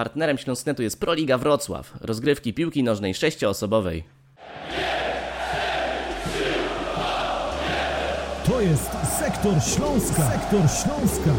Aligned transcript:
Partnerem 0.00 0.38
Śląsknetu 0.38 0.82
jest 0.82 1.00
Proliga 1.00 1.38
Wrocław, 1.38 1.94
rozgrywki 2.00 2.54
piłki 2.54 2.82
nożnej 2.82 3.14
sześcioosobowej. 3.14 4.04
To 8.46 8.60
jest 8.60 8.90
Sektor 9.18 9.54
Śląska. 9.62 10.30
Sektor 10.30 10.60
Śląska. 10.60 11.30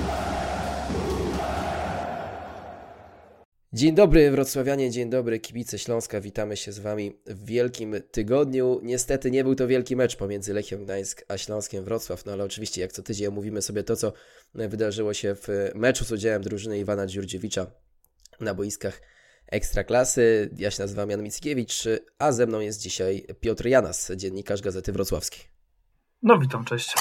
Dzień 3.73 3.95
dobry 3.95 4.31
wrocławianie, 4.31 4.91
dzień 4.91 5.09
dobry 5.09 5.39
kibice 5.39 5.79
Śląska, 5.79 6.21
witamy 6.21 6.57
się 6.57 6.71
z 6.71 6.79
Wami 6.79 7.11
w 7.25 7.45
wielkim 7.45 7.95
tygodniu. 8.11 8.79
Niestety 8.83 9.31
nie 9.31 9.43
był 9.43 9.55
to 9.55 9.67
wielki 9.67 9.95
mecz 9.95 10.15
pomiędzy 10.15 10.53
Lechią 10.53 10.77
Gdańsk 10.77 11.25
a 11.27 11.37
Śląskiem 11.37 11.83
Wrocław, 11.83 12.25
no 12.25 12.31
ale 12.31 12.43
oczywiście 12.43 12.81
jak 12.81 12.91
co 12.91 13.03
tydzień 13.03 13.27
omówimy 13.27 13.61
sobie 13.61 13.83
to, 13.83 13.95
co 13.95 14.13
wydarzyło 14.53 15.13
się 15.13 15.35
w 15.35 15.71
meczu 15.75 16.05
z 16.05 16.11
udziałem 16.11 16.41
drużyny 16.41 16.79
Iwana 16.79 17.07
Dziurdziewicza 17.07 17.80
na 18.41 18.53
boiskach 18.53 19.01
Ekstraklasy. 19.47 20.49
Ja 20.57 20.71
się 20.71 20.83
nazywam 20.83 21.09
Jan 21.09 21.23
Mickiewicz, 21.23 21.83
a 22.19 22.31
ze 22.31 22.47
mną 22.47 22.59
jest 22.59 22.81
dzisiaj 22.81 23.25
Piotr 23.39 23.65
Janas, 23.65 24.11
dziennikarz 24.15 24.61
Gazety 24.61 24.91
Wrocławskiej. 24.91 25.41
No 26.23 26.39
witam, 26.39 26.65
cześć. 26.65 26.95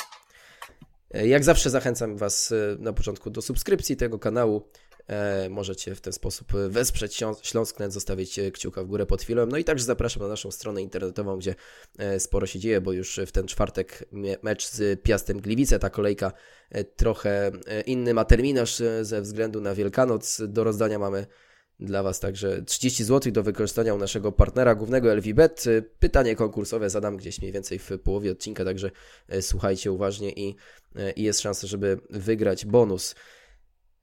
Jak 1.10 1.44
zawsze 1.44 1.70
zachęcam 1.70 2.16
Was 2.16 2.54
na 2.78 2.92
początku 2.92 3.30
do 3.30 3.42
subskrypcji 3.42 3.96
tego 3.96 4.18
kanału. 4.18 4.70
E, 5.10 5.48
możecie 5.50 5.94
w 5.94 6.00
ten 6.00 6.12
sposób 6.12 6.52
wesprzeć 6.68 7.22
Śląsknet, 7.42 7.92
zostawić 7.92 8.40
kciuka 8.52 8.84
w 8.84 8.86
górę 8.86 9.06
pod 9.06 9.22
filmem. 9.22 9.48
No 9.48 9.58
i 9.58 9.64
także 9.64 9.84
zapraszam 9.84 10.22
na 10.22 10.28
naszą 10.28 10.50
stronę 10.50 10.82
internetową, 10.82 11.38
gdzie 11.38 11.54
e, 11.98 12.20
sporo 12.20 12.46
się 12.46 12.58
dzieje, 12.58 12.80
bo 12.80 12.92
już 12.92 13.20
w 13.26 13.32
ten 13.32 13.46
czwartek 13.46 14.04
mecz 14.42 14.66
z 14.66 15.02
Piastem 15.02 15.40
Gliwice, 15.40 15.78
ta 15.78 15.90
kolejka 15.90 16.32
e, 16.70 16.84
trochę 16.84 17.50
inny 17.86 18.14
ma 18.14 18.24
terminarz 18.24 18.82
ze 19.02 19.22
względu 19.22 19.60
na 19.60 19.74
Wielkanoc. 19.74 20.42
Do 20.48 20.64
rozdania 20.64 20.98
mamy 20.98 21.26
dla 21.80 22.02
Was 22.02 22.20
także 22.20 22.62
30 22.62 23.04
zł 23.04 23.32
do 23.32 23.42
wykorzystania 23.42 23.94
u 23.94 23.98
naszego 23.98 24.32
partnera 24.32 24.74
głównego 24.74 25.14
LVBet. 25.14 25.64
Pytanie 25.98 26.36
konkursowe 26.36 26.90
zadam 26.90 27.16
gdzieś 27.16 27.40
mniej 27.40 27.52
więcej 27.52 27.78
w 27.78 27.90
połowie 28.04 28.32
odcinka, 28.32 28.64
także 28.64 28.90
słuchajcie 29.40 29.92
uważnie 29.92 30.32
i, 30.32 30.56
i 31.16 31.22
jest 31.22 31.40
szansa, 31.40 31.66
żeby 31.66 32.00
wygrać 32.10 32.66
bonus. 32.66 33.14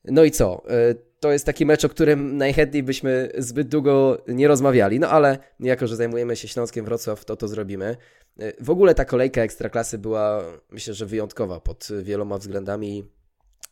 No 0.03 0.23
i 0.23 0.31
co? 0.31 0.63
E, 0.69 0.95
to 1.19 1.31
jest 1.31 1.45
taki 1.45 1.65
mecz, 1.65 1.85
o 1.85 1.89
którym 1.89 2.37
najchętniej 2.37 2.83
byśmy 2.83 3.31
zbyt 3.37 3.67
długo 3.67 4.23
nie 4.27 4.47
rozmawiali, 4.47 4.99
no 4.99 5.09
ale 5.09 5.37
jako, 5.59 5.87
że 5.87 5.95
zajmujemy 5.95 6.35
się 6.35 6.47
Śląskiem 6.47 6.85
Wrocław, 6.85 7.25
to 7.25 7.35
to 7.35 7.47
zrobimy. 7.47 7.97
E, 8.39 8.63
w 8.63 8.69
ogóle 8.69 8.95
ta 8.95 9.05
kolejka 9.05 9.41
Ekstraklasy 9.41 9.97
była, 9.97 10.43
myślę, 10.69 10.93
że 10.93 11.05
wyjątkowa 11.05 11.59
pod 11.59 11.87
wieloma 12.03 12.37
względami 12.37 13.11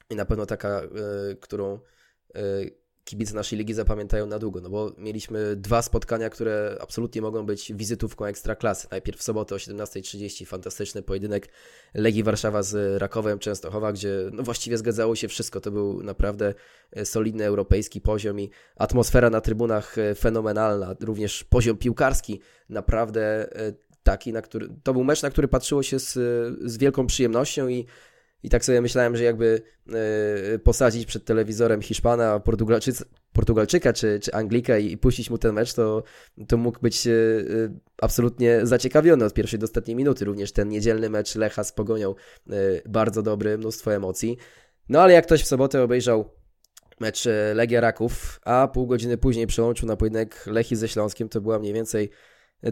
i 0.09 0.15
na 0.15 0.25
pewno 0.25 0.45
taka, 0.45 0.81
e, 0.81 0.89
którą 1.35 1.79
kibice 3.05 3.35
naszej 3.35 3.59
ligi 3.59 3.73
zapamiętają 3.73 4.25
na 4.25 4.39
długo, 4.39 4.61
no 4.61 4.69
bo 4.69 4.91
mieliśmy 4.97 5.55
dwa 5.55 5.81
spotkania, 5.81 6.29
które 6.29 6.77
absolutnie 6.81 7.21
mogą 7.21 7.45
być 7.45 7.73
wizytówką 7.73 8.25
ekstraklasy. 8.25 8.87
Najpierw 8.91 9.19
w 9.19 9.23
sobotę 9.23 9.55
o 9.55 9.57
17.30 9.57 10.45
fantastyczny 10.45 11.01
pojedynek 11.01 11.49
Legii 11.93 12.23
Warszawa 12.23 12.63
z 12.63 13.01
Rakowem 13.01 13.39
Częstochowa, 13.39 13.93
gdzie 13.93 14.09
no 14.31 14.43
właściwie 14.43 14.77
zgadzało 14.77 15.15
się 15.15 15.27
wszystko. 15.27 15.61
To 15.61 15.71
był 15.71 16.03
naprawdę 16.03 16.53
e, 16.91 17.05
solidny 17.05 17.45
europejski 17.45 18.01
poziom 18.01 18.39
i 18.39 18.49
atmosfera 18.75 19.29
na 19.29 19.41
trybunach 19.41 19.97
e, 19.97 20.15
fenomenalna, 20.15 20.95
również 20.99 21.43
poziom 21.43 21.77
piłkarski 21.77 22.39
naprawdę 22.69 23.55
e, 23.55 23.73
taki, 24.03 24.33
na 24.33 24.41
który 24.41 24.69
to 24.83 24.93
był 24.93 25.03
mecz, 25.03 25.21
na 25.21 25.29
który 25.29 25.47
patrzyło 25.47 25.83
się 25.83 25.99
z, 25.99 26.13
z 26.65 26.77
wielką 26.77 27.07
przyjemnością 27.07 27.67
i 27.67 27.85
i 28.45 28.49
tak 28.49 28.65
sobie 28.65 28.81
myślałem, 28.81 29.15
że 29.15 29.23
jakby 29.23 29.61
y, 30.55 30.59
posadzić 30.59 31.05
przed 31.05 31.25
telewizorem 31.25 31.81
Hiszpana, 31.81 32.41
Portugalczyka 33.33 33.93
czy, 33.93 34.19
czy 34.19 34.33
Anglika 34.33 34.77
i, 34.77 34.97
puścić 34.97 35.29
mu 35.29 35.37
ten 35.37 35.53
mecz, 35.53 35.73
to, 35.73 36.03
to 36.47 36.57
mógł 36.57 36.79
być 36.79 37.07
y, 37.07 37.71
absolutnie 38.01 38.59
zaciekawiony 38.63 39.25
od 39.25 39.33
pierwszej 39.33 39.59
do 39.59 39.63
ostatniej 39.63 39.95
minuty. 39.95 40.25
Również 40.25 40.51
ten 40.51 40.69
niedzielny 40.69 41.09
mecz 41.09 41.35
Lecha 41.35 41.63
z 41.63 41.71
Pogonią, 41.71 42.15
bardzo 42.85 43.21
dobry, 43.21 43.57
mnóstwo 43.57 43.93
emocji. 43.93 44.37
No 44.89 45.01
ale 45.01 45.13
jak 45.13 45.25
ktoś 45.25 45.43
w 45.43 45.47
sobotę 45.47 45.83
obejrzał 45.83 46.33
mecz 46.99 47.27
Legia 47.53 47.81
Raków, 47.81 48.39
a 48.43 48.67
pół 48.67 48.87
godziny 48.87 49.17
później 49.17 49.47
przełączył 49.47 49.87
na 49.87 49.95
pojedynek 49.95 50.45
Lechi 50.47 50.75
ze 50.75 50.87
Śląskiem, 50.87 51.29
to 51.29 51.41
była 51.41 51.59
mniej 51.59 51.73
więcej 51.73 52.09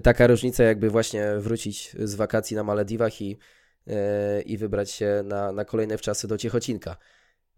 taka 0.04 0.28
różnica, 0.28 0.64
jakby 0.64 0.90
właśnie 0.90 1.28
wrócić 1.38 1.96
z 2.00 2.16
wakacji 2.16 2.56
na 2.56 2.64
Malediwach 2.64 3.22
i 3.22 3.32
E, 3.32 3.63
i 4.46 4.58
wybrać 4.58 4.92
się 4.92 5.24
na, 5.26 5.52
na 5.52 5.66
kolejne 5.66 5.98
wczasy 5.98 6.28
do 6.28 6.38
Ciechocinka. 6.38 6.96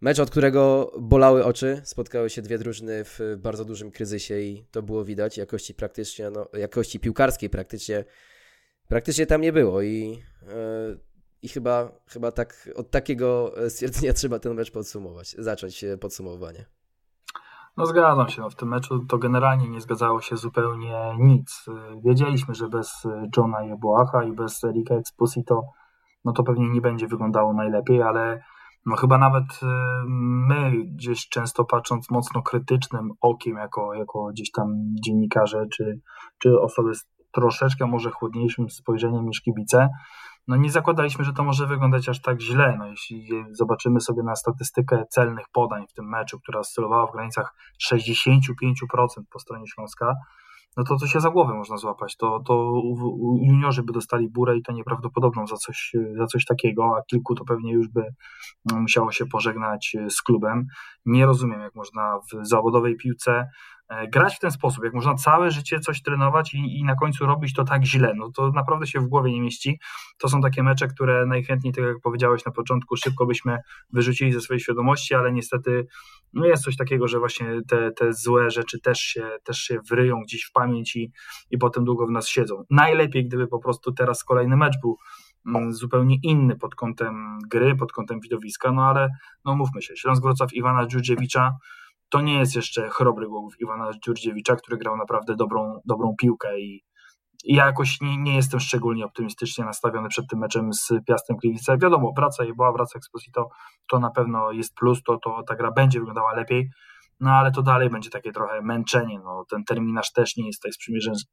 Mecz, 0.02 0.20
od 0.20 0.30
którego 0.30 0.92
bolały 1.00 1.46
oczy, 1.46 1.82
spotkały 1.84 2.30
się 2.30 2.42
dwie 2.42 2.58
drużyny 2.58 3.04
w 3.04 3.20
bardzo 3.38 3.66
dużym 3.66 3.92
kryzysie 3.92 4.40
i 4.40 4.66
to 4.72 4.82
było 4.82 5.06
widać. 5.06 5.38
Jakości 5.38 5.74
praktycznie, 5.74 6.30
no, 6.30 6.48
jakości 6.54 7.00
piłkarskiej 7.00 7.50
praktycznie, 7.50 8.06
praktycznie 8.88 9.26
tam 9.26 9.42
nie 9.42 9.54
było 9.54 9.82
i, 9.82 10.24
e, 10.48 10.98
i 11.42 11.48
chyba, 11.48 11.92
chyba 12.08 12.32
tak 12.32 12.70
od 12.76 12.92
takiego 12.92 13.54
stwierdzenia 13.70 14.14
trzeba 14.20 14.40
ten 14.40 14.54
mecz 14.54 14.72
podsumować, 14.72 15.36
zacząć 15.40 15.86
podsumowanie. 16.02 16.66
No 17.78 17.86
zgadzam 17.86 18.30
się, 18.30 18.42
no, 18.42 18.50
w 18.50 18.56
tym 18.56 18.70
meczu 18.70 19.06
to 19.06 19.18
generalnie 19.18 19.70
nie 19.70 19.82
zgadzało 19.82 20.22
się 20.22 20.38
zupełnie 20.38 21.16
nic. 21.20 21.66
Wiedzieliśmy, 22.06 22.56
że 22.56 22.68
bez 22.70 23.04
Johna 23.38 23.64
Jeboacha 23.64 24.24
i 24.24 24.32
bez 24.32 24.64
Erika 24.64 24.96
Exposito 24.96 25.64
no 26.26 26.34
to 26.34 26.44
pewnie 26.44 26.70
nie 26.70 26.82
będzie 26.82 27.08
wyglądało 27.08 27.54
najlepiej, 27.54 28.02
ale 28.02 28.44
no 28.86 28.96
chyba 28.96 29.18
nawet 29.18 29.44
y, 29.44 29.66
my 30.48 30.72
gdzieś 30.86 31.30
często 31.30 31.66
patrząc 31.66 32.12
mocno 32.12 32.42
krytycznym 32.42 33.12
okiem, 33.22 33.58
jako, 33.58 33.94
jako 33.94 34.26
gdzieś 34.26 34.52
tam 34.52 34.76
dziennikarze, 35.06 35.66
czy, 35.74 36.00
czy 36.38 36.60
osoby 36.62 36.96
z 36.96 37.06
troszeczkę 37.32 37.86
może 37.88 38.12
chłodniejszym 38.12 38.70
spojrzeniem 38.70 39.26
niż 39.26 39.42
kibice, 39.42 39.90
no 40.48 40.56
nie 40.56 40.72
zakładaliśmy, 40.72 41.26
że 41.26 41.34
to 41.34 41.44
może 41.44 41.68
wyglądać 41.68 42.10
aż 42.10 42.22
tak 42.22 42.42
źle. 42.42 42.76
No 42.80 42.88
jeśli 42.88 43.30
zobaczymy 43.52 44.02
sobie 44.02 44.24
na 44.24 44.36
statystykę 44.36 45.04
celnych 45.10 45.46
podań 45.52 45.86
w 45.90 45.94
tym 45.94 46.10
meczu, 46.10 46.40
która 46.40 46.60
oscylowała 46.60 47.08
w 47.08 47.12
granicach 47.12 47.56
65% 47.92 48.06
po 49.32 49.40
stronie 49.40 49.68
Śląska, 49.68 50.16
no 50.78 50.84
to 50.84 50.98
to 50.98 51.08
się 51.08 51.20
za 51.20 51.30
głowę 51.30 51.54
można 51.54 51.78
złapać. 51.78 52.18
To, 52.18 52.40
to 52.40 52.82
juniorzy 53.42 53.84
by 53.84 53.94
dostali 53.94 54.30
burę 54.30 54.58
i 54.58 54.62
to 54.62 54.72
nieprawdopodobną 54.72 55.48
za 55.48 55.56
coś, 55.56 55.94
za 56.18 56.26
coś 56.26 56.46
takiego, 56.46 56.96
a 56.98 57.02
kilku 57.04 57.36
to 57.36 57.46
pewnie 57.46 57.74
już 57.74 57.88
by 57.88 58.04
no, 58.72 58.80
musiało 58.80 59.12
się 59.12 59.26
pożegnać 59.26 59.96
z 60.10 60.22
klubem. 60.22 60.68
Nie 61.06 61.26
rozumiem, 61.26 61.62
jak 61.62 61.76
można 61.76 62.20
w 62.20 62.48
zawodowej 62.48 62.96
piłce 62.96 63.50
grać 64.12 64.36
w 64.36 64.40
ten 64.40 64.52
sposób, 64.52 64.84
jak 64.84 64.94
można 64.94 65.16
całe 65.16 65.52
życie 65.52 65.80
coś 65.80 66.02
trenować 66.02 66.54
i, 66.54 66.80
i, 66.80 66.84
na 66.84 66.96
końcu 66.96 67.26
robić 67.26 67.54
to 67.54 67.64
tak 67.64 67.86
źle, 67.86 68.14
no 68.16 68.32
to 68.32 68.52
naprawdę 68.52 68.88
się 68.88 69.00
w 69.00 69.08
głowie 69.08 69.32
nie 69.32 69.42
mieści. 69.42 69.80
To 70.18 70.30
są 70.30 70.42
takie 70.42 70.64
mecze, 70.64 70.88
które 70.88 71.26
najchętniej, 71.26 71.74
tak 71.74 71.86
jak 71.86 71.98
powiedziałeś 72.04 72.46
na 72.46 72.52
początku, 72.52 72.96
szybko 72.96 73.26
byśmy 73.26 73.58
wyrzucili 73.94 74.34
ze 74.34 74.42
swojej 74.42 74.60
świadomości, 74.60 75.16
ale 75.16 75.32
niestety 75.32 75.88
no 76.34 76.46
jest 76.46 76.64
coś 76.64 76.78
takiego, 76.78 77.08
że 77.08 77.20
właśnie 77.20 77.48
te, 77.68 77.92
te 77.92 78.14
złe 78.14 78.52
rzeczy 78.52 78.80
też 78.80 79.00
się, 79.00 79.30
też 79.44 79.58
się 79.58 79.80
wryją 79.90 80.22
gdzieś 80.22 80.44
w 80.46 80.52
pamięć 80.52 80.96
i, 80.96 81.12
i 81.52 81.58
potem 81.58 81.86
długo 81.86 82.08
w 82.08 82.12
nas 82.12 82.28
siedzą. 82.28 82.64
Najlepiej, 82.70 83.26
gdyby 83.26 83.48
po 83.48 83.60
prostu 83.60 83.92
teraz 83.92 84.24
kolejny 84.24 84.58
mecz 84.58 84.74
był 84.82 84.98
mm, 85.48 85.74
zupełnie 85.74 86.18
inny 86.24 86.56
pod 86.56 86.76
kątem 86.76 87.40
gry, 87.52 87.76
pod 87.76 87.92
kątem 87.92 88.20
widowiska, 88.20 88.72
no 88.72 88.84
ale 88.84 89.10
no 89.46 89.56
mówmy 89.56 89.82
się, 89.82 89.96
Śląsk 89.96 90.24
Wrocław 90.24 90.54
Iwana 90.54 90.88
Dżurdziewicza 90.88 91.52
to 92.16 92.22
nie 92.22 92.40
jest 92.40 92.56
jeszcze 92.56 92.90
chrobry 92.90 93.28
głowów 93.28 93.54
Iwana 93.60 93.92
Dziurdziewicza, 94.06 94.56
który 94.56 94.78
grał 94.78 94.98
naprawdę 94.98 95.36
dobrą, 95.36 95.80
dobrą 95.86 96.16
piłkę 96.20 96.60
i, 96.60 96.84
ja 97.44 97.66
jakoś 97.66 98.02
nie, 98.02 98.18
nie, 98.18 98.36
jestem 98.36 98.60
szczególnie 98.60 99.06
optymistycznie 99.06 99.66
nastawiony 99.66 100.10
przed 100.10 100.28
tym 100.30 100.40
meczem 100.40 100.74
z 100.74 100.90
Piastem 101.08 101.38
Gliwice. 101.38 101.78
Wiadomo, 101.78 102.14
praca 102.14 102.46
i 102.46 102.54
była 102.54 102.72
wraca 102.72 102.98
Exposito, 102.98 103.50
to 103.90 104.00
na 104.00 104.10
pewno 104.10 104.52
jest 104.52 104.76
plus, 104.76 105.04
to, 105.04 105.18
to 105.18 105.44
ta 105.48 105.56
gra 105.56 105.72
będzie 105.72 106.00
wyglądała 106.00 106.34
lepiej, 106.34 106.70
no 107.20 107.32
ale 107.32 107.52
to 107.52 107.62
dalej 107.62 107.90
będzie 107.90 108.10
takie 108.10 108.32
trochę 108.32 108.62
męczenie. 108.62 109.20
No, 109.20 109.46
ten 109.50 109.64
terminarz 109.64 110.12
też 110.12 110.38
nie 110.38 110.48
jest 110.48 110.62
tutaj 110.62 110.72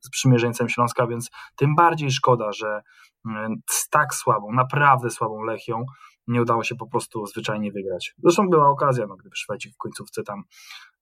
z 0.00 0.11
przymierzeńcem 0.11 0.69
Śląska, 0.69 1.06
więc 1.06 1.31
tym 1.56 1.75
bardziej 1.75 2.11
szkoda, 2.11 2.52
że 2.52 2.82
mm, 3.26 3.55
z 3.70 3.88
tak 3.88 4.14
słabą, 4.14 4.52
naprawdę 4.52 5.11
słabą 5.11 5.43
Lechią 5.43 5.85
nie 6.27 6.43
udało 6.43 6.65
się 6.65 6.75
po 6.75 6.87
prostu 6.87 7.27
zwyczajnie 7.27 7.73
wygrać. 7.73 8.15
Zresztą 8.19 8.49
była 8.49 8.69
okazja, 8.69 9.07
no, 9.07 9.17
gdyby 9.17 9.37
Szwedzik 9.37 9.75
w 9.75 9.79
końcówce 9.79 10.23
tam 10.23 10.43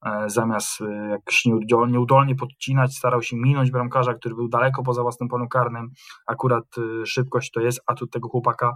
e, 0.07 0.31
zamiast 0.31 0.81
e, 0.81 1.19
nieudolnie, 1.47 1.93
nieudolnie 1.93 2.35
podcinać, 2.35 2.97
starał 2.97 3.23
się 3.23 3.37
minąć 3.37 3.71
bramkarza, 3.71 4.15
który 4.15 4.35
był 4.35 4.49
daleko 4.49 4.83
poza 4.83 5.03
własnym 5.03 5.29
polem 5.29 5.49
karnym. 5.49 5.91
Akurat 6.27 6.65
e, 6.79 7.07
szybkość 7.07 7.51
to 7.51 7.61
jest 7.61 7.81
atut 7.87 8.11
tego 8.11 8.29
chłopaka. 8.29 8.73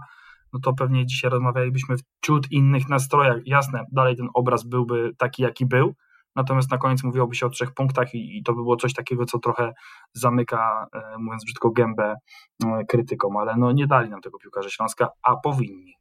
No 0.53 0.59
to 0.59 0.73
pewnie 0.73 1.05
dzisiaj 1.05 1.31
rozmawialibyśmy 1.31 1.97
w 1.97 2.01
ciut 2.25 2.51
innych 2.51 2.89
nastrojach. 2.89 3.37
Jasne, 3.45 3.85
dalej 3.91 4.15
ten 4.15 4.27
obraz 4.33 4.63
byłby 4.63 5.11
taki, 5.17 5.43
jaki 5.43 5.65
był, 5.65 5.95
natomiast 6.35 6.71
na 6.71 6.77
koniec 6.77 7.03
mówiłoby 7.03 7.35
się 7.35 7.45
o 7.45 7.49
trzech 7.49 7.73
punktach 7.73 8.13
i, 8.13 8.37
i 8.37 8.43
to 8.43 8.53
by 8.53 8.61
było 8.61 8.75
coś 8.75 8.93
takiego, 8.93 9.25
co 9.25 9.39
trochę 9.39 9.73
zamyka, 10.13 10.87
e, 10.93 11.17
mówiąc 11.17 11.45
brzydko, 11.45 11.71
gębę 11.71 12.15
e, 12.65 12.85
krytykom, 12.85 13.37
ale 13.37 13.55
no 13.57 13.71
nie 13.71 13.87
dali 13.87 14.09
nam 14.09 14.21
tego 14.21 14.39
piłkarze 14.39 14.69
Śląska, 14.69 15.09
a 15.23 15.35
powinni. 15.35 15.93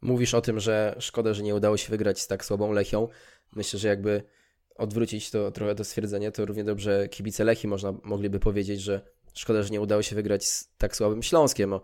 Mówisz 0.00 0.34
o 0.34 0.40
tym, 0.40 0.60
że 0.60 0.96
szkoda, 0.98 1.34
że 1.34 1.42
nie 1.42 1.54
udało 1.54 1.76
się 1.76 1.90
wygrać 1.90 2.20
z 2.20 2.26
tak 2.26 2.44
słabą 2.44 2.72
Lechią. 2.72 3.08
Myślę, 3.56 3.78
że 3.78 3.88
jakby 3.88 4.22
odwrócić 4.74 5.30
to 5.30 5.50
trochę 5.50 5.74
to 5.74 5.84
stwierdzenie, 5.84 6.32
to 6.32 6.46
równie 6.46 6.64
dobrze 6.64 7.08
kibice 7.08 7.44
Lechi 7.44 7.68
można, 7.68 7.94
mogliby 8.02 8.40
powiedzieć, 8.40 8.80
że 8.80 9.00
szkoda, 9.34 9.62
że 9.62 9.70
nie 9.70 9.80
udało 9.80 10.02
się 10.02 10.16
wygrać 10.16 10.46
z 10.46 10.76
tak 10.78 10.96
słabym 10.96 11.22
Śląskiem. 11.22 11.74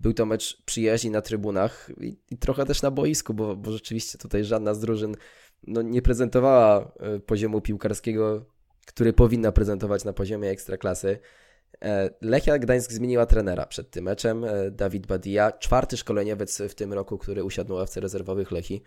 Był 0.00 0.12
to 0.12 0.26
mecz 0.26 0.62
przyjaźni 0.62 1.10
na 1.10 1.22
trybunach 1.22 1.90
i, 2.00 2.16
i 2.30 2.38
trochę 2.38 2.66
też 2.66 2.82
na 2.82 2.90
boisku, 2.90 3.34
bo, 3.34 3.56
bo 3.56 3.72
rzeczywiście 3.72 4.18
tutaj 4.18 4.44
żadna 4.44 4.74
z 4.74 4.80
drużyn 4.80 5.16
no, 5.66 5.82
nie 5.82 6.02
prezentowała 6.02 6.92
e, 7.00 7.20
poziomu 7.20 7.60
piłkarskiego, 7.60 8.46
który 8.86 9.12
powinna 9.12 9.52
prezentować 9.52 10.04
na 10.04 10.12
poziomie 10.12 10.50
ekstraklasy. 10.50 11.18
E, 11.82 12.10
Lechia 12.20 12.58
Gdańsk 12.58 12.92
zmieniła 12.92 13.26
trenera 13.26 13.66
przed 13.66 13.90
tym 13.90 14.04
meczem. 14.04 14.44
E, 14.44 14.70
Dawid 14.70 15.06
Badia, 15.06 15.52
czwarty 15.52 15.96
szkoleniowiec 15.96 16.62
w 16.68 16.74
tym 16.74 16.92
roku, 16.92 17.18
który 17.18 17.44
usiadł 17.44 17.72
na 17.72 17.74
ławce 17.74 18.00
rezerwowych 18.00 18.50
Lechi. 18.50 18.82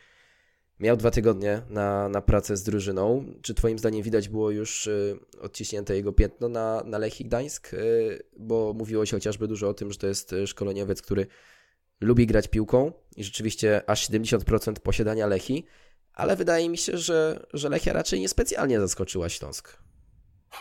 Miał 0.80 0.98
dwa 0.98 1.12
tygodnie 1.12 1.62
na, 1.70 2.10
na 2.10 2.22
pracę 2.22 2.58
z 2.58 2.64
drużyną. 2.64 3.26
Czy 3.42 3.54
Twoim 3.54 3.80
zdaniem 3.80 4.04
widać 4.04 4.30
było 4.30 4.52
już 4.52 4.88
y, 4.88 5.20
odciśnięte 5.42 5.96
jego 5.96 6.14
piętno 6.14 6.50
na, 6.50 6.84
na 6.86 7.00
Gdańsk? 7.20 7.72
Bo 8.38 8.74
mówiło 8.74 9.06
się 9.06 9.18
chociażby 9.18 9.48
dużo 9.48 9.70
o 9.70 9.74
tym, 9.74 9.92
że 9.92 9.98
to 9.98 10.08
jest 10.08 10.36
szkoleniowiec, 10.46 11.02
który 11.02 11.28
lubi 12.02 12.28
grać 12.28 12.48
piłką 12.48 12.92
i 13.16 13.24
rzeczywiście 13.24 13.90
aż 13.90 14.10
70% 14.10 14.74
posiadania 14.74 15.28
Lechi, 15.28 15.66
ale 16.14 16.36
wydaje 16.36 16.70
mi 16.70 16.78
się, 16.78 16.98
że, 16.98 17.46
że 17.54 17.70
Lechia 17.70 17.94
raczej 17.94 18.20
niespecjalnie 18.20 18.80
zaskoczyła 18.80 19.30
Śląsk. 19.30 19.78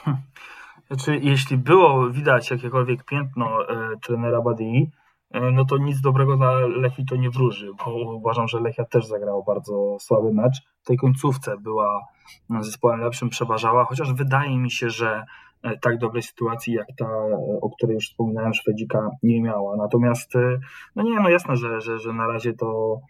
Znaczy, 0.86 1.18
jeśli 1.22 1.56
było 1.56 2.10
widać 2.10 2.50
jakiekolwiek 2.50 3.04
piętno 3.04 3.68
e, 3.68 3.96
trenera 4.06 4.42
Badii, 4.42 4.90
e, 5.30 5.40
no 5.40 5.64
to 5.64 5.78
nic 5.78 6.00
dobrego 6.00 6.36
dla 6.36 6.52
Lechi 6.60 7.04
to 7.04 7.16
nie 7.16 7.30
wróży, 7.30 7.70
bo 7.84 8.12
uważam, 8.12 8.48
że 8.48 8.60
Lechia 8.60 8.84
też 8.84 9.06
zagrała 9.06 9.42
bardzo 9.46 9.96
słaby 10.00 10.32
mecz. 10.32 10.62
W 10.82 10.86
tej 10.86 10.96
końcówce 10.96 11.56
była 11.58 12.06
zespołem 12.60 13.00
lepszym, 13.00 13.28
przeważała, 13.28 13.84
chociaż 13.84 14.12
wydaje 14.12 14.58
mi 14.58 14.70
się, 14.70 14.90
że 14.90 15.24
e, 15.62 15.78
tak 15.78 15.98
dobrej 15.98 16.22
sytuacji 16.22 16.72
jak 16.72 16.86
ta, 16.98 17.06
e, 17.06 17.58
o 17.60 17.70
której 17.70 17.94
już 17.94 18.08
wspominałem, 18.10 18.54
Szwedzika 18.54 19.10
nie 19.22 19.42
miała. 19.42 19.76
Natomiast, 19.76 20.36
e, 20.36 20.58
no 20.96 21.02
nie, 21.02 21.20
no 21.20 21.28
jasne, 21.28 21.56
że, 21.56 21.80
że, 21.80 21.98
że 21.98 22.12
na 22.12 22.26
razie 22.26 22.52
to 22.54 23.00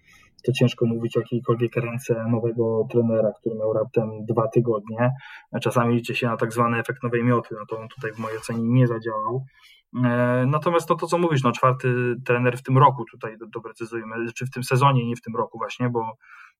to 0.44 0.52
ciężko 0.52 0.86
mówić 0.86 1.16
o 1.16 1.20
jakiejkolwiek 1.20 1.76
ręce 1.76 2.24
nowego 2.30 2.86
trenera, 2.90 3.32
który 3.40 3.54
miał 3.54 3.72
raptem 3.72 4.10
dwa 4.28 4.48
tygodnie. 4.48 5.10
Czasami 5.62 5.94
liczy 5.94 6.14
się 6.14 6.26
na 6.26 6.36
tak 6.36 6.52
zwany 6.52 6.78
efekt 6.78 7.02
nowej 7.02 7.24
mioty, 7.24 7.54
no 7.58 7.66
to 7.68 7.78
on 7.78 7.88
tutaj 7.88 8.12
w 8.12 8.18
mojej 8.18 8.38
ocenie 8.38 8.62
nie 8.62 8.86
zadziałał. 8.86 9.44
E, 10.04 10.44
natomiast 10.46 10.90
no 10.90 10.96
to, 10.96 11.06
co 11.06 11.18
mówisz, 11.18 11.42
no 11.42 11.52
czwarty 11.52 12.14
trener 12.24 12.58
w 12.58 12.62
tym 12.62 12.78
roku, 12.78 13.04
tutaj 13.10 13.36
doprecyzujmy, 13.48 14.32
czy 14.32 14.46
w 14.46 14.50
tym 14.50 14.64
sezonie, 14.64 15.06
nie 15.06 15.16
w 15.16 15.22
tym 15.22 15.36
roku 15.36 15.58
właśnie, 15.58 15.90
bo, 15.90 16.12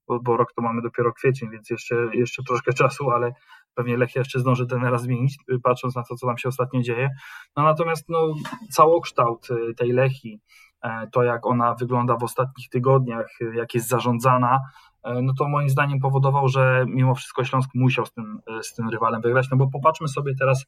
bo, 0.09 0.21
bo 0.21 0.37
rok 0.37 0.53
to 0.53 0.63
mamy 0.63 0.83
dopiero 0.83 1.13
kwiecień, 1.13 1.51
więc 1.51 1.71
jeszcze, 1.71 1.95
jeszcze 2.13 2.43
troszkę 2.43 2.73
czasu, 2.73 3.11
ale 3.11 3.33
pewnie 3.75 3.97
Lechia 3.97 4.21
jeszcze 4.21 4.41
zdąży 4.41 4.67
trenera 4.67 4.99
zmienić, 4.99 5.37
patrząc 5.63 5.97
na 5.97 6.03
to, 6.03 6.17
co 6.17 6.27
tam 6.27 6.39
się 6.39 6.49
ostatnio 6.49 6.81
dzieje. 6.81 7.11
No 7.57 7.63
natomiast 7.63 8.09
no, 8.09 8.35
całokształt 8.71 9.49
tej 9.77 9.93
Lechi, 9.93 10.41
E, 10.41 10.66
to 11.13 11.23
jak 11.23 11.47
ona 11.47 11.75
wygląda 11.75 12.17
w 12.17 12.25
ostatnich 12.25 12.69
tygodniach, 12.69 13.27
jak 13.55 13.75
jest 13.75 13.89
zarządzana, 13.89 14.61
e, 15.03 15.23
no 15.23 15.33
to 15.39 15.49
moim 15.49 15.69
zdaniem 15.69 16.01
powodował, 16.01 16.49
że 16.49 16.85
mimo 16.89 17.15
wszystko 17.15 17.45
Śląsk 17.45 17.71
musiał 17.75 18.07
z 18.07 18.13
tym, 18.13 18.41
e, 18.59 18.63
z 18.63 18.75
tym 18.75 18.89
rywalem 18.89 19.23
wygrać. 19.23 19.51
No 19.51 19.57
bo 19.57 19.71
popatrzmy 19.71 20.09
sobie 20.09 20.35
teraz 20.39 20.67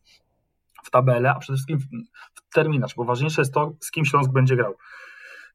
w 0.84 0.90
tabelę, 0.90 1.31
a 1.31 1.38
przede 1.38 1.56
wszystkim 1.56 1.78
w 2.34 2.55
terminarz, 2.55 2.94
bo 2.94 3.05
ważniejsze 3.05 3.43
jest 3.43 3.55
to, 3.55 3.72
z 3.81 3.90
kim 3.90 4.05
Śląsk 4.05 4.32
będzie 4.32 4.56
grał. 4.56 4.75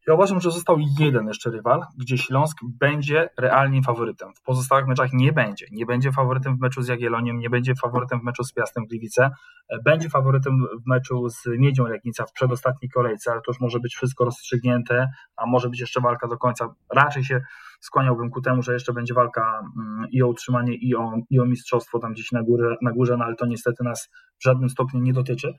Ja 0.08 0.14
uważam, 0.14 0.42
że 0.42 0.52
został 0.52 0.78
jeden 1.00 1.28
jeszcze 1.28 1.50
rywal, 1.50 1.82
gdzie 1.98 2.18
Śląsk 2.18 2.58
będzie 2.80 3.30
realnie 3.38 3.84
faworytem. 3.84 4.34
W 4.36 4.42
pozostałych 4.42 4.88
meczach 4.88 5.14
nie 5.14 5.34
będzie. 5.34 5.66
Nie 5.72 5.86
będzie 5.86 6.12
faworytem 6.12 6.58
w 6.58 6.60
meczu 6.60 6.82
z 6.82 6.88
Jagielloniem, 6.88 7.40
nie 7.40 7.50
będzie 7.50 7.76
faworytem 7.76 8.20
w 8.20 8.24
meczu 8.24 8.44
z 8.44 8.54
Piastem 8.54 8.86
Gliwice, 8.86 9.30
e, 9.70 9.82
będzie 9.86 10.10
faworytem 10.10 10.66
w 10.84 10.88
meczu 10.88 11.30
z 11.30 11.44
Miedzią 11.48 11.88
Legnica 11.88 12.26
w 12.26 12.32
przedostatniej 12.32 12.90
kolejce, 12.90 13.32
ale 13.32 13.42
to 13.42 13.52
już 13.52 13.60
może 13.60 13.80
być 13.80 13.96
wszystko 13.96 14.26
rozstrzygnięte, 14.26 15.08
a 15.38 15.46
może 15.46 15.70
być 15.70 15.80
jeszcze 15.80 16.02
walka 16.02 16.28
do 16.28 16.38
końca. 16.38 16.74
Raczej 16.96 17.24
się 17.24 17.42
skłaniałbym 17.80 18.30
ku 18.30 18.42
temu, 18.42 18.62
że 18.62 18.74
jeszcze 18.74 18.94
będzie 18.94 19.14
walka 19.14 19.60
mm, 19.78 20.06
i 20.12 20.24
o 20.24 20.28
utrzymanie, 20.28 20.76
i 20.76 20.96
o, 20.96 21.14
i 21.30 21.40
o 21.40 21.46
mistrzostwo 21.46 22.00
tam 22.00 22.14
gdzieś 22.14 22.32
na 22.32 22.44
górze, 22.44 22.76
na 22.82 22.92
górze, 22.92 23.18
no 23.18 23.26
ale 23.26 23.36
to 23.36 23.46
niestety 23.46 23.84
nas 23.84 24.10
w 24.40 24.44
żadnym 24.44 24.70
stopniu 24.70 25.00
nie 25.00 25.14
dotyczy. 25.14 25.54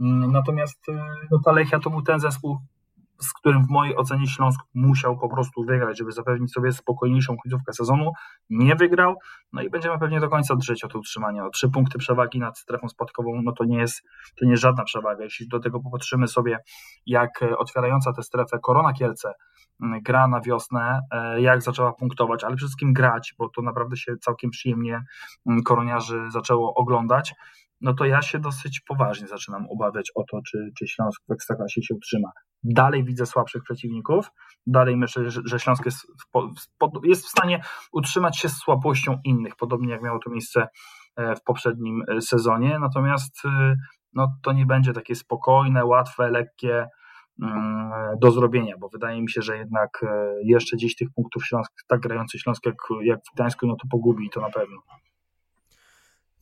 Mm, 0.00 0.32
natomiast 0.32 0.88
e, 0.88 1.04
no, 1.30 1.38
ta 1.44 1.52
Lechia 1.52 1.78
to 1.78 1.90
był 1.90 2.02
ten 2.02 2.20
zespół, 2.20 2.58
z 3.24 3.32
którym 3.32 3.66
w 3.66 3.70
mojej 3.70 3.96
ocenie 3.96 4.26
Śląsk 4.26 4.60
musiał 4.74 5.18
po 5.18 5.28
prostu 5.28 5.64
wygrać, 5.64 5.98
żeby 5.98 6.12
zapewnić 6.12 6.52
sobie 6.52 6.72
spokojniejszą 6.72 7.36
końcówkę 7.36 7.72
sezonu. 7.72 8.12
Nie 8.50 8.76
wygrał, 8.76 9.14
no 9.52 9.62
i 9.62 9.70
będziemy 9.70 9.98
pewnie 9.98 10.20
do 10.20 10.28
końca 10.28 10.56
drzeć 10.56 10.84
o 10.84 10.88
to 10.88 10.98
utrzymanie. 10.98 11.44
O 11.44 11.50
trzy 11.50 11.68
punkty 11.68 11.98
przewagi 11.98 12.38
nad 12.38 12.58
strefą 12.58 12.88
spadkową, 12.88 13.42
no 13.42 13.52
to 13.52 13.64
nie 13.64 13.78
jest, 13.78 14.02
to 14.38 14.44
nie 14.44 14.50
jest 14.50 14.62
żadna 14.62 14.84
przewaga. 14.84 15.24
Jeśli 15.24 15.48
do 15.48 15.60
tego 15.60 15.80
popatrzymy 15.80 16.28
sobie, 16.28 16.58
jak 17.06 17.44
otwierająca 17.58 18.12
tę 18.12 18.22
strefę 18.22 18.58
Korona 18.62 18.92
Kielce 18.92 19.32
mm, 19.82 20.00
gra 20.02 20.28
na 20.28 20.40
wiosnę, 20.40 21.00
e, 21.10 21.40
jak 21.40 21.62
zaczęła 21.62 21.92
punktować, 21.92 22.44
ale 22.44 22.56
przede 22.56 22.68
wszystkim 22.68 22.92
grać, 22.92 23.34
bo 23.38 23.48
to 23.48 23.62
naprawdę 23.62 23.96
się 23.96 24.16
całkiem 24.16 24.50
przyjemnie 24.50 25.00
mm, 25.46 25.62
koroniarzy 25.62 26.30
zaczęło 26.30 26.74
oglądać, 26.74 27.34
no 27.82 27.94
to 27.94 28.04
ja 28.04 28.22
się 28.22 28.38
dosyć 28.38 28.80
poważnie 28.80 29.28
zaczynam 29.28 29.66
obawiać 29.70 30.12
o 30.14 30.24
to, 30.30 30.40
czy, 30.46 30.70
czy 30.78 30.88
Śląsk 30.88 31.22
w 31.28 31.32
Ekstraklasie 31.32 31.82
się 31.82 31.94
utrzyma. 31.94 32.28
Dalej 32.64 33.04
widzę 33.04 33.26
słabszych 33.26 33.62
przeciwników, 33.62 34.30
dalej 34.66 34.96
myślę, 34.96 35.30
że, 35.30 35.58
Śląsk 35.58 35.84
jest 35.84 36.00
w, 36.00 37.06
jest 37.06 37.26
w 37.26 37.28
stanie 37.28 37.62
utrzymać 37.92 38.38
się 38.38 38.48
z 38.48 38.56
słabością 38.56 39.18
innych, 39.24 39.56
podobnie 39.56 39.92
jak 39.92 40.02
miało 40.02 40.18
to 40.18 40.30
miejsce 40.30 40.68
e, 41.16 41.36
w 41.36 41.42
poprzednim 41.42 42.04
e, 42.08 42.20
sezonie, 42.20 42.78
natomiast 42.78 43.44
e, 43.44 43.76
no, 44.12 44.36
to 44.42 44.52
nie 44.52 44.66
będzie 44.66 44.92
takie 44.92 45.14
spokojne, 45.14 45.84
łatwe, 45.84 46.30
lekkie 46.30 46.88
mm, 47.42 47.90
do 48.20 48.30
zrobienia, 48.30 48.74
bo 48.78 48.88
wydaje 48.88 49.22
mi 49.22 49.30
się, 49.30 49.42
że 49.42 49.56
jednak 49.56 50.04
jeszcze 50.44 50.76
gdzieś 50.76 50.96
tych 50.96 51.08
punktów 51.14 51.46
Śląsk, 51.46 51.72
tak 51.86 52.00
grający 52.00 52.38
Śląsk 52.38 52.66
jak, 52.66 52.76
jak 53.02 53.20
w 53.20 53.34
Gdańsku, 53.34 53.66
no 53.66 53.76
to 53.76 53.88
pogubi 53.90 54.30
to 54.30 54.40
na 54.40 54.50
pewno. 54.50 54.76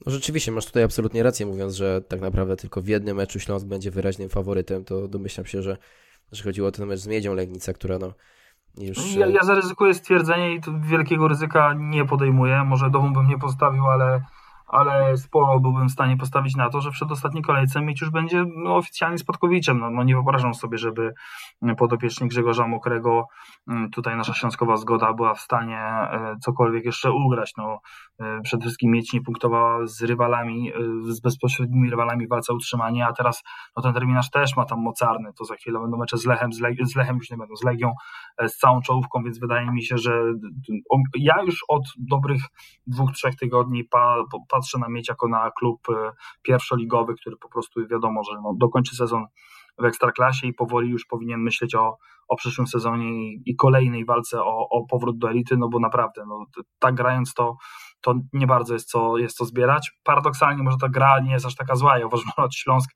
No 0.07 0.13
rzeczywiście, 0.13 0.53
masz 0.53 0.67
tutaj 0.67 0.83
absolutnie 0.83 1.23
rację, 1.23 1.47
mówiąc, 1.47 1.75
że 1.75 2.01
tak 2.01 2.21
naprawdę 2.21 2.57
tylko 2.57 2.83
w 2.83 2.89
jednym 2.89 3.17
meczu 3.17 3.41
Śląsk 3.41 3.67
będzie 3.67 3.91
wyraźnym 3.91 4.29
faworytem, 4.29 4.85
to 4.85 5.09
domyślam 5.09 5.47
się, 5.47 5.63
że, 5.63 5.77
że 6.33 6.45
chodziło 6.45 6.69
o 6.69 6.73
ten 6.73 6.87
mecz 6.87 7.01
z 7.01 7.07
Miedzią 7.07 7.35
Legnica, 7.35 7.73
która 7.73 7.99
no 7.99 8.13
już... 8.79 9.15
Ja, 9.17 9.27
ja 9.27 9.43
zaryzykuję 9.43 9.95
stwierdzenie 9.95 10.55
i 10.55 10.61
wielkiego 10.81 11.29
ryzyka 11.29 11.75
nie 11.77 12.05
podejmuję, 12.05 12.65
może 12.65 12.91
domu 12.91 13.11
bym 13.11 13.29
nie 13.29 13.39
postawił, 13.39 13.87
ale 13.87 14.25
ale 14.71 15.17
sporo 15.17 15.61
byłbym 15.61 15.89
w 15.89 15.93
stanie 15.93 16.17
postawić 16.17 16.57
na 16.57 16.71
to, 16.71 16.81
że 16.81 16.91
w 16.91 16.95
przedostatniej 16.95 17.43
kolejce 17.43 17.81
Mieć 17.81 18.01
już 18.01 18.11
będzie 18.11 18.45
no, 18.57 18.77
oficjalnie 18.77 19.19
spadkowiczem. 19.19 19.81
No, 19.81 19.91
no 19.91 20.03
nie 20.03 20.15
wyobrażam 20.15 20.55
sobie, 20.55 20.79
żeby 20.79 21.13
podopieczni 21.79 22.29
Grzegorza 22.29 22.67
Mokrego, 22.67 23.27
mm, 23.69 23.91
tutaj 23.91 24.17
nasza 24.17 24.35
śląskowa 24.35 24.77
zgoda 24.77 25.13
była 25.13 25.35
w 25.35 25.41
stanie 25.41 25.79
e, 25.79 26.37
cokolwiek 26.41 26.85
jeszcze 26.85 27.13
ugrać. 27.13 27.53
No, 27.57 27.79
e, 28.21 28.41
przede 28.43 28.63
wszystkim 28.63 28.91
Mieć 28.91 29.13
nie 29.13 29.21
punktowała 29.21 29.87
z 29.87 30.03
rywalami, 30.03 30.73
e, 30.73 31.13
z 31.13 31.21
bezpośrednimi 31.21 31.91
rywalami 31.91 32.27
w 32.27 32.31
walce 32.31 32.53
o 32.53 32.57
utrzymanie, 32.57 33.07
a 33.07 33.13
teraz 33.13 33.43
no, 33.77 33.83
ten 33.83 33.93
terminarz 33.93 34.31
też 34.31 34.57
ma 34.57 34.65
tam 34.65 34.81
mocarny, 34.81 35.33
to 35.39 35.45
za 35.45 35.55
chwilę 35.55 35.81
będą 35.81 35.97
mecze 35.97 36.17
z 36.17 36.27
Lechem, 36.27 36.53
z, 36.53 36.59
z 36.93 36.97
Lechem 36.97 37.17
już 37.17 37.31
nie 37.31 37.37
będą, 37.37 37.57
z 37.57 37.65
Legią, 37.65 37.93
z 38.47 38.57
całą 38.57 38.81
czołówką, 38.81 39.23
więc 39.23 39.39
wydaje 39.39 39.71
mi 39.71 39.83
się, 39.83 39.99
że 39.99 40.23
ja 41.19 41.43
już 41.43 41.65
od 41.69 41.83
dobrych 41.99 42.43
dwóch, 42.87 43.13
trzech 43.13 43.37
tygodni 43.37 43.85
pa, 43.85 44.17
pa 44.49 44.60
patrzę 44.61 44.79
na 44.79 44.87
jako 45.09 45.29
na 45.29 45.51
klub 45.51 45.81
e, 45.89 46.13
pierwszoligowy, 46.43 47.15
który 47.15 47.37
po 47.37 47.49
prostu 47.49 47.89
wiadomo, 47.89 48.25
że 48.25 48.41
no, 48.43 48.55
dokończy 48.57 48.97
sezon 48.97 49.27
w 49.79 49.85
ekstraklasie 49.85 50.47
i 50.47 50.55
powoli 50.55 50.91
już 50.91 51.07
powinien 51.07 51.41
myśleć 51.41 51.75
o, 51.75 51.97
o 52.29 52.37
przyszłym 52.37 52.67
sezonie 52.67 53.09
i, 53.11 53.43
i 53.47 53.57
kolejnej 53.57 54.05
walce 54.05 54.41
o, 54.41 54.69
o 54.69 54.87
powrót 54.87 55.19
do 55.19 55.31
elity, 55.31 55.57
no 55.57 55.69
bo 55.69 55.81
naprawdę, 55.81 56.25
no, 56.29 56.45
tak 56.79 56.95
grając 56.95 57.35
to, 57.35 57.57
to 58.01 58.15
nie 58.33 58.47
bardzo 58.47 58.75
jest 58.75 58.89
co, 58.89 59.19
jest 59.19 59.37
co 59.37 59.45
zbierać. 59.45 59.93
Paradoksalnie 60.03 60.63
może 60.63 60.77
ta 60.81 60.89
gra 60.89 61.21
nie 61.21 61.33
jest 61.33 61.47
aż 61.47 61.55
taka 61.55 61.77
zła. 61.77 61.99
Ja 61.99 62.07
uważam, 62.07 62.27
że 62.39 62.49
Śląsk, 62.53 62.91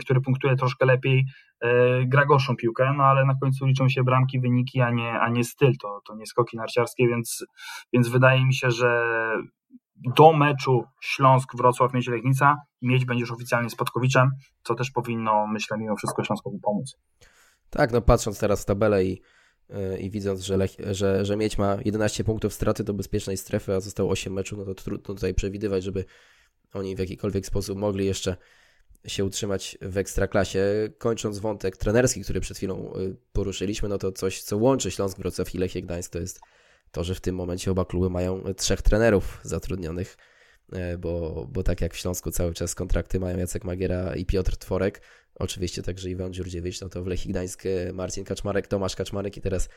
który 0.00 0.20
punktuje 0.20 0.56
troszkę 0.56 0.86
lepiej, 0.86 1.26
yy, 1.62 2.06
gra 2.06 2.26
gorszą 2.26 2.56
piłkę, 2.56 2.94
no 2.96 3.04
ale 3.04 3.24
na 3.24 3.34
końcu 3.42 3.66
liczą 3.66 3.88
się 3.88 4.02
bramki, 4.02 4.40
wyniki, 4.40 4.80
a 4.80 4.90
nie, 4.90 5.20
a 5.20 5.28
nie 5.28 5.44
styl. 5.44 5.72
To, 5.82 6.00
to 6.06 6.14
nie 6.14 6.26
skoki 6.26 6.56
narciarskie, 6.56 7.08
więc, 7.08 7.46
więc 7.92 8.08
wydaje 8.08 8.46
mi 8.46 8.54
się, 8.54 8.70
że 8.70 9.02
do 10.16 10.32
meczu 10.32 10.84
Śląsk-Wrocław-Miedź 11.00 12.10
Legnica 12.10 12.56
mieć 12.82 13.04
będziesz 13.04 13.30
oficjalnie 13.30 13.70
spadkowiczem, 13.70 14.30
co 14.62 14.74
też 14.74 14.90
powinno, 14.90 15.46
myślę, 15.46 15.78
mimo 15.78 15.96
wszystko 15.96 16.24
Śląskowi 16.24 16.58
pomóc. 16.62 16.96
Tak, 17.70 17.92
no 17.92 18.00
patrząc 18.00 18.40
teraz 18.40 18.62
w 18.62 18.64
tabelę 18.64 19.04
i, 19.04 19.22
yy, 19.68 19.98
i 19.98 20.10
widząc, 20.10 20.40
że, 20.40 20.56
Lech, 20.56 20.70
że, 20.90 21.24
że 21.24 21.36
Miedź 21.36 21.58
ma 21.58 21.76
11 21.84 22.24
punktów 22.24 22.54
straty 22.54 22.84
do 22.84 22.94
bezpiecznej 22.94 23.36
strefy, 23.36 23.74
a 23.74 23.80
zostało 23.80 24.10
8 24.10 24.32
meczów, 24.32 24.58
no 24.58 24.64
to 24.64 24.74
trudno 24.74 25.14
tutaj 25.14 25.34
przewidywać, 25.34 25.84
żeby 25.84 26.04
oni 26.74 26.96
w 26.96 26.98
jakikolwiek 26.98 27.46
sposób 27.46 27.78
mogli 27.78 28.06
jeszcze 28.06 28.36
się 29.06 29.24
utrzymać 29.24 29.78
w 29.82 29.96
ekstraklasie. 29.96 30.60
Kończąc 30.98 31.38
wątek 31.38 31.76
trenerski, 31.76 32.20
który 32.20 32.40
przed 32.40 32.56
chwilą 32.56 32.92
y, 32.96 33.16
poruszyliśmy, 33.32 33.88
no 33.88 33.98
to 33.98 34.12
coś, 34.12 34.42
co 34.42 34.56
łączy 34.56 34.90
Śląsk, 34.90 35.18
Wrocław 35.18 35.54
i 35.54 35.58
Lechie 35.58 35.82
Gdańsk, 35.82 36.12
to 36.12 36.18
jest 36.18 36.40
to, 36.90 37.04
że 37.04 37.14
w 37.14 37.20
tym 37.20 37.34
momencie 37.34 37.70
oba 37.70 37.84
kluby 37.84 38.10
mają 38.10 38.54
trzech 38.54 38.82
trenerów 38.82 39.40
zatrudnionych. 39.42 40.16
bo, 40.98 41.46
bo 41.50 41.62
tak 41.62 41.80
jak 41.80 41.94
w 41.94 41.96
Śląsku 41.96 42.30
cały 42.30 42.54
czas 42.54 42.74
kontrakty 42.74 43.20
mają 43.20 43.38
Jacek 43.38 43.64
Magiera 43.64 44.16
i 44.16 44.26
Piotr 44.26 44.56
Tworek, 44.56 45.00
oczywiście 45.34 45.82
także 45.82 46.10
Iwan 46.10 46.32
Dziurdziewicz, 46.32 46.80
no 46.80 46.88
to 46.88 47.02
w 47.02 47.06
Lechii 47.06 47.30
Gdańsk 47.30 47.62
Marcin 47.92 48.24
Kaczmarek, 48.24 48.66
Tomasz 48.66 48.96
Kaczmarek 48.96 49.36
i 49.36 49.40
teraz 49.40 49.68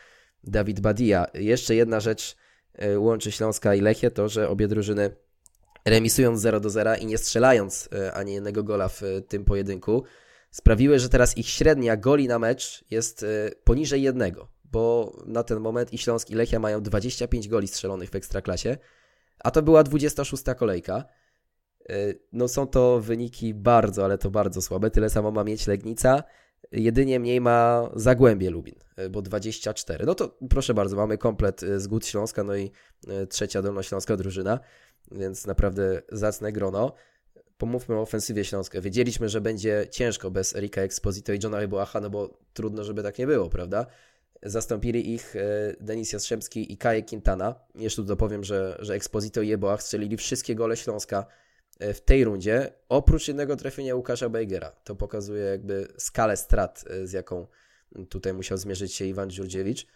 Dawid 0.44 0.80
Badia. 0.80 1.27
Jeszcze 1.34 1.75
jedna 1.75 2.00
rzecz 2.00 2.36
łączy 2.98 3.32
Śląska 3.32 3.75
i 3.75 3.82
Lechię, 3.82 4.12
to 4.12 4.30
że 4.30 4.50
obie 4.50 4.68
drużyny 4.68 5.15
remisując 5.86 6.41
0 6.41 6.60
do 6.60 6.70
0 6.70 6.96
i 6.96 7.06
nie 7.06 7.18
strzelając 7.18 7.89
ani 8.13 8.34
jednego 8.34 8.63
gola 8.63 8.89
w 8.89 9.01
tym 9.27 9.46
pojedynku, 9.46 10.03
sprawiły, 10.51 11.00
że 11.00 11.10
teraz 11.10 11.38
ich 11.38 11.50
średnia 11.50 11.98
goli 11.98 12.27
na 12.27 12.39
mecz 12.39 12.84
jest 12.91 13.25
poniżej 13.63 14.01
jednego 14.01 14.48
bo 14.72 15.13
na 15.25 15.44
ten 15.44 15.60
moment 15.60 15.94
i 15.94 15.98
Śląsk 15.98 16.30
i 16.30 16.36
Lechia 16.36 16.60
mają 16.60 16.82
25 16.82 17.48
goli 17.48 17.68
strzelonych 17.68 18.10
w 18.10 18.16
Ekstraklasie, 18.16 18.78
a 19.44 19.51
to 19.51 19.62
była 19.62 19.84
26 19.84 20.44
kolejka. 20.58 21.06
Y, 21.92 22.20
no 22.34 22.48
są 22.48 22.68
to 22.68 23.00
wyniki 23.00 23.54
bardzo, 23.54 24.06
ale 24.06 24.18
to 24.18 24.32
bardzo 24.32 24.62
słabe. 24.62 24.92
Tyle 24.92 25.10
samo 25.10 25.32
ma 25.32 25.44
mieć 25.44 25.68
Legnica. 25.68 26.24
Jedynie 26.72 27.20
mniej 27.20 27.42
ma 27.42 27.90
Zagłębie 27.96 28.50
Lubin, 28.50 28.75
y, 29.00 29.10
bo 29.10 29.22
24. 29.22 30.06
No 30.06 30.16
to 30.16 30.38
proszę 30.50 30.74
bardzo, 30.74 30.96
mamy 30.96 31.18
komplet 31.18 31.63
y, 31.63 31.80
z 31.80 31.88
Gód 31.88 32.06
Śląska, 32.06 32.44
no 32.44 32.56
i 32.56 32.72
trzecia 33.30 33.62
dolnośląska 33.62 34.18
drużyna, 34.18 34.60
więc 35.12 35.48
naprawdę 35.48 36.01
zacne 36.12 36.51
grono. 36.51 36.94
Pomówmy 37.58 37.96
o 37.96 38.01
ofensywie 38.01 38.46
Śląska. 38.46 38.82
Wiedzieliśmy, 38.82 39.30
że 39.30 39.42
będzie 39.42 39.88
ciężko 39.92 40.32
bez 40.32 40.56
Erika 40.56 40.82
Exposito 40.82 41.34
i 41.34 41.40
Johna 41.44 41.60
Ryboacha, 41.60 42.01
no 42.01 42.10
bo 42.10 42.40
trudno, 42.54 42.84
żeby 42.84 43.04
tak 43.04 43.18
nie 43.20 43.28
było, 43.28 43.50
prawda? 43.50 43.86
Zastąpili 44.43 45.13
ich 45.13 45.36
e, 45.36 45.75
Denis 45.79 46.13
Jastrzębski 46.13 46.74
i 46.74 46.77
Kaje 46.77 47.03
Quintana. 47.03 47.55
Jeszcze 47.75 48.01
tu 48.01 48.07
dopowiem, 48.07 48.43
że, 48.43 48.77
że 48.79 48.93
Exposito 48.93 49.41
i 49.41 49.48
Jeboach 49.48 49.83
strzelili 49.83 50.17
wszystkie 50.17 50.55
gole 50.55 50.77
Śląska 50.77 51.25
e, 51.79 51.93
w 51.93 52.01
tej 52.01 52.24
rundzie, 52.24 52.74
oprócz 52.89 53.27
jednego 53.27 53.55
trafienia 53.55 53.95
Łukasza 53.95 54.29
Bejgera. 54.29 54.71
To 54.83 54.95
pokazuje 54.95 55.43
jakby 55.43 55.88
skalę 55.98 56.38
strat, 56.38 56.83
e, 56.89 57.07
z 57.07 57.12
jaką 57.12 57.48
tutaj 58.10 58.33
musiał 58.33 58.57
zmierzyć 58.57 58.93
się 58.93 59.05
Iwan 59.05 59.29
Dziurdziewicz. 59.29 59.88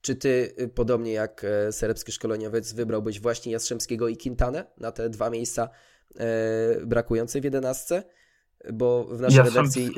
Czy 0.00 0.16
ty, 0.16 0.54
podobnie 0.74 1.12
jak 1.12 1.46
serbski 1.70 2.12
szkoleniowiec, 2.12 2.72
wybrałbyś 2.72 3.20
właśnie 3.20 3.52
Jastrzębskiego 3.52 4.08
i 4.08 4.16
Quintanę 4.16 4.64
na 4.78 4.92
te 4.92 5.10
dwa 5.10 5.30
miejsca 5.30 5.68
brakujące 6.86 7.40
w 7.40 7.44
jedenastce? 7.44 8.02
Bo 8.72 9.04
w 9.04 9.20
naszej 9.20 9.42
redakcji. 9.42 9.90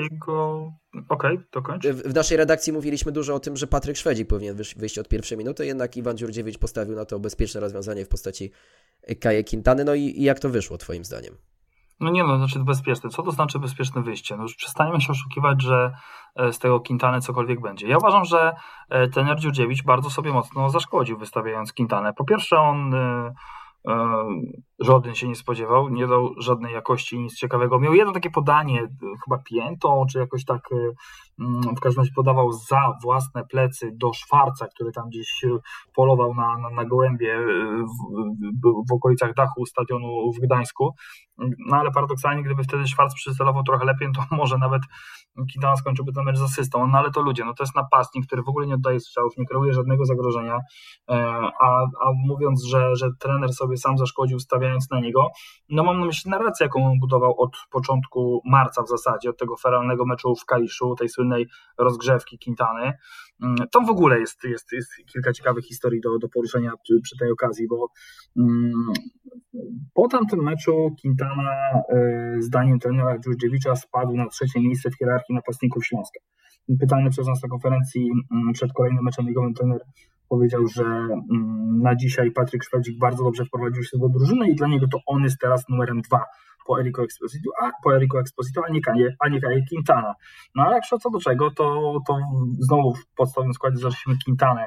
Okej, 1.09 1.09
okay, 1.09 1.45
to 1.50 1.62
kończ. 1.62 1.87
W, 1.87 2.12
w, 2.12 2.14
naszej 2.14 2.37
redakcji 2.37 2.73
mówiliśmy 2.73 3.12
dużo 3.12 3.35
o 3.35 3.40
tym, 3.40 3.57
że 3.57 3.67
Patryk 3.67 3.97
Szwedzik 3.97 4.29
powinien 4.29 4.57
wyjść 4.76 4.99
od 4.99 5.09
pierwszej 5.09 5.38
minuty, 5.38 5.67
jednak 5.67 5.97
Iwan 5.97 6.17
Dziurdziewicz 6.17 6.59
postawił 6.59 6.97
na 6.97 7.05
to 7.05 7.21
bezpieczne 7.21 7.61
rozwiązanie 7.61 8.05
w 8.05 8.09
postaci 8.09 8.50
Kaje 9.21 9.45
Quintany. 9.45 9.85
No 9.85 9.95
i, 9.95 10.00
i 10.00 10.23
jak 10.23 10.38
to 10.38 10.49
wyszło, 10.49 10.79
Twoim 10.79 11.05
zdaniem? 11.05 11.35
No 12.00 12.11
nie 12.11 12.25
no, 12.25 12.38
znaczy 12.38 12.64
bezpieczne. 12.64 13.11
Co 13.11 13.23
to 13.23 13.31
znaczy 13.31 13.59
bezpieczne 13.59 14.02
wyjście? 14.02 14.37
No 14.37 14.43
już 14.43 14.55
przestaniemy 14.55 15.00
się 15.00 15.12
oszukiwać, 15.12 15.62
że 15.62 15.93
e, 16.37 16.52
z 16.52 16.59
tego 16.59 16.81
Quintany 16.81 17.21
cokolwiek 17.21 17.61
będzie. 17.61 17.88
Ja 17.88 17.99
uważam, 17.99 18.25
że 18.25 18.52
e, 18.88 19.09
ten 19.09 19.38
Dziurdziewicz 19.38 19.83
bardzo 19.85 20.11
sobie 20.11 20.33
mocno 20.33 20.71
zaszkodził 20.71 21.19
wystawiając 21.19 21.73
Quintanę. 21.73 22.12
Po 22.12 22.25
pierwsze 22.25 22.57
on 22.57 22.95
e, 22.95 23.33
żaden 24.79 25.15
się 25.15 25.29
nie 25.29 25.35
spodziewał, 25.35 25.89
nie 25.89 26.07
dał 26.07 26.35
żadnej 26.39 26.75
jakości, 26.75 27.19
nic 27.19 27.37
ciekawego. 27.37 27.81
Miał 27.81 27.95
jedno 27.95 28.13
takie 28.13 28.31
podanie, 28.31 28.89
chyba 29.25 29.39
pięto, 29.39 30.07
czy 30.11 30.19
jakoś 30.19 30.45
tak 30.45 30.69
mm, 31.41 31.63
w 31.77 31.81
każdym 31.81 32.01
razie 32.01 32.13
podawał 32.17 32.53
za 32.53 32.99
własne 33.03 33.45
plecy 33.47 33.91
do 33.95 34.13
Szwarca, 34.13 34.67
który 34.67 34.93
tam 34.93 35.09
gdzieś 35.09 35.45
polował 35.95 36.35
na, 36.35 36.59
na, 36.59 36.71
na 36.71 36.85
gołębie 36.85 37.39
w, 38.63 38.89
w 38.91 38.93
okolicach 38.93 39.35
dachu 39.35 39.67
stadionu 39.67 40.33
w 40.33 40.41
Gdańsku. 40.41 40.95
No 41.59 41.77
ale 41.77 41.91
paradoksalnie, 41.91 42.43
gdyby 42.43 42.65
wtedy 42.65 42.87
Szwarc 42.87 43.15
przycelował 43.15 43.63
trochę 43.63 43.85
lepiej, 43.85 44.09
to 44.15 44.25
może 44.37 44.59
nawet 44.59 44.83
Kitana 45.53 45.77
skończyłby 45.77 46.13
ten 46.13 46.25
mecz 46.25 46.39
z 46.39 46.43
asystą. 46.43 46.87
No 46.87 46.99
ale 46.99 47.11
to 47.11 47.21
ludzie, 47.21 47.45
no 47.45 47.55
to 47.55 47.63
jest 47.63 47.77
napastnik, 47.77 48.27
który 48.27 48.43
w 48.43 48.49
ogóle 48.49 48.67
nie 48.67 48.75
oddaje 48.75 49.01
strzałów, 49.01 49.37
nie 49.37 49.47
kreuje 49.47 49.73
żadnego 49.73 50.05
zagrożenia, 50.05 50.59
e, 51.11 51.15
a, 51.61 51.83
a 52.01 52.13
mówiąc, 52.27 52.65
że, 52.65 52.97
że 52.97 53.11
trener 53.19 53.53
sobie 53.53 53.77
sam 53.77 53.99
zaszkodził 53.99 54.41
stawiając 54.41 54.91
na 54.91 55.01
niego, 55.01 55.29
no 55.69 55.83
mam 55.83 56.01
na 56.01 56.07
myśli 56.07 56.31
narrację, 56.31 56.65
jaką 56.67 56.87
on 56.91 56.99
budował 56.99 57.41
od 57.41 57.57
początku 57.71 58.43
marca 58.45 58.83
w 58.83 58.89
zasadzie, 58.89 59.31
od 59.31 59.39
tego 59.39 59.57
feralnego 59.57 60.07
meczu 60.07 60.35
w 60.37 60.45
Kaliszu, 60.45 60.95
tej 60.95 61.09
słynnej 61.09 61.47
rozgrzewki 61.79 62.39
Quintany. 62.39 62.93
Mm, 63.43 63.57
tam 63.73 63.87
w 63.87 63.91
ogóle 63.91 64.21
jest, 64.21 64.45
jest, 64.45 64.73
jest 64.73 64.91
kilka 65.13 65.33
ciekawych 65.33 65.65
historii 65.65 66.01
do, 66.01 66.19
do 66.19 66.29
poruszenia 66.29 66.73
przy, 66.83 67.01
przy 67.03 67.17
tej 67.19 67.31
okazji, 67.33 67.69
bo 67.69 67.89
um, 68.37 68.73
po 69.95 70.09
tamtym 70.09 70.43
meczu 70.43 70.97
Quintana 71.03 71.83
y, 72.39 72.43
zdaniem 72.43 72.79
trenera 72.79 73.19
Dżurdziewicza 73.19 73.77
spadł 73.77 74.17
na 74.17 74.29
trzecie 74.29 74.61
miejsce 74.61 74.91
w 74.91 74.99
hierarchii 74.99 75.35
napastników 75.35 75.87
Śląska. 75.87 76.21
Pytany 76.81 77.11
przez 77.11 77.27
nas 77.27 77.43
na 77.43 77.49
konferencji 77.49 78.11
um, 78.31 78.53
przed 78.53 78.73
kolejnym 78.73 79.05
meczem 79.05 79.27
ligowym 79.27 79.55
trener 79.55 79.81
powiedział, 80.29 80.67
że 80.67 81.09
na 81.83 81.97
dzisiaj 81.97 82.31
Patryk 82.31 82.65
Szwedzik 82.65 82.99
bardzo 82.99 83.25
dobrze 83.25 83.45
wprowadził 83.45 83.83
się 83.83 83.99
do 83.99 84.09
drużyny 84.09 84.51
i 84.51 84.55
dla 84.55 84.69
niego 84.69 84.87
to 84.93 84.99
on 85.07 85.23
jest 85.23 85.39
teraz 85.41 85.69
numerem 85.69 86.01
dwa 86.01 86.25
po 86.71 86.81
Eriko 86.81 87.03
Exposito, 87.03 87.50
a 87.62 87.71
po 87.83 87.97
Eriko 87.97 88.21
Exposito, 88.21 88.62
a 88.67 88.71
nie, 88.71 88.81
a 89.19 89.29
nie 89.29 89.41
Quintana. 89.69 90.15
No 90.55 90.62
ale 90.62 90.75
jak 90.75 90.85
co 90.99 91.11
do 91.11 91.21
czego, 91.21 91.50
to, 91.50 91.99
to 92.07 92.19
znowu 92.59 92.95
w 92.95 93.07
podstawowym 93.17 93.55
składzie 93.55 93.77
zaczęliśmy 93.77 94.15
Quintanę, 94.25 94.67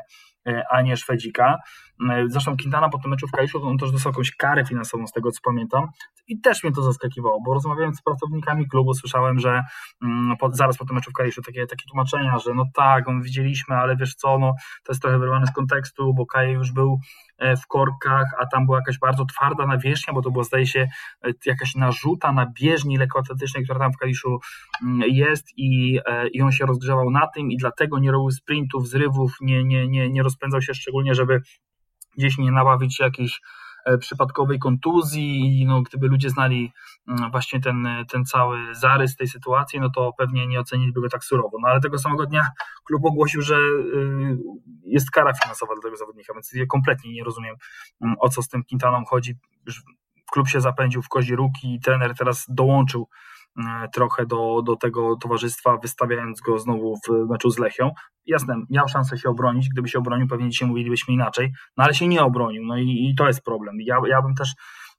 a 0.70 0.82
nie 0.82 0.98
Szwedzika. 0.98 1.58
E, 2.10 2.24
zresztą 2.28 2.58
Quintana 2.58 2.90
po 2.90 2.98
tym 2.98 3.12
meczu 3.12 3.28
w 3.28 3.32
Kaliszu, 3.32 3.68
on 3.68 3.78
też 3.78 3.92
dostał 3.92 4.12
jakąś 4.12 4.32
karę 4.32 4.66
finansową, 4.66 5.08
z 5.08 5.12
tego 5.12 5.32
co 5.32 5.40
pamiętam. 5.44 5.88
I 6.28 6.42
też 6.42 6.64
mnie 6.64 6.74
to 6.74 6.82
zaskakiwało, 6.82 7.42
bo 7.46 7.54
rozmawiając 7.54 7.98
z 7.98 8.02
pracownikami 8.02 8.68
klubu, 8.68 8.94
słyszałem, 8.94 9.40
że 9.40 9.64
mm, 10.04 10.38
po, 10.38 10.52
zaraz 10.52 10.78
po 10.78 10.86
tym 10.86 10.96
meczu 10.96 11.12
w 11.12 11.14
Kaliszu 11.14 11.42
takie, 11.42 11.68
takie 11.68 11.86
tłumaczenia, 11.90 12.40
że 12.40 12.54
no 12.54 12.66
tak, 12.74 13.08
on 13.08 13.22
widzieliśmy, 13.22 13.76
ale 13.76 13.96
wiesz 13.96 14.16
co, 14.16 14.40
no, 14.40 14.54
to 14.84 14.92
jest 14.92 15.02
trochę 15.02 15.20
wyrwane 15.20 15.48
z 15.48 15.52
kontekstu, 15.52 16.14
bo 16.14 16.26
Kaje 16.26 16.52
już 16.52 16.72
był 16.72 17.00
E, 17.38 17.58
w 17.58 17.68
korkach, 17.68 18.28
a 18.40 18.46
tam 18.46 18.66
była 18.66 18.78
jakaś 18.78 19.00
bardzo 19.00 19.26
twarda 19.26 19.68
nawierzchnia, 19.68 20.14
bo 20.14 20.22
to 20.22 20.32
była 20.32 20.44
zdaje 20.44 20.68
się 20.68 20.88
e, 21.24 21.32
jakaś 21.46 21.76
narzuta 21.76 22.32
na 22.32 22.46
bieżni 22.46 22.98
lekkoatletycznej, 22.98 23.64
która 23.64 23.80
tam 23.80 23.94
w 23.94 23.98
Kaliszu 23.98 24.40
mm, 24.84 25.02
jest 25.10 25.48
i, 25.58 26.00
e, 26.06 26.28
i 26.28 26.42
on 26.42 26.52
się 26.52 26.66
rozgrzewał 26.66 27.10
na 27.10 27.28
tym 27.28 27.52
i 27.52 27.58
dlatego 27.58 28.00
nie 28.00 28.12
robił 28.12 28.32
sprintów, 28.32 28.88
zrywów, 28.88 29.38
nie, 29.42 29.64
nie, 29.64 29.88
nie, 29.88 30.10
nie 30.10 30.24
rozpędzał 30.34 30.62
się 30.62 30.74
szczególnie, 30.74 31.16
żeby 31.16 31.42
gdzieś 32.18 32.38
nie 32.38 32.52
nabawić 32.52 32.98
się 32.98 33.04
jakichś 33.04 33.40
E, 33.86 33.98
przypadkowej 33.98 34.60
kontuzji 34.60 35.62
i 35.62 35.66
no, 35.66 35.82
gdyby 35.82 36.08
ludzie 36.08 36.30
znali 36.30 36.72
mm, 37.08 37.32
właśnie 37.32 37.60
ten, 37.60 37.88
ten 38.12 38.26
cały 38.26 38.76
zarys 38.76 39.16
tej 39.16 39.28
sytuacji, 39.28 39.80
no 39.80 39.90
to 39.90 40.14
pewnie 40.18 40.48
nie 40.48 40.60
oceniliby 40.60 41.02
go 41.02 41.10
tak 41.10 41.24
surowo. 41.24 41.58
No 41.62 41.68
ale 41.68 41.82
tego 41.82 41.98
samego 42.00 42.26
dnia 42.26 42.48
klub 42.86 43.06
ogłosił, 43.06 43.42
że 43.42 43.56
y, 43.56 44.38
jest 44.86 45.12
kara 45.12 45.34
finansowa 45.34 45.74
dla 45.74 45.84
tego 45.84 45.98
zawodnika, 45.98 46.34
więc 46.34 46.54
ja 46.54 46.66
kompletnie 46.66 47.14
nie 47.14 47.24
rozumiem 47.24 47.56
mm, 48.02 48.16
o 48.20 48.30
co 48.30 48.42
z 48.42 48.50
tym 48.50 48.64
Quintaną 48.64 49.06
chodzi. 49.06 49.36
Klub 50.32 50.48
się 50.48 50.62
zapędził 50.62 51.02
w 51.02 51.10
kozi 51.10 51.36
róg 51.36 51.52
i 51.64 51.80
trener 51.80 52.14
teraz 52.18 52.46
dołączył 52.50 53.08
trochę 53.94 54.26
do, 54.26 54.62
do 54.66 54.76
tego 54.76 55.16
towarzystwa, 55.16 55.78
wystawiając 55.78 56.42
go 56.42 56.60
znowu 56.60 56.96
w 57.08 57.30
meczu 57.30 57.50
z 57.50 57.60
Lechią. 57.60 57.92
Jasne, 58.26 58.56
miał 58.70 58.88
szansę 58.88 59.18
się 59.18 59.30
obronić, 59.30 59.70
gdyby 59.70 59.90
się 59.90 60.00
obronił, 60.00 60.28
pewnie 60.28 60.50
dzisiaj 60.50 60.68
mówilibyśmy 60.68 61.14
inaczej, 61.14 61.52
no 61.78 61.84
ale 61.84 61.94
się 61.94 62.08
nie 62.08 62.24
obronił, 62.24 62.64
no 62.66 62.78
i, 62.78 63.10
i 63.12 63.16
to 63.16 63.28
jest 63.28 63.44
problem. 63.44 63.76
Ja, 63.80 63.98
ja 64.08 64.22
bym 64.22 64.36
też 64.36 64.54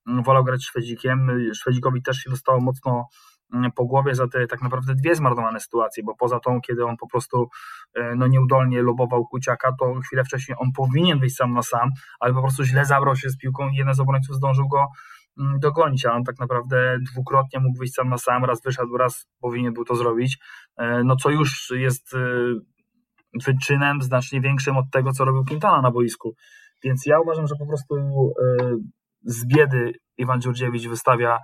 mm, 0.08 0.22
wolał 0.22 0.44
grać 0.44 0.64
Szwedzikiem, 0.64 1.30
Szwedzikowi 1.54 2.02
też 2.02 2.16
się 2.16 2.30
dostało 2.30 2.60
mocno 2.60 3.08
mm, 3.54 3.72
po 3.72 3.84
głowie 3.84 4.14
za 4.14 4.28
te 4.28 4.46
tak 4.46 4.62
naprawdę 4.62 4.94
dwie 4.94 5.14
zmarnowane 5.14 5.60
sytuacje, 5.60 6.02
bo 6.02 6.14
poza 6.16 6.40
tą, 6.40 6.60
kiedy 6.60 6.84
on 6.84 6.96
po 6.96 7.08
prostu 7.08 7.48
e, 7.94 8.14
no, 8.16 8.26
nieudolnie 8.26 8.82
lobował 8.82 9.26
Kuciaka, 9.26 9.72
to 9.80 9.94
chwilę 10.06 10.24
wcześniej 10.24 10.56
on 10.60 10.72
powinien 10.72 11.18
wyjść 11.18 11.36
sam 11.36 11.52
na 11.52 11.62
sam, 11.62 11.90
ale 12.20 12.34
po 12.34 12.40
prostu 12.40 12.64
źle 12.64 12.84
zabrał 12.84 13.16
się 13.16 13.30
z 13.30 13.36
piłką 13.36 13.68
i 13.68 13.76
jeden 13.76 13.94
z 13.94 14.00
obrońców 14.00 14.36
zdążył 14.36 14.68
go 14.68 14.86
dogonić, 15.36 16.06
a 16.06 16.12
on 16.12 16.24
tak 16.24 16.38
naprawdę 16.38 16.98
dwukrotnie 17.12 17.60
mógł 17.60 17.78
wyjść 17.78 17.94
sam 17.94 18.08
na 18.08 18.18
sam, 18.18 18.44
raz 18.44 18.62
wyszedł, 18.62 18.96
raz 18.96 19.26
powinien 19.40 19.72
był 19.72 19.84
to 19.84 19.94
zrobić, 19.94 20.38
e, 20.76 21.04
no 21.04 21.16
co 21.16 21.30
już 21.30 21.72
jest 21.76 22.14
e, 22.14 22.18
wyczynem 23.46 24.02
znacznie 24.02 24.40
większym 24.40 24.76
od 24.76 24.90
tego, 24.92 25.12
co 25.12 25.24
robił 25.24 25.44
Quintana 25.44 25.82
na 25.82 25.90
boisku. 25.90 26.34
Więc 26.84 27.06
ja 27.06 27.20
uważam, 27.20 27.46
że 27.46 27.54
po 27.58 27.66
prostu 27.66 27.94
e, 27.94 28.76
z 29.22 29.46
biedy 29.46 29.92
Iwan 30.18 30.40
Dziurdziewicz 30.40 30.88
wystawia 30.88 31.38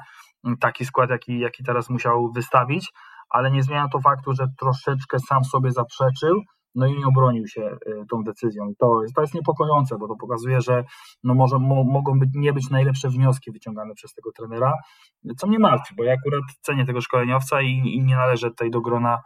mm, 0.45 0.59
taki 0.59 0.85
skład, 0.85 1.11
jaki, 1.11 1.39
jaki 1.39 1.65
teraz 1.65 1.91
musiał 1.91 2.33
wystawić, 2.33 2.93
ale 3.31 3.51
nie 3.51 3.63
zmienia 3.63 3.89
to 3.93 4.01
faktu, 4.01 4.33
że 4.33 4.47
troszeczkę 4.59 5.19
sam 5.29 5.45
sobie 5.45 5.71
zaprzeczył, 5.71 6.43
no 6.75 6.87
i 6.87 6.99
nie 6.99 7.07
obronił 7.07 7.47
się 7.47 7.63
y, 7.63 8.07
tą 8.11 8.25
decyzją. 8.25 8.73
To 8.79 9.03
jest, 9.03 9.15
to 9.15 9.21
jest 9.21 9.35
niepokojące, 9.35 9.99
bo 9.99 10.09
to 10.09 10.17
pokazuje, 10.17 10.61
że 10.61 10.85
no 11.25 11.35
może 11.35 11.59
mo, 11.59 11.85
mogą 11.85 12.19
być, 12.19 12.31
nie 12.35 12.53
być 12.53 12.71
najlepsze 12.71 13.09
wnioski 13.09 13.51
wyciągane 13.51 13.95
przez 13.95 14.15
tego 14.15 14.33
trenera, 14.33 14.73
co 15.37 15.47
mnie 15.47 15.59
martwi, 15.59 15.95
bo 15.97 16.05
ja 16.05 16.13
akurat 16.13 16.43
cenię 16.61 16.87
tego 16.87 17.01
szkoleniowca 17.01 17.63
i, 17.63 17.69
i 17.69 18.03
nie 18.03 18.17
należę 18.17 18.51
tutaj 18.51 18.71
do 18.71 18.81
grona 18.81 19.19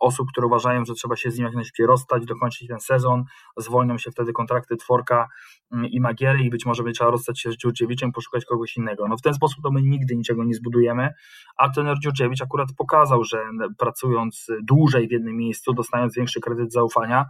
osób, 0.00 0.28
które 0.30 0.46
uważają, 0.46 0.84
że 0.84 0.94
trzeba 0.94 1.16
się 1.16 1.30
z 1.30 1.38
nim 1.38 1.44
jak 1.44 1.54
najszybciej 1.54 1.86
rozstać, 1.86 2.24
dokończyć 2.24 2.68
ten 2.68 2.80
sezon, 2.80 3.24
zwolnią 3.56 3.98
się 3.98 4.10
wtedy 4.10 4.32
kontrakty 4.32 4.76
Tworka 4.76 5.28
mm, 5.72 5.86
i 5.86 6.00
Magiery 6.00 6.44
i 6.44 6.50
być 6.50 6.66
może 6.66 6.82
będzie 6.82 6.98
trzeba 6.98 7.10
rozstać 7.10 7.40
się 7.40 7.52
z 7.52 7.56
Dziurdziewiczem, 7.56 8.12
poszukać 8.12 8.44
kogoś 8.44 8.76
innego. 8.76 9.08
No 9.08 9.16
w 9.16 9.22
ten 9.22 9.34
sposób 9.34 9.62
to 9.62 9.70
my 9.70 9.82
nigdy 9.82 10.16
niczego 10.16 10.44
nie 10.44 10.54
zbudujemy, 10.54 11.10
a 11.56 11.68
trener 11.68 11.96
Dziurdziewicz 12.02 12.42
akurat 12.42 12.68
pokazał, 12.76 13.24
że 13.24 13.38
pracując 13.78 14.46
dłużej 14.62 15.08
w 15.08 15.10
jednym 15.10 15.36
miejscu, 15.36 15.72
dostając 15.72 16.14
większy 16.14 16.40
kredyt 16.40 16.72
zaufania, 16.72 17.26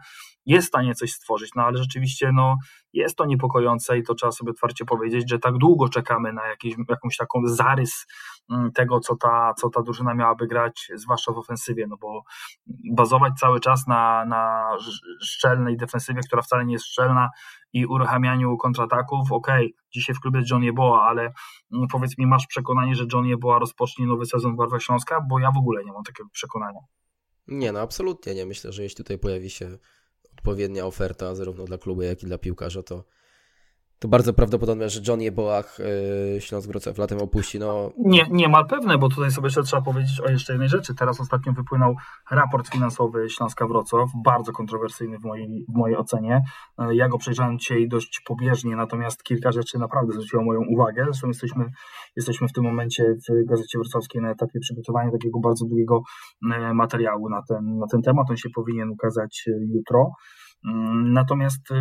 jest 0.46 0.66
w 0.66 0.68
stanie 0.68 0.94
coś 0.94 1.12
stworzyć, 1.12 1.50
no 1.56 1.62
ale 1.62 1.78
rzeczywiście 1.78 2.30
no, 2.32 2.56
jest 3.00 3.16
to 3.16 3.24
niepokojące 3.24 3.98
i 3.98 4.02
to 4.02 4.14
trzeba 4.14 4.32
sobie 4.32 4.50
otwarcie 4.50 4.84
powiedzieć, 4.84 5.30
że 5.30 5.38
tak 5.38 5.54
długo 5.54 5.88
czekamy 5.88 6.32
na 6.32 6.46
jakiś, 6.46 6.74
jakąś 6.88 7.16
taką 7.16 7.40
zarys 7.44 8.06
mm, 8.50 8.72
tego, 8.72 9.00
co 9.00 9.16
ta, 9.16 9.54
co 9.54 9.70
ta 9.70 9.82
drużyna 9.82 10.14
miałaby 10.14 10.46
grać, 10.46 10.90
zwłaszcza 10.94 11.32
w 11.32 11.38
ofensywie, 11.38 11.86
no 11.86 11.96
bo 11.96 12.22
bazować 12.92 13.32
cały 13.38 13.60
czas 13.60 13.86
na, 13.86 14.24
na 14.24 14.70
szczelnej 15.22 15.76
defensywie, 15.76 16.20
która 16.26 16.42
wcale 16.42 16.66
nie 16.66 16.72
jest 16.72 16.86
szczelna 16.86 17.28
i 17.72 17.86
uruchamianiu 17.86 18.56
kontrataków, 18.56 19.32
okej, 19.32 19.66
okay, 19.66 19.86
dzisiaj 19.92 20.14
w 20.14 20.20
klubie 20.20 20.38
jest 20.38 20.50
John 20.50 20.62
Jeboa, 20.62 21.02
ale 21.02 21.22
mm, 21.72 21.86
powiedz 21.92 22.18
mi, 22.18 22.26
masz 22.26 22.46
przekonanie, 22.46 22.94
że 22.94 23.04
John 23.12 23.26
Jeboa 23.26 23.58
rozpocznie 23.58 24.06
nowy 24.06 24.26
sezon 24.26 24.52
w 24.52 24.56
barwach 24.56 24.82
Śląska? 24.82 25.20
Bo 25.28 25.38
ja 25.38 25.50
w 25.50 25.58
ogóle 25.58 25.84
nie 25.84 25.92
mam 25.92 26.04
takiego 26.04 26.28
przekonania. 26.32 26.80
Nie, 27.46 27.72
no 27.72 27.80
absolutnie 27.80 28.34
nie. 28.34 28.46
Myślę, 28.46 28.72
że 28.72 28.82
jeśli 28.82 28.96
tutaj 28.96 29.18
pojawi 29.18 29.50
się 29.50 29.78
odpowiednia 30.36 30.86
oferta 30.86 31.34
zarówno 31.34 31.64
dla 31.64 31.78
klubu, 31.78 32.02
jak 32.02 32.22
i 32.22 32.26
dla 32.26 32.38
piłkarza, 32.38 32.82
to 32.82 33.04
to 33.98 34.08
bardzo 34.08 34.32
prawdopodobne, 34.32 34.88
że 34.88 35.00
John 35.08 35.20
Jeboach 35.20 35.78
yy, 36.34 36.40
Śląsk 36.40 36.68
Wrocław 36.68 36.98
latem 36.98 37.18
opuści. 37.18 37.58
No. 37.58 37.90
Nie, 37.98 38.26
niemal 38.30 38.66
pewne, 38.66 38.98
bo 38.98 39.08
tutaj 39.08 39.30
sobie 39.30 39.46
jeszcze 39.46 39.62
trzeba 39.62 39.82
powiedzieć 39.82 40.20
o 40.20 40.30
jeszcze 40.30 40.52
jednej 40.52 40.68
rzeczy. 40.68 40.94
Teraz 40.94 41.20
ostatnio 41.20 41.52
wypłynął 41.52 41.94
raport 42.30 42.68
finansowy 42.68 43.30
Śląska 43.30 43.66
Wrocław, 43.66 44.10
bardzo 44.24 44.52
kontrowersyjny 44.52 45.18
w 45.18 45.24
mojej, 45.24 45.64
w 45.68 45.76
mojej 45.78 45.96
ocenie. 45.96 46.42
E, 46.78 46.94
ja 46.94 47.08
go 47.08 47.18
przejrzałem 47.18 47.58
dzisiaj 47.58 47.88
dość 47.88 48.20
pobieżnie, 48.26 48.76
natomiast 48.76 49.22
kilka 49.22 49.52
rzeczy 49.52 49.78
naprawdę 49.78 50.12
zwróciło 50.12 50.44
moją 50.44 50.60
uwagę. 50.68 51.04
Zresztą 51.04 51.28
jesteśmy, 51.28 51.64
jesteśmy 52.16 52.48
w 52.48 52.52
tym 52.52 52.64
momencie 52.64 53.04
w 53.04 53.48
Gazecie 53.48 53.78
Wrocławskiej 53.78 54.22
na 54.22 54.30
etapie 54.30 54.60
przygotowania 54.60 55.10
takiego 55.10 55.40
bardzo 55.40 55.64
długiego 55.64 56.02
e, 56.54 56.74
materiału 56.74 57.28
na 57.28 57.42
ten, 57.48 57.78
na 57.78 57.86
ten 57.86 58.02
temat. 58.02 58.30
On 58.30 58.36
się 58.36 58.48
powinien 58.54 58.90
ukazać 58.90 59.44
e, 59.48 59.52
jutro. 59.74 60.10
Natomiast 61.04 61.70
y, 61.70 61.74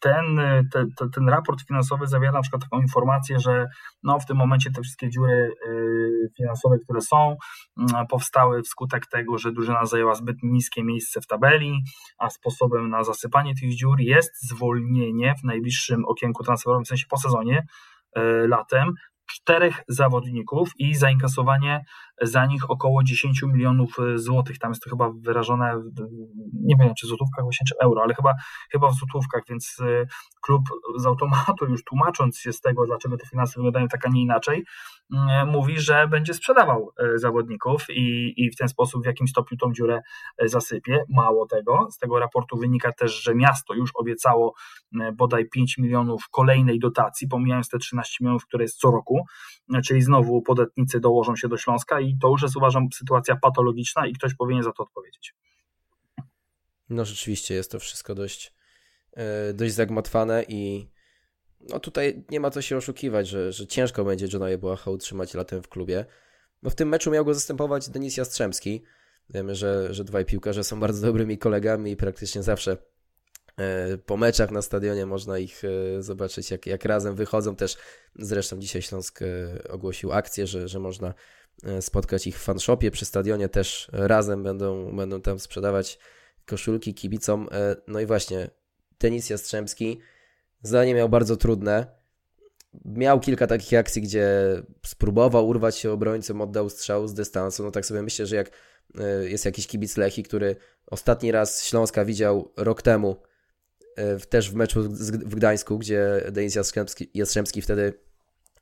ten, 0.00 0.36
te, 0.72 0.84
te, 0.96 1.08
ten 1.14 1.28
raport 1.28 1.62
finansowy 1.68 2.06
zawiera 2.06 2.32
na 2.32 2.40
przykład 2.40 2.62
taką 2.62 2.82
informację, 2.82 3.40
że 3.40 3.66
no 4.02 4.20
w 4.20 4.26
tym 4.26 4.36
momencie 4.36 4.70
te 4.70 4.82
wszystkie 4.82 5.10
dziury 5.10 5.52
y, 5.68 6.30
finansowe, 6.36 6.78
które 6.78 7.00
są, 7.00 7.36
mm, 7.78 8.06
powstały 8.06 8.62
wskutek 8.62 9.06
tego, 9.06 9.38
że 9.38 9.52
drużyna 9.52 9.84
zajęła 9.86 10.14
zbyt 10.14 10.36
niskie 10.42 10.84
miejsce 10.84 11.20
w 11.20 11.26
tabeli, 11.26 11.82
a 12.18 12.30
sposobem 12.30 12.88
na 12.88 13.04
zasypanie 13.04 13.54
tych 13.54 13.74
dziur 13.74 14.00
jest 14.00 14.48
zwolnienie 14.48 15.34
w 15.40 15.44
najbliższym 15.44 16.04
okienku 16.04 16.44
transferowym, 16.44 16.84
w 16.84 16.88
sensie 16.88 17.06
po 17.08 17.18
sezonie, 17.18 17.66
y, 18.18 18.48
latem, 18.48 18.92
czterech 19.26 19.82
zawodników 19.88 20.70
i 20.78 20.94
zainkasowanie 20.94 21.84
za 22.22 22.46
nich 22.46 22.70
około 22.70 23.02
10 23.02 23.42
milionów 23.42 23.96
e, 23.98 24.18
złotych. 24.18 24.58
Tam 24.58 24.70
jest 24.70 24.82
to 24.82 24.90
chyba 24.90 25.10
wyrażone, 25.20 25.82
nie 26.52 26.76
wiem 26.80 26.94
czy 26.98 27.06
w 27.06 27.08
złotówkach 27.08 27.44
właśnie, 27.44 27.66
czy 27.68 27.74
euro, 27.82 28.02
ale 28.02 28.14
chyba, 28.14 28.34
chyba 28.72 28.88
w 28.88 28.94
złotówkach, 28.94 29.42
więc 29.48 29.76
e, 29.80 30.06
klub 30.42 30.62
z 30.96 31.06
automatu 31.06 31.66
już 31.68 31.84
tłumacząc 31.84 32.38
się 32.38 32.52
z 32.52 32.60
tego, 32.60 32.86
dlaczego 32.86 33.16
te 33.16 33.26
finanse 33.26 33.52
wyglądają 33.56 33.88
tak, 33.88 34.06
a 34.06 34.08
nie 34.08 34.22
inaczej, 34.22 34.64
mówi, 35.46 35.80
że 35.80 36.08
będzie 36.08 36.34
sprzedawał 36.34 36.92
e, 36.98 37.18
zawodników 37.18 37.86
i, 37.90 38.34
i 38.36 38.50
w 38.50 38.56
ten 38.56 38.68
sposób 38.68 39.02
w 39.02 39.06
jakim 39.06 39.28
stopniu 39.28 39.58
tą 39.58 39.72
dziurę 39.72 40.02
zasypie. 40.44 41.04
Mało 41.08 41.46
tego, 41.46 41.88
z 41.90 41.98
tego 41.98 42.18
raportu 42.18 42.56
wynika 42.56 42.92
też, 42.92 43.22
że 43.22 43.34
miasto 43.34 43.74
już 43.74 43.90
obiecało 43.94 44.54
bodaj 45.14 45.48
5 45.48 45.78
milionów 45.78 46.28
kolejnej 46.30 46.78
dotacji, 46.78 47.28
pomijając 47.28 47.68
te 47.68 47.78
13 47.78 48.16
milionów, 48.20 48.46
które 48.46 48.64
jest 48.64 48.78
co 48.78 48.90
roku, 48.90 49.26
czyli 49.84 50.02
znowu 50.02 50.42
podatnicy 50.42 51.00
dołożą 51.00 51.36
się 51.36 51.48
do 51.48 51.56
Śląska 51.56 52.00
i 52.00 52.18
to 52.18 52.28
już 52.28 52.42
jest 52.42 52.56
uważam 52.56 52.88
sytuacja 52.94 53.36
patologiczna 53.36 54.06
i 54.06 54.12
ktoś 54.12 54.34
powinien 54.34 54.62
za 54.62 54.72
to 54.72 54.82
odpowiedzieć. 54.82 55.34
No 56.88 57.04
rzeczywiście 57.04 57.54
jest 57.54 57.70
to 57.70 57.78
wszystko 57.78 58.14
dość, 58.14 58.54
e, 59.12 59.54
dość 59.54 59.74
zagmatwane 59.74 60.44
i 60.48 60.93
no 61.68 61.80
tutaj 61.80 62.24
nie 62.30 62.40
ma 62.40 62.50
co 62.50 62.62
się 62.62 62.76
oszukiwać, 62.76 63.28
że, 63.28 63.52
że 63.52 63.66
ciężko 63.66 64.04
będzie 64.04 64.26
Johna 64.32 64.50
Jebłacha 64.50 64.90
utrzymać 64.90 65.34
latem 65.34 65.62
w 65.62 65.68
klubie. 65.68 66.04
No 66.62 66.70
w 66.70 66.74
tym 66.74 66.88
meczu 66.88 67.10
miał 67.10 67.24
go 67.24 67.34
zastępować 67.34 67.88
Denis 67.88 68.16
Jastrzębski. 68.16 68.82
Wiemy, 69.30 69.54
że, 69.54 69.94
że 69.94 70.04
dwaj 70.04 70.24
piłkarze 70.24 70.64
są 70.64 70.80
bardzo 70.80 71.06
dobrymi 71.06 71.38
kolegami 71.38 71.90
i 71.90 71.96
praktycznie 71.96 72.42
zawsze 72.42 72.76
e, 73.56 73.98
po 73.98 74.16
meczach 74.16 74.50
na 74.50 74.62
stadionie 74.62 75.06
można 75.06 75.38
ich 75.38 75.62
e, 75.64 76.02
zobaczyć, 76.02 76.50
jak, 76.50 76.66
jak 76.66 76.84
razem 76.84 77.14
wychodzą. 77.14 77.56
Też 77.56 77.76
zresztą 78.16 78.60
dzisiaj 78.60 78.82
Śląsk 78.82 79.20
ogłosił 79.68 80.12
akcję, 80.12 80.46
że, 80.46 80.68
że 80.68 80.80
można 80.80 81.14
E, 81.62 81.82
spotkać 81.82 82.26
ich 82.26 82.38
w 82.38 82.42
fanshopie 82.42 82.90
przy 82.90 83.04
stadionie, 83.04 83.48
też 83.48 83.88
razem 83.92 84.42
będą, 84.42 84.96
będą 84.96 85.20
tam 85.20 85.38
sprzedawać 85.38 85.98
koszulki 86.46 86.94
kibicom. 86.94 87.48
E, 87.52 87.76
no 87.86 88.00
i 88.00 88.06
właśnie, 88.06 88.50
tenis 88.98 89.30
Jastrzębski 89.30 90.00
zdanie 90.64 90.94
miał 90.94 91.08
bardzo 91.08 91.36
trudne. 91.36 91.86
Miał 92.84 93.20
kilka 93.20 93.46
takich 93.46 93.78
akcji, 93.78 94.02
gdzie 94.02 94.28
spróbował 94.86 95.48
urwać 95.48 95.76
się 95.76 95.90
obrońcą, 95.90 96.40
oddał 96.40 96.70
strzał 96.70 97.08
z 97.08 97.14
dystansu. 97.14 97.62
No 97.62 97.70
tak 97.70 97.86
sobie 97.86 98.02
myślę, 98.02 98.26
że 98.26 98.36
jak 98.36 98.50
e, 98.98 99.28
jest 99.28 99.44
jakiś 99.44 99.66
kibic 99.66 99.96
Lechi, 99.96 100.22
który 100.22 100.56
ostatni 100.86 101.32
raz 101.32 101.64
Śląska 101.64 102.04
widział 102.04 102.52
rok 102.56 102.82
temu, 102.82 103.16
też 104.28 104.50
w 104.50 104.54
meczu 104.54 104.82
w 105.08 105.34
Gdańsku, 105.34 105.78
gdzie 105.78 106.22
Denis 106.32 106.54
Jastrzębski, 106.54 107.10
Jastrzębski 107.14 107.62
wtedy 107.62 107.92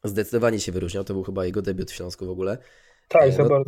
zdecydowanie 0.05 0.61
się 0.61 0.73
wyróżniał. 0.73 1.05
To 1.05 1.15
był 1.15 1.23
chyba 1.23 1.47
jego 1.47 1.63
debiut 1.63 1.91
w 1.91 1.95
Śląsku 1.95 2.27
w 2.27 2.31
ogóle. 2.31 2.59
Tak, 3.13 3.39
no, 3.39 3.45
chyba 3.45 3.63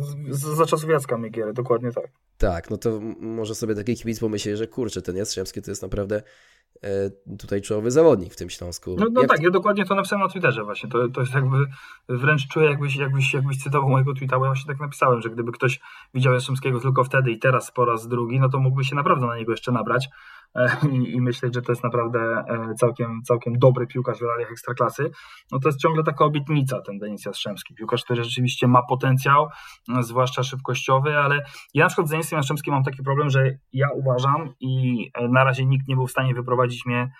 za 0.55 0.65
czasów 0.65 0.89
Jacka 0.89 1.17
Migiery, 1.17 1.53
dokładnie 1.53 1.91
tak. 1.91 2.07
Tak, 2.37 2.69
no 2.69 2.77
to 2.77 2.99
może 3.19 3.55
sobie 3.55 3.75
taki 3.75 3.95
kibic 3.95 4.19
pomyśleć, 4.19 4.57
że 4.57 4.67
kurczę, 4.67 5.01
ten 5.01 5.15
Jastrzębski 5.15 5.61
to 5.61 5.71
jest 5.71 5.81
naprawdę 5.81 6.21
e, 6.83 6.89
tutaj 7.39 7.61
czołowy 7.61 7.91
zawodnik 7.91 8.33
w 8.33 8.35
tym 8.35 8.49
Śląsku. 8.49 8.95
No, 8.99 9.05
no 9.11 9.25
tak, 9.25 9.41
ja 9.41 9.49
dokładnie 9.49 9.85
to 9.85 9.95
napisałem 9.95 10.23
na 10.23 10.29
Twitterze 10.29 10.63
właśnie. 10.63 10.89
To, 10.89 11.09
to 11.09 11.21
jest 11.21 11.33
jakby, 11.33 11.57
wręcz 12.09 12.47
czuję 12.47 12.69
jakbyś, 12.69 12.95
jakbyś, 12.95 13.33
jakbyś 13.33 13.57
cytował 13.57 13.89
mojego 13.89 14.13
tweeta, 14.13 14.39
bo 14.39 14.45
ja 14.45 14.51
właśnie 14.51 14.73
tak 14.73 14.81
napisałem, 14.81 15.21
że 15.21 15.29
gdyby 15.29 15.51
ktoś 15.51 15.79
widział 16.13 16.33
Jastrzębskiego 16.33 16.79
tylko 16.79 17.03
wtedy 17.03 17.31
i 17.31 17.39
teraz 17.39 17.71
po 17.71 17.85
raz 17.85 18.07
drugi, 18.07 18.39
no 18.39 18.49
to 18.49 18.59
mógłby 18.59 18.83
się 18.83 18.95
naprawdę 18.95 19.25
na 19.25 19.37
niego 19.37 19.51
jeszcze 19.51 19.71
nabrać. 19.71 20.09
E, 20.55 20.77
i, 20.95 21.15
i 21.15 21.21
myśleć, 21.21 21.53
że 21.53 21.61
to 21.61 21.71
jest 21.71 21.83
naprawdę 21.83 22.19
e, 22.19 22.73
całkiem, 22.75 23.21
całkiem 23.23 23.59
dobry 23.59 23.87
piłkarz 23.87 24.19
w 24.19 24.21
realiach 24.21 24.51
ekstraklasy, 24.51 25.11
no 25.51 25.59
to 25.59 25.69
jest 25.69 25.79
ciągle 25.79 26.03
taka 26.03 26.25
obietnica 26.25 26.81
ten 26.81 26.97
Denis 26.97 27.25
Jastrzębski. 27.25 27.75
Piłkarz, 27.75 28.03
który 28.03 28.23
rzeczywiście 28.23 28.67
ma 28.67 28.83
potencjał, 28.83 29.47
e, 29.97 30.03
zwłaszcza 30.03 30.43
szybkościowy, 30.43 31.17
ale 31.17 31.45
ja 31.73 31.83
na 31.83 31.87
przykład 31.87 32.07
z 32.07 32.11
Denisem 32.11 32.37
Jastrzębskim 32.37 32.73
mam 32.73 32.83
taki 32.83 33.03
problem, 33.03 33.29
że 33.29 33.57
ja 33.73 33.89
uważam 33.89 34.53
i 34.59 35.05
na 35.29 35.43
razie 35.43 35.65
nikt 35.65 35.87
nie 35.87 35.95
był 35.95 36.07
w 36.07 36.11
stanie 36.11 36.33
wyprowadzić 36.33 36.85
mnie 36.85 37.11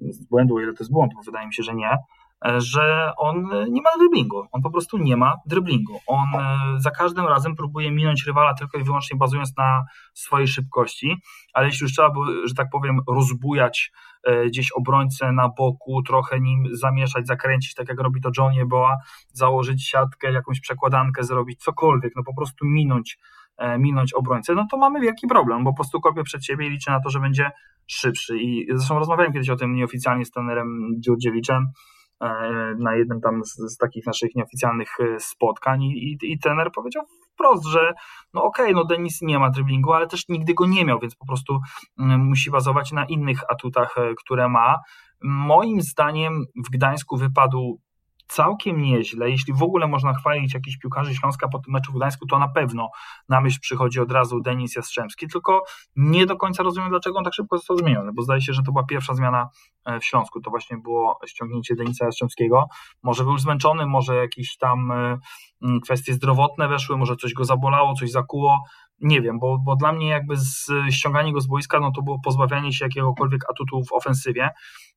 z 0.00 0.28
błędu, 0.28 0.56
o 0.56 0.60
ile 0.60 0.72
to 0.72 0.84
jest 0.84 0.92
błąd, 0.92 1.12
bo 1.14 1.22
wydaje 1.22 1.46
mi 1.46 1.54
się, 1.54 1.62
że 1.62 1.74
nie, 1.74 1.98
że 2.56 3.12
on 3.16 3.50
nie 3.70 3.82
ma 3.82 3.88
driblingu. 3.98 4.46
On 4.52 4.62
po 4.62 4.70
prostu 4.70 4.98
nie 4.98 5.16
ma 5.16 5.34
driblingu. 5.46 6.00
On 6.06 6.28
e, 6.34 6.80
za 6.80 6.90
każdym 6.90 7.26
razem 7.26 7.56
próbuje 7.56 7.90
minąć 7.90 8.26
rywala 8.26 8.54
tylko 8.54 8.78
i 8.78 8.84
wyłącznie 8.84 9.16
bazując 9.16 9.56
na 9.56 9.84
swojej 10.14 10.48
szybkości, 10.48 11.16
ale 11.52 11.66
jeśli 11.66 11.84
już 11.84 11.92
trzeba 11.92 12.12
że 12.44 12.54
tak 12.54 12.70
powiem, 12.72 13.00
rozbujać 13.08 13.92
e, 14.24 14.46
gdzieś 14.46 14.72
obrońcę 14.72 15.32
na 15.32 15.48
boku, 15.48 16.02
trochę 16.02 16.40
nim 16.40 16.64
zamieszać, 16.72 17.26
zakręcić, 17.26 17.74
tak 17.74 17.88
jak 17.88 18.00
robi 18.00 18.20
to 18.20 18.30
John 18.38 18.52
Jeboa, 18.52 18.96
założyć 19.32 19.88
siatkę, 19.88 20.32
jakąś 20.32 20.60
przekładankę 20.60 21.24
zrobić, 21.24 21.62
cokolwiek, 21.62 22.12
no 22.16 22.22
po 22.24 22.34
prostu 22.34 22.66
minąć, 22.66 23.18
e, 23.56 23.78
minąć 23.78 24.12
obrońcę, 24.12 24.54
no 24.54 24.66
to 24.70 24.76
mamy 24.76 25.00
wielki 25.00 25.26
problem, 25.26 25.64
bo 25.64 25.70
po 25.70 25.76
prostu 25.76 26.00
kopię 26.00 26.22
przed 26.22 26.44
siebie 26.44 26.66
i 26.66 26.70
liczę 26.70 26.90
na 26.90 27.00
to, 27.00 27.10
że 27.10 27.20
będzie 27.20 27.50
szybszy. 27.86 28.38
I 28.38 28.66
zresztą 28.74 28.98
rozmawiałem 28.98 29.32
kiedyś 29.32 29.50
o 29.50 29.56
tym 29.56 29.74
nieoficjalnie 29.74 30.24
z 30.24 30.30
trenerem 30.30 30.88
Dziurdziewiczem, 30.98 31.66
E, 31.66 31.95
na 32.78 32.94
jednym 32.94 33.20
tam 33.20 33.44
z, 33.44 33.56
z 33.56 33.76
takich 33.76 34.06
naszych 34.06 34.34
nieoficjalnych 34.34 35.00
e, 35.00 35.20
spotkań 35.20 35.82
i, 35.82 36.12
i, 36.12 36.32
i 36.32 36.38
trener 36.38 36.70
powiedział 36.74 37.04
wprost, 37.32 37.66
że 37.66 37.94
no 38.34 38.44
okej, 38.44 38.64
okay, 38.64 38.74
no 38.74 38.84
Denis 38.84 39.22
nie 39.22 39.38
ma 39.38 39.50
driblingu, 39.50 39.92
ale 39.92 40.06
też 40.06 40.28
nigdy 40.28 40.54
go 40.54 40.66
nie 40.66 40.84
miał, 40.84 40.98
więc 40.98 41.16
po 41.16 41.26
prostu 41.26 41.58
mm, 41.98 42.20
musi 42.20 42.50
bazować 42.50 42.92
na 42.92 43.04
innych 43.04 43.50
atutach, 43.50 43.98
e, 43.98 44.14
które 44.14 44.48
ma. 44.48 44.76
Moim 45.22 45.80
zdaniem 45.80 46.44
w 46.66 46.70
Gdańsku 46.70 47.16
wypadł 47.16 47.80
całkiem 48.26 48.82
nieźle. 48.82 49.30
Jeśli 49.30 49.52
w 49.52 49.62
ogóle 49.62 49.86
można 49.86 50.14
chwalić 50.14 50.54
jakichś 50.54 50.76
piłkarzy 50.76 51.14
Śląska 51.14 51.48
po 51.48 51.58
tym 51.58 51.72
meczu 51.72 51.92
w 51.92 51.96
Gdańsku, 51.96 52.26
to 52.26 52.38
na 52.38 52.48
pewno 52.48 52.90
na 53.28 53.40
myśl 53.40 53.58
przychodzi 53.60 54.00
od 54.00 54.12
razu 54.12 54.40
Denis 54.40 54.76
Jastrzębski, 54.76 55.28
tylko 55.28 55.64
nie 55.96 56.26
do 56.26 56.36
końca 56.36 56.62
rozumiem, 56.62 56.90
dlaczego 56.90 57.18
on 57.18 57.24
tak 57.24 57.34
szybko 57.34 57.56
został 57.56 57.78
zmieniony, 57.78 58.12
bo 58.12 58.22
zdaje 58.22 58.40
się, 58.40 58.52
że 58.52 58.62
to 58.62 58.72
była 58.72 58.84
pierwsza 58.84 59.14
zmiana 59.14 59.48
e, 59.84 60.00
w 60.00 60.04
Śląsku, 60.04 60.40
to 60.40 60.50
właśnie 60.50 60.76
było 60.76 61.18
ściągnięcie 61.26 61.74
Denisa 61.74 62.04
Jastrzębskiego. 62.04 62.68
Może 63.02 63.24
był 63.24 63.38
zmęczony, 63.38 63.86
może 63.86 64.16
jakieś 64.16 64.56
tam 64.56 64.90
e, 64.90 65.18
kwestie 65.82 66.14
zdrowotne 66.14 66.68
weszły, 66.68 66.96
może 66.96 67.16
coś 67.16 67.34
go 67.34 67.44
zabolało, 67.44 67.94
coś 67.94 68.10
zakuło, 68.10 68.62
nie 69.00 69.22
wiem, 69.22 69.38
bo, 69.38 69.58
bo 69.58 69.76
dla 69.76 69.92
mnie 69.92 70.08
jakby 70.08 70.36
z, 70.36 70.70
ściąganie 70.90 71.32
go 71.32 71.40
z 71.40 71.46
boiska, 71.46 71.80
no 71.80 71.92
to 71.92 72.02
było 72.02 72.18
pozbawianie 72.24 72.72
się 72.72 72.84
jakiegokolwiek 72.84 73.50
atutu 73.50 73.84
w 73.84 73.92
ofensywie, 73.92 74.50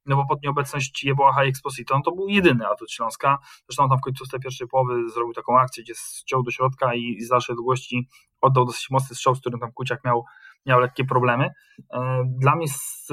no 0.06 0.16
bo 0.16 0.26
pod 0.26 0.44
nieobecność 0.44 1.04
Jeboacha 1.04 1.46
i 1.46 1.50
Exposito, 1.50 1.96
no 1.96 2.02
to 2.02 2.12
był 2.12 2.28
jedyny 2.28 2.68
atut 2.68 2.92
Śląska, 2.92 3.38
zresztą 3.70 3.90
tam 3.90 3.98
w 3.98 4.02
końcu 4.02 4.26
tej 4.28 4.40
pierwszej 4.40 4.68
połowy 4.68 5.10
zrobił 5.10 5.34
taką 5.34 5.60
akcję, 5.60 5.84
gdzie 5.84 5.94
ściął 5.96 6.44
do 6.44 6.52
środka 6.52 6.96
i 6.96 7.22
z 7.22 7.30
dalszej 7.30 7.56
długości 7.56 8.08
oddał 8.42 8.66
dosyć 8.66 8.90
mocny 8.90 9.16
strzał, 9.16 9.36
z 9.36 9.40
którym 9.40 9.60
tam 9.60 9.72
Kuciak 9.72 10.04
miał, 10.06 10.26
miał 10.66 10.80
lekkie 10.80 11.06
problemy. 11.06 11.50
E, 11.94 12.24
dla 12.40 12.56
mnie 12.56 12.68
z, 12.68 13.08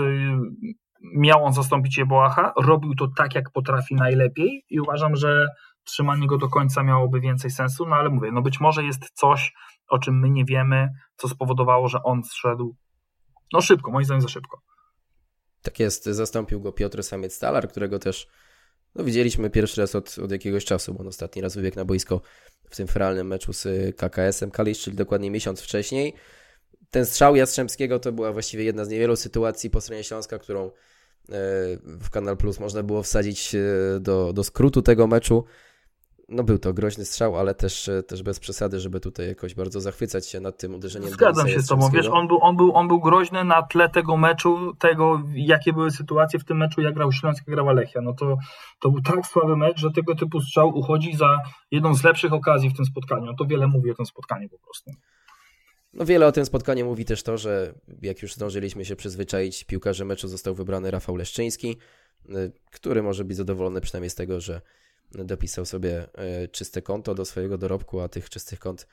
miał 1.15 1.45
on 1.45 1.53
zastąpić 1.53 1.99
Jeboacha, 1.99 2.53
robił 2.57 2.95
to 2.95 3.09
tak, 3.17 3.35
jak 3.35 3.51
potrafi 3.51 3.95
najlepiej 3.95 4.65
i 4.71 4.81
uważam, 4.81 5.17
że 5.17 5.49
trzymanie 5.85 6.27
go 6.27 6.39
do 6.39 6.49
końca 6.49 6.83
miałoby 6.83 7.21
więcej 7.21 7.51
sensu, 7.51 7.87
no 7.87 7.97
ale 7.97 8.11
mówię, 8.11 8.33
no 8.33 8.43
być 8.43 8.61
może 8.61 8.85
jest 8.85 9.11
coś, 9.11 9.53
o 9.89 9.99
czym 9.99 10.21
my 10.21 10.31
nie 10.31 10.45
wiemy, 10.45 10.89
co 11.17 11.29
spowodowało, 11.29 11.89
że 11.89 12.03
on 12.03 12.25
zszedł 12.25 12.77
no 13.53 13.61
szybko, 13.61 13.91
moim 13.91 14.05
zdaniem 14.05 14.23
za 14.23 14.29
szybko. 14.29 14.63
Tak 15.63 15.81
jest, 15.81 16.05
zastąpił 16.05 16.61
go 16.61 16.73
Piotr 16.73 16.99
Samiec-Stalar, 16.99 17.69
którego 17.69 17.99
też 17.99 18.29
no, 18.95 19.05
widzieliśmy 19.05 19.51
pierwszy 19.51 19.81
raz 19.81 19.95
od, 19.95 20.19
od 20.19 20.31
jakiegoś 20.31 20.65
czasu, 20.65 20.95
bo 20.95 21.01
on 21.01 21.07
ostatni 21.07 21.43
raz 21.43 21.57
wybiegł 21.57 21.77
na 21.77 21.85
boisko 21.85 22.21
w 22.71 22.77
tym 22.77 22.87
feralnym 22.87 23.27
meczu 23.27 23.53
z 23.53 23.97
KKS-em 23.97 24.51
Kalisz, 24.51 24.81
czyli 24.81 24.97
dokładnie 24.97 25.31
miesiąc 25.31 25.61
wcześniej. 25.61 26.15
Ten 26.91 27.07
strzał 27.07 27.37
Jastrzębskiego 27.37 27.99
to 27.99 28.13
była 28.13 28.33
właściwie 28.33 28.65
jedna 28.65 28.85
z 28.85 28.89
niewielu 28.89 29.17
sytuacji 29.17 29.71
po 29.71 29.81
stronie 29.81 30.05
Śląska, 30.05 30.39
którą 30.39 30.67
e, 30.67 30.71
w 31.85 32.11
Kanal 32.11 32.37
Plus 32.37 32.61
można 32.61 32.83
było 32.83 33.03
wsadzić 33.03 33.55
e, 33.55 33.61
do, 34.01 34.33
do 34.33 34.45
skrótu 34.45 34.83
tego 34.83 35.07
meczu 35.07 35.45
no 36.29 36.45
był 36.45 36.59
to 36.59 36.73
groźny 36.73 37.05
strzał, 37.05 37.37
ale 37.37 37.55
też, 37.55 37.89
e, 37.89 38.03
też 38.03 38.23
bez 38.23 38.41
przesady, 38.41 38.81
żeby 38.81 39.01
tutaj 39.01 39.29
jakoś 39.29 39.55
bardzo 39.55 39.81
zachwycać 39.81 40.27
się 40.27 40.41
nad 40.41 40.59
tym 40.59 40.75
uderzeniem. 40.75 41.11
Zgadzam 41.11 41.49
się 41.49 41.61
z 41.61 41.67
tobą, 41.67 41.91
wiesz, 41.91 42.07
on 42.07 42.29
był, 42.29 42.39
on, 42.43 42.57
był, 42.57 42.77
on 42.77 42.89
był 42.89 43.01
groźny 43.01 43.45
na 43.45 43.63
tle 43.63 43.89
tego 43.89 44.17
meczu, 44.17 44.75
tego 44.79 45.23
jakie 45.35 45.73
były 45.73 45.91
sytuacje 45.91 46.39
w 46.39 46.45
tym 46.45 46.57
meczu, 46.57 46.81
jak 46.81 46.95
grał 46.95 47.13
Śląsk, 47.13 47.43
jak 47.47 47.55
grała 47.55 47.73
Lechia. 47.73 48.01
No 48.01 48.13
to, 48.15 48.37
to 48.81 48.91
był 48.91 49.03
tak 49.03 49.27
słaby 49.27 49.57
mecz, 49.57 49.79
że 49.79 49.91
tego 49.91 50.15
typu 50.15 50.41
strzał 50.41 50.69
uchodzi 50.69 51.17
za 51.17 51.39
jedną 51.71 51.95
z 51.95 52.05
lepszych 52.05 52.33
okazji 52.33 52.71
w 52.71 52.77
tym 52.77 52.85
spotkaniu. 52.85 53.35
To 53.39 53.45
wiele 53.45 53.67
mówi 53.67 53.91
o 53.91 53.95
tym 53.95 54.07
spotkaniu 54.07 54.49
po 54.49 54.59
prostu. 54.59 54.91
No 55.93 56.05
wiele 56.05 56.27
o 56.27 56.33
tym 56.33 56.45
spotkaniu 56.45 56.87
mówi 56.87 57.05
też 57.05 57.23
to, 57.23 57.39
że 57.39 57.75
jak 58.03 58.23
już 58.23 58.35
zdążyliśmy 58.35 58.85
się 58.85 58.97
przyzwyczaić, 58.97 59.65
piłkarze 59.65 60.05
meczu 60.05 60.29
został 60.29 60.55
wybrany 60.55 60.91
Rafał 60.91 61.17
Leszczyński, 61.17 61.77
y, 62.29 62.53
który 62.71 63.03
może 63.03 63.25
być 63.25 63.37
zadowolony 63.37 63.81
przynajmniej 63.81 64.11
z 64.11 64.15
tego, 64.15 64.41
że 64.41 64.61
dopisał 65.13 65.67
sobie 65.67 66.09
e, 66.15 66.49
czyste 66.49 66.83
konto 66.83 67.15
do 67.15 67.25
swojego 67.25 67.59
dorobku, 67.59 68.01
a 68.01 68.09
tych 68.09 68.31
czystych 68.31 68.59
kont 68.59 68.87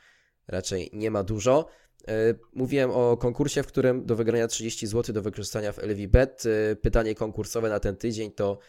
raczej 0.48 0.90
nie 0.94 1.12
ma 1.12 1.24
dużo. 1.24 1.68
E, 2.08 2.14
mówiłem 2.54 2.92
o 2.92 3.18
konkursie, 3.18 3.64
w 3.64 3.68
którym 3.68 4.06
do 4.06 4.16
wygrania 4.16 4.48
30 4.48 4.88
zł 4.88 5.16
do 5.16 5.22
wykorzystania 5.22 5.72
w 5.72 5.80
LVBet. 5.80 6.44
E, 6.46 6.76
pytanie 6.76 7.16
konkursowe 7.16 7.70
na 7.70 7.80
ten 7.80 7.96
tydzień 7.96 8.32
to 8.32 8.60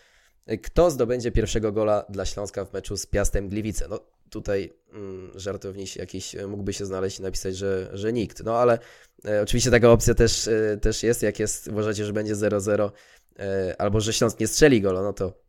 kto 0.63 0.91
zdobędzie 0.91 1.33
pierwszego 1.33 1.73
gola 1.73 2.05
dla 2.09 2.27
Śląska 2.27 2.65
w 2.65 2.73
meczu 2.73 2.97
z 2.97 3.07
Piastem 3.07 3.49
Gliwice? 3.49 3.89
No 3.89 4.01
tutaj 4.31 4.73
mm, 4.93 5.33
żartowniś 5.35 5.97
jakiś 5.97 6.37
mógłby 6.49 6.73
się 6.73 6.87
znaleźć 6.87 7.19
i 7.19 7.23
napisać, 7.23 7.57
że, 7.57 7.91
że 7.93 8.13
nikt. 8.13 8.45
No 8.45 8.59
ale 8.59 8.79
e, 9.25 9.43
oczywiście 9.43 9.71
taka 9.71 9.91
opcja 9.91 10.15
też, 10.15 10.49
e, 10.49 10.79
też 10.81 11.03
jest. 11.03 11.23
Jak 11.23 11.39
jest, 11.39 11.69
uważacie, 11.69 12.05
że 12.05 12.13
będzie 12.13 12.35
0-0 12.35 12.91
e, 13.39 13.75
albo 13.79 14.01
że 14.01 14.13
Śląsk 14.13 14.41
nie 14.41 14.47
strzeli 14.47 14.81
gola, 14.81 15.03
no 15.03 15.13
to 15.13 15.44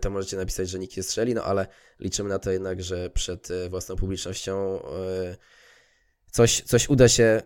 to 0.00 0.10
możecie 0.10 0.36
napisać, 0.36 0.68
że 0.68 0.78
nikt 0.78 0.96
nie 0.96 1.02
strzeli, 1.02 1.34
no 1.34 1.44
ale 1.44 1.66
liczymy 2.00 2.28
na 2.28 2.38
to 2.38 2.50
jednak, 2.50 2.82
że 2.82 3.10
przed 3.10 3.50
e, 3.50 3.68
własną 3.68 3.96
publicznością 3.96 4.82
e, 4.82 5.36
coś, 6.30 6.62
coś 6.62 6.88
uda 6.88 7.08
się 7.08 7.42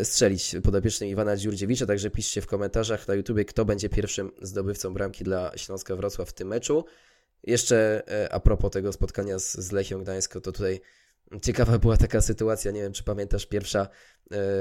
e, 0.00 0.04
strzelić 0.04 0.56
podopiecznym 0.64 1.10
Iwana 1.10 1.36
Dziurdziewicza, 1.36 1.86
także 1.86 2.10
piszcie 2.10 2.40
w 2.40 2.46
komentarzach 2.46 3.08
na 3.08 3.14
YouTubie, 3.14 3.44
kto 3.44 3.64
będzie 3.64 3.88
pierwszym 3.88 4.30
zdobywcą 4.42 4.94
bramki 4.94 5.24
dla 5.24 5.52
Śląska 5.56 5.96
Wrocław 5.96 6.28
w 6.28 6.32
tym 6.32 6.48
meczu. 6.48 6.84
Jeszcze 7.42 8.02
a 8.30 8.40
propos 8.40 8.72
tego 8.72 8.92
spotkania 8.92 9.38
z, 9.38 9.52
z 9.54 9.72
Lechią 9.72 10.02
Gdańsko, 10.02 10.40
to 10.40 10.52
tutaj 10.52 10.80
ciekawa 11.42 11.78
była 11.78 11.96
taka 11.96 12.20
sytuacja, 12.20 12.70
nie 12.70 12.82
wiem 12.82 12.92
czy 12.92 13.04
pamiętasz, 13.04 13.46
pierwsza, 13.46 13.88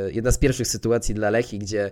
jedna 0.07 0.31
z 0.31 0.37
pierwszych 0.37 0.67
sytuacji 0.67 1.15
dla 1.15 1.29
Lechi, 1.29 1.59
gdzie 1.59 1.91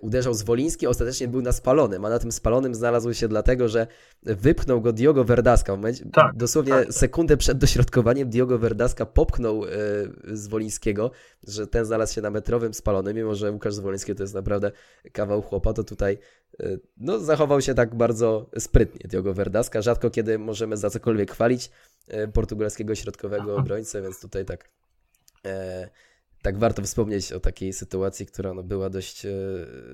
uderzał 0.00 0.34
z 0.34 0.42
Woliński, 0.42 0.86
ostatecznie 0.86 1.28
był 1.28 1.42
na 1.42 1.52
spalonym, 1.52 2.04
a 2.04 2.08
na 2.08 2.18
tym 2.18 2.32
spalonym 2.32 2.74
znalazł 2.74 3.14
się 3.14 3.28
dlatego, 3.28 3.68
że 3.68 3.86
wypchnął 4.22 4.80
go 4.80 4.92
Diogo 4.92 5.24
Verdaska. 5.24 5.76
Momencie, 5.76 6.04
tak, 6.12 6.36
dosłownie 6.36 6.72
tak, 6.72 6.92
sekundę 6.92 7.36
przed 7.36 7.58
dośrodkowaniem 7.58 8.30
Diogo 8.30 8.58
Verdaska 8.58 9.06
popchnął 9.06 9.64
y, 9.64 9.68
z 10.32 10.46
Wolińskiego, 10.46 11.10
że 11.46 11.66
ten 11.66 11.84
znalazł 11.84 12.14
się 12.14 12.20
na 12.20 12.30
metrowym 12.30 12.74
spalonym, 12.74 13.16
mimo 13.16 13.34
że 13.34 13.52
Łukasz 13.52 13.74
Zwoliński 13.74 14.14
to 14.14 14.22
jest 14.22 14.34
naprawdę 14.34 14.72
kawał 15.12 15.42
chłopa, 15.42 15.72
to 15.72 15.84
tutaj 15.84 16.18
y, 16.60 16.80
no, 16.96 17.18
zachował 17.18 17.60
się 17.60 17.74
tak 17.74 17.94
bardzo 17.94 18.50
sprytnie 18.58 19.08
Diogo 19.08 19.34
Verdaska. 19.34 19.82
Rzadko 19.82 20.10
kiedy 20.10 20.38
możemy 20.38 20.76
za 20.76 20.90
cokolwiek 20.90 21.32
chwalić 21.32 21.70
portugalskiego 22.32 22.94
środkowego 22.94 23.56
obrońcę, 23.56 24.02
więc 24.02 24.20
tutaj 24.20 24.44
tak... 24.44 24.70
Tak 26.42 26.58
warto 26.58 26.82
wspomnieć 26.82 27.32
o 27.32 27.40
takiej 27.40 27.72
sytuacji, 27.72 28.26
która 28.26 28.54
no 28.54 28.62
była 28.62 28.90
dość, 28.90 29.26
e, 29.26 29.30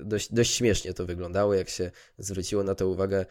dość, 0.03 0.33
dość 0.33 0.53
śmiesznie 0.53 0.93
to 0.93 1.05
wyglądało, 1.05 1.53
jak 1.53 1.69
się 1.69 1.91
zwróciło 2.17 2.63
na 2.63 2.75
to 2.75 2.87
uwagę 2.87 3.25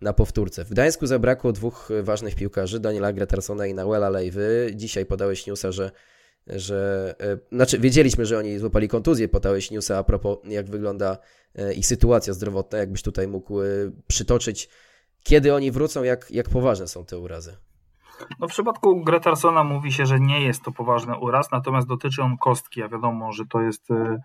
na 0.00 0.12
powtórce. 0.12 0.64
W 0.64 0.70
Gdańsku 0.70 1.06
zabrakło 1.06 1.52
dwóch 1.52 1.88
ważnych 2.02 2.34
piłkarzy, 2.34 2.80
Daniela 2.80 3.12
Gretarsona 3.12 3.66
i 3.66 3.74
Nauela 3.74 4.10
Lejwy. 4.10 4.70
Dzisiaj 4.74 5.06
podałeś 5.06 5.46
newsa, 5.46 5.72
że, 5.72 5.90
że 6.46 7.14
e, 7.20 7.38
znaczy 7.52 7.78
wiedzieliśmy, 7.78 8.26
że 8.26 8.38
oni 8.38 8.58
złapali 8.58 8.88
kontuzję, 8.88 9.28
podałeś 9.28 9.70
newsa 9.70 9.98
a 9.98 10.04
propos 10.04 10.38
jak 10.44 10.70
wygląda 10.70 11.18
e, 11.54 11.74
ich 11.74 11.86
sytuacja 11.86 12.32
zdrowotna, 12.32 12.78
jakbyś 12.78 13.02
tutaj 13.02 13.28
mógł 13.28 13.58
przytoczyć, 14.06 14.68
kiedy 15.22 15.54
oni 15.54 15.70
wrócą, 15.70 16.02
jak, 16.02 16.30
jak 16.30 16.48
poważne 16.48 16.88
są 16.88 17.04
te 17.04 17.18
urazy. 17.18 17.56
No 18.38 18.48
w 18.48 18.50
przypadku 18.50 19.04
Gretarsona 19.04 19.64
mówi 19.64 19.92
się, 19.92 20.06
że 20.06 20.20
nie 20.20 20.40
jest 20.40 20.62
to 20.62 20.72
poważny 20.72 21.18
uraz, 21.18 21.50
natomiast 21.50 21.88
dotyczy 21.88 22.22
on 22.22 22.38
kostki, 22.38 22.82
a 22.82 22.88
wiadomo, 22.88 23.32
że 23.32 23.46
to 23.46 23.60
jest 23.60 23.90
y, 23.90 24.20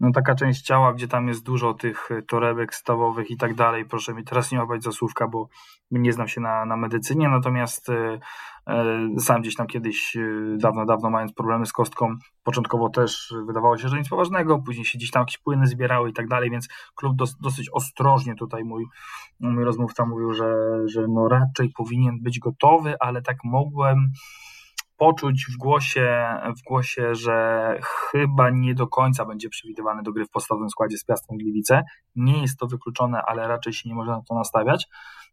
no, 0.00 0.12
taka 0.12 0.34
część 0.34 0.62
ciała, 0.62 0.92
gdzie 0.92 1.08
tam 1.08 1.28
jest 1.28 1.44
dużo 1.44 1.74
tych 1.74 2.08
torebek 2.28 2.74
stawowych 2.74 3.30
i 3.30 3.36
tak 3.36 3.54
dalej. 3.54 3.84
Proszę 3.84 4.14
mi 4.14 4.24
teraz 4.24 4.52
nie 4.52 4.58
łapać 4.58 4.82
za 4.82 4.92
słówka, 4.92 5.28
bo 5.28 5.48
nie 5.90 6.12
znam 6.12 6.28
się 6.28 6.40
na, 6.40 6.64
na 6.64 6.76
medycynie, 6.76 7.28
natomiast 7.28 7.88
E, 7.88 8.18
sam 9.18 9.42
gdzieś 9.42 9.54
tam 9.54 9.66
kiedyś, 9.66 10.16
e, 10.16 10.20
dawno, 10.56 10.86
dawno 10.86 11.10
mając 11.10 11.32
problemy 11.32 11.66
z 11.66 11.72
kostką, 11.72 12.16
początkowo 12.42 12.88
też 12.88 13.34
wydawało 13.46 13.78
się, 13.78 13.88
że 13.88 13.98
nic 13.98 14.08
poważnego, 14.08 14.58
później 14.58 14.84
się 14.84 14.98
gdzieś 14.98 15.10
tam 15.10 15.22
jakieś 15.22 15.38
płyny 15.38 15.66
zbierały 15.66 16.10
i 16.10 16.12
tak 16.12 16.28
dalej, 16.28 16.50
więc 16.50 16.68
klub 16.94 17.16
dos, 17.16 17.36
dosyć 17.40 17.70
ostrożnie 17.72 18.34
tutaj 18.34 18.64
mój, 18.64 18.84
mój 19.40 19.64
rozmówca 19.64 20.06
mówił, 20.06 20.32
że, 20.32 20.54
że 20.86 21.06
no 21.08 21.28
raczej 21.28 21.72
powinien 21.76 22.22
być 22.22 22.38
gotowy, 22.38 22.94
ale 23.00 23.22
tak 23.22 23.36
mogłem 23.44 24.10
poczuć 24.98 25.46
w 25.54 25.56
głosie, 25.56 26.26
w 26.58 26.62
głosie, 26.68 27.14
że 27.14 27.78
chyba 27.82 28.50
nie 28.50 28.74
do 28.74 28.86
końca 28.86 29.24
będzie 29.24 29.48
przewidywany 29.48 30.02
do 30.02 30.12
gry 30.12 30.24
w 30.24 30.30
podstawowym 30.30 30.70
składzie 30.70 30.96
z 30.96 31.04
Piastem 31.04 31.38
Gliwice. 31.38 31.82
Nie 32.16 32.42
jest 32.42 32.58
to 32.58 32.66
wykluczone, 32.66 33.22
ale 33.26 33.48
raczej 33.48 33.72
się 33.72 33.88
nie 33.88 33.94
można 33.94 34.16
na 34.16 34.22
to 34.28 34.34
nastawiać. 34.34 34.86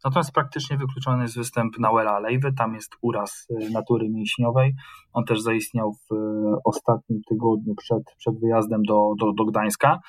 Natomiast 0.03 0.31
praktycznie 0.31 0.77
wykluczony 0.77 1.23
jest 1.23 1.37
występ 1.37 1.79
Nauela 1.79 2.19
Lejwy, 2.19 2.53
tam 2.53 2.73
jest 2.75 2.91
uraz 3.01 3.47
y, 3.49 3.69
natury 3.69 4.09
mięśniowej. 4.09 4.75
On 5.13 5.25
też 5.25 5.41
zaistniał 5.41 5.93
w 5.93 6.13
y, 6.13 6.17
ostatnim 6.65 7.21
tygodniu 7.29 7.75
przed, 7.75 8.03
przed 8.17 8.39
wyjazdem 8.39 8.83
do, 8.83 9.13
do, 9.19 9.33
do 9.33 9.45
Gdańska. 9.45 9.99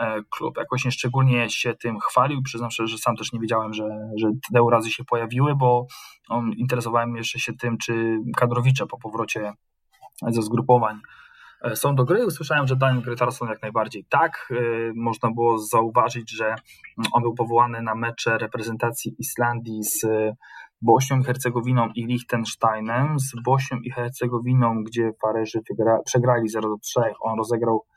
E, 0.00 0.22
klub 0.30 0.56
jakoś 0.56 0.84
nieszczególnie 0.84 1.50
się 1.50 1.74
tym 1.74 1.98
chwalił. 1.98 2.42
Przyznam 2.42 2.70
szczerze, 2.70 2.88
że 2.88 2.98
sam 2.98 3.16
też 3.16 3.32
nie 3.32 3.40
wiedziałem, 3.40 3.74
że, 3.74 3.88
że 4.16 4.28
te 4.52 4.62
urazy 4.62 4.90
się 4.90 5.04
pojawiły, 5.04 5.56
bo 5.56 5.86
interesowałem 6.56 7.16
jeszcze 7.16 7.38
się 7.38 7.52
tym, 7.52 7.78
czy 7.78 8.18
kadrowicze 8.36 8.86
po 8.86 8.98
powrocie 8.98 9.52
ze 10.28 10.42
zgrupowań 10.42 11.00
e, 11.64 11.76
są 11.76 11.94
do 11.94 12.04
gry. 12.04 12.26
Usłyszałem, 12.26 12.66
że 12.66 12.76
Daniel 12.76 13.02
Gretarson 13.02 13.48
jak 13.48 13.62
najbardziej 13.62 14.04
tak. 14.08 14.48
E, 14.50 14.54
można 14.94 15.30
było 15.30 15.58
zauważyć, 15.58 16.30
że 16.36 16.54
on 17.12 17.22
był 17.22 17.34
powołany 17.34 17.82
na 17.82 17.94
mecze 17.94 18.38
reprezentacji 18.38 19.14
Islandii 19.18 19.84
z 19.84 20.06
Bośnią 20.82 21.20
i 21.20 21.24
Hercegowiną 21.24 21.88
i 21.94 22.06
Liechtensteinem. 22.06 23.18
Z 23.18 23.32
Bośnią 23.44 23.78
i 23.78 23.90
Hercegowiną, 23.90 24.84
gdzie 24.84 25.12
Farerzy 25.22 25.60
przegrali 26.04 26.48
0 26.48 26.76
3, 26.82 27.00
on 27.20 27.38
rozegrał 27.38 27.74
mm, 27.74 27.89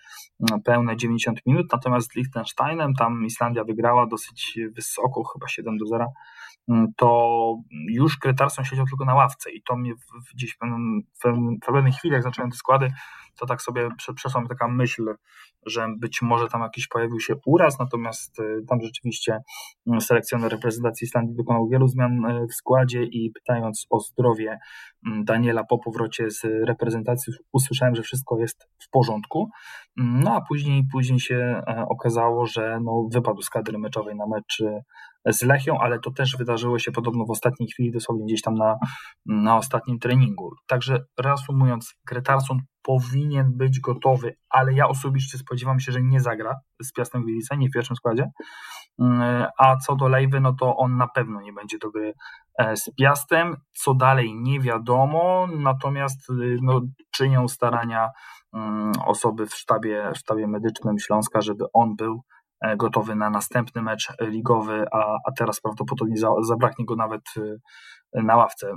pełne 0.66 0.98
90 0.98 1.40
minut, 1.46 1.68
natomiast 1.72 2.12
z 2.12 2.16
Liechtensteinem 2.16 2.94
tam 2.94 3.26
Islandia 3.26 3.64
wygrała 3.64 4.08
dosyć 4.08 4.60
wysoko, 4.76 5.24
chyba 5.24 5.48
7 5.48 5.78
do 5.78 5.86
0 5.86 6.14
mm, 6.68 6.94
to 6.98 7.56
już 7.90 8.18
Kretarson 8.18 8.66
siedział 8.66 8.86
tylko 8.86 9.06
na 9.06 9.16
ławce 9.16 9.52
i 9.52 9.62
to 9.62 9.76
mnie 9.76 9.94
gdzieś 10.34 10.58
w 11.24 11.66
pewnej 11.66 11.94
chwili, 11.94 12.14
jak 12.14 12.24
zacząłem 12.24 12.52
te 12.52 12.58
składy 12.58 12.92
to 13.40 13.46
tak 13.46 13.62
sobie 13.62 13.90
przeszła 14.16 14.42
mi 14.42 14.48
taka 14.48 14.68
myśl, 14.68 15.16
że 15.66 15.88
być 16.00 16.22
może 16.22 16.48
tam 16.48 16.62
jakiś 16.62 16.88
pojawił 16.88 17.20
się 17.20 17.36
uraz, 17.46 17.80
natomiast 17.80 18.38
tam 18.68 18.82
rzeczywiście 18.82 19.40
mm, 19.88 20.02
selekcjoner 20.02 20.52
reprezentacji 20.52 21.06
Islandii 21.06 21.36
dokonał 21.36 21.68
wielu 21.68 21.88
zmian 21.88 22.22
w 22.50 22.54
składzie 22.54 23.04
i 23.04 23.32
pytając 23.32 23.86
o 23.90 24.00
zdrowie 24.00 24.60
mm, 25.08 25.24
Daniela 25.26 25.64
po 25.64 25.80
powrocie 25.80 26.30
z 26.30 26.44
reprezentacji 26.68 27.34
usłyszałem, 27.52 27.96
że 27.96 28.02
wszystko 28.02 28.40
jest 28.40 28.68
w 28.80 28.90
porządku. 28.90 29.50
No 29.98 30.36
a 30.36 30.42
później, 30.42 30.84
później 30.92 31.20
się 31.20 31.36
e, 31.68 31.86
okazało, 31.90 32.46
że 32.46 32.80
no, 32.84 33.08
wypadł 33.12 33.42
z 33.42 33.50
kadry 33.50 33.78
meczowej 33.78 34.16
na 34.16 34.28
mecz 34.28 34.64
z 35.32 35.42
Lechią, 35.42 35.80
ale 35.80 36.00
to 36.00 36.12
też 36.12 36.38
wydarzyło 36.38 36.80
się 36.80 36.92
podobno 36.92 37.26
w 37.26 37.32
ostatniej 37.32 37.70
chwili, 37.70 37.92
dosłownie 37.92 38.26
gdzieś 38.26 38.42
tam 38.42 38.56
na, 38.56 38.76
na 39.26 39.58
ostatnim 39.58 40.00
treningu. 40.00 40.52
Także 40.68 41.06
reasumując, 41.20 41.96
Gretarson 42.08 42.60
powinien 42.82 43.58
być 43.58 43.80
gotowy, 43.80 44.36
ale 44.50 44.74
ja 44.74 44.88
osobiście 44.88 45.38
spodziewam 45.38 45.80
się, 45.80 45.92
że 45.92 46.02
nie 46.02 46.20
zagra 46.20 46.56
z 46.82 46.92
Piastem 46.94 47.24
Gliwice, 47.24 47.58
nie 47.58 47.70
w 47.70 47.72
pierwszym 47.72 47.96
składzie. 47.96 48.32
Mm, 49.00 49.46
a 49.58 49.78
co 49.78 49.96
do 49.96 50.08
Lejwy, 50.08 50.40
no 50.40 50.54
to 50.54 50.78
on 50.78 50.98
na 50.98 51.08
pewno 51.08 51.42
nie 51.42 51.54
będzie 51.54 51.78
do 51.78 51.92
gry 51.92 52.14
e, 52.60 52.76
z 52.78 52.90
Piastem. 52.98 53.56
Co 53.74 53.94
dalej 53.94 54.36
nie 54.36 54.60
wiadomo, 54.60 55.48
natomiast 55.60 56.30
y, 56.30 56.58
no, 56.62 56.82
czynią 57.12 57.48
starania 57.48 58.10
mm, 58.54 58.92
osoby 59.06 59.48
w 59.48 59.56
sztabie, 59.56 60.12
w 60.16 60.18
sztabie 60.18 60.48
medycznym 60.48 61.00
Śląska, 61.00 61.42
żeby 61.42 61.66
on 61.74 61.96
był 61.96 62.24
gotowy 62.78 63.16
na 63.16 63.30
następny 63.30 63.82
mecz 63.82 64.14
ligowy, 64.22 64.86
a, 64.92 65.18
a 65.26 65.32
teraz 65.38 65.62
prawdopodobnie 65.62 66.18
za, 66.18 66.30
zabraknie 66.48 66.86
go 66.86 66.96
nawet 66.96 67.22
e, 68.14 68.24
na 68.24 68.36
ławce. 68.36 68.74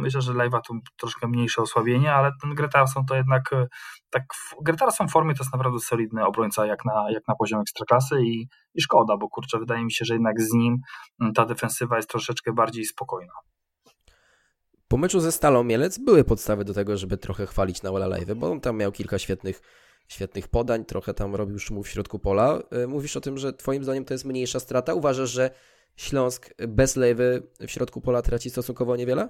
Myślę, 0.00 0.20
że 0.20 0.34
Lejwa 0.34 0.60
to 0.60 0.74
troszkę 0.96 1.28
mniejsze 1.28 1.62
osłabienie, 1.62 2.14
ale 2.14 2.30
ten 2.42 2.54
Gretarson 2.54 3.06
to 3.06 3.14
jednak 3.14 3.52
e, 3.52 3.66
tak 4.10 4.22
w 4.34 5.10
formie 5.10 5.34
to 5.34 5.42
jest 5.42 5.52
naprawdę 5.52 5.78
solidny 5.78 6.26
obrońca 6.26 6.66
jak 6.66 6.84
na, 6.84 7.10
jak 7.10 7.28
na 7.28 7.34
poziom 7.34 7.60
ekstraklasy 7.60 8.22
i, 8.22 8.48
i 8.74 8.82
szkoda, 8.82 9.16
bo 9.16 9.28
kurczę, 9.28 9.58
wydaje 9.58 9.84
mi 9.84 9.92
się, 9.92 10.04
że 10.04 10.14
jednak 10.14 10.40
z 10.40 10.52
nim 10.52 10.76
ta 11.34 11.44
defensywa 11.44 11.96
jest 11.96 12.10
troszeczkę 12.10 12.52
bardziej 12.52 12.84
spokojna. 12.84 13.32
Po 14.88 14.96
meczu 14.96 15.20
ze 15.20 15.32
Stalą 15.32 15.64
Mielec 15.64 15.98
były 15.98 16.24
podstawy 16.24 16.64
do 16.64 16.74
tego, 16.74 16.96
żeby 16.96 17.16
trochę 17.16 17.46
chwalić 17.46 17.82
na 17.82 17.90
Lejwę, 17.90 18.34
bo 18.34 18.50
on 18.50 18.60
tam 18.60 18.76
miał 18.76 18.92
kilka 18.92 19.18
świetnych 19.18 19.60
świetnych 20.08 20.48
podań, 20.48 20.84
trochę 20.84 21.14
tam 21.14 21.34
robił 21.34 21.58
szumu 21.58 21.82
w 21.82 21.88
środku 21.88 22.18
pola. 22.18 22.62
E, 22.70 22.86
mówisz 22.86 23.16
o 23.16 23.20
tym, 23.20 23.38
że 23.38 23.52
Twoim 23.52 23.84
zdaniem 23.84 24.04
to 24.04 24.14
jest 24.14 24.24
mniejsza 24.24 24.60
strata. 24.60 24.94
Uważasz, 24.94 25.30
że 25.30 25.50
Śląsk 25.96 26.54
bez 26.68 26.96
lewy 26.96 27.42
w 27.60 27.70
środku 27.70 28.00
pola 28.00 28.22
traci 28.22 28.50
stosunkowo 28.50 28.96
niewiele? 28.96 29.28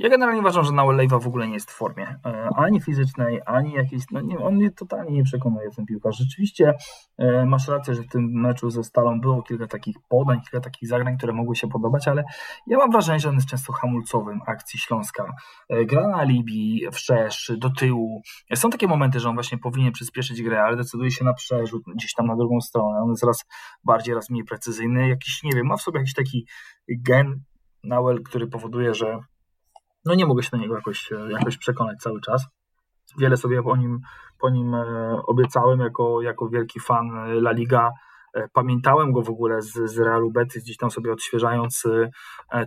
Ja 0.00 0.08
generalnie 0.08 0.40
uważam, 0.40 0.64
że 0.64 0.72
Lejwa 0.92 1.18
w 1.18 1.26
ogóle 1.26 1.48
nie 1.48 1.54
jest 1.54 1.70
w 1.70 1.74
formie. 1.74 2.06
E, 2.26 2.48
ani 2.56 2.80
fizycznej, 2.80 3.40
ani 3.46 3.72
jakiejś. 3.72 4.02
No 4.10 4.20
nie, 4.20 4.38
on 4.38 4.54
mnie 4.54 4.70
totalnie 4.70 5.12
nie 5.12 5.24
przekonuje 5.24 5.70
ten 5.70 5.86
piłkarz. 5.86 6.18
Rzeczywiście 6.18 6.74
e, 7.18 7.46
masz 7.46 7.68
rację, 7.68 7.94
że 7.94 8.02
w 8.02 8.08
tym 8.08 8.30
meczu 8.32 8.70
ze 8.70 8.84
Stalą 8.84 9.20
było 9.20 9.42
kilka 9.42 9.66
takich 9.66 9.96
podań, 10.08 10.40
kilka 10.40 10.60
takich 10.60 10.88
zagrań, 10.88 11.16
które 11.16 11.32
mogły 11.32 11.56
się 11.56 11.68
podobać, 11.68 12.08
ale 12.08 12.24
ja 12.66 12.78
mam 12.78 12.90
wrażenie, 12.90 13.20
że 13.20 13.28
on 13.28 13.34
jest 13.34 13.48
często 13.48 13.72
hamulcowym 13.72 14.40
akcji 14.46 14.78
Śląska. 14.78 15.32
E, 15.68 15.84
gra 15.84 16.08
na 16.08 16.16
alibi, 16.16 16.86
wszerz, 16.92 17.52
do 17.58 17.70
tyłu. 17.70 18.22
Są 18.54 18.70
takie 18.70 18.86
momenty, 18.86 19.20
że 19.20 19.28
on 19.28 19.34
właśnie 19.34 19.58
powinien 19.58 19.92
przyspieszyć 19.92 20.42
grę, 20.42 20.62
ale 20.62 20.76
decyduje 20.76 21.10
się 21.10 21.24
na 21.24 21.34
przerzut 21.34 21.82
gdzieś 21.96 22.14
tam 22.14 22.26
na 22.26 22.36
drugą 22.36 22.60
stronę. 22.60 23.00
On 23.02 23.10
jest 23.10 23.24
raz 23.24 23.44
bardziej, 23.84 24.14
raz 24.14 24.30
mniej 24.30 24.44
precyzyjny. 24.44 25.08
Jakiś, 25.08 25.42
nie 25.42 25.52
wiem, 25.54 25.66
ma 25.66 25.76
w 25.76 25.82
sobie 25.82 25.98
jakiś 25.98 26.14
taki 26.14 26.46
gen 26.88 27.42
Nawel, 27.84 28.22
który 28.22 28.46
powoduje, 28.46 28.94
że 28.94 29.18
no 30.04 30.14
nie 30.14 30.26
mogę 30.26 30.42
się 30.42 30.50
do 30.50 30.56
niego 30.56 30.74
jakoś, 30.74 31.12
e, 31.12 31.30
jakoś 31.30 31.56
przekonać 31.56 31.98
cały 31.98 32.20
czas. 32.20 32.46
Wiele 33.18 33.36
sobie 33.36 33.62
po 33.62 33.76
nim, 33.76 34.00
po 34.38 34.50
nim 34.50 34.74
e, 34.74 34.84
obiecałem 35.26 35.80
jako, 35.80 36.22
jako 36.22 36.48
wielki 36.48 36.80
fan 36.80 37.10
e, 37.16 37.32
La 37.32 37.52
Liga. 37.52 37.90
Pamiętałem 38.52 39.12
go 39.12 39.22
w 39.22 39.30
ogóle 39.30 39.62
z, 39.62 39.72
z 39.72 39.98
Realu 39.98 40.30
Betis, 40.30 40.64
gdzieś 40.64 40.76
tam 40.76 40.90
sobie 40.90 41.12
odświeżając 41.12 41.82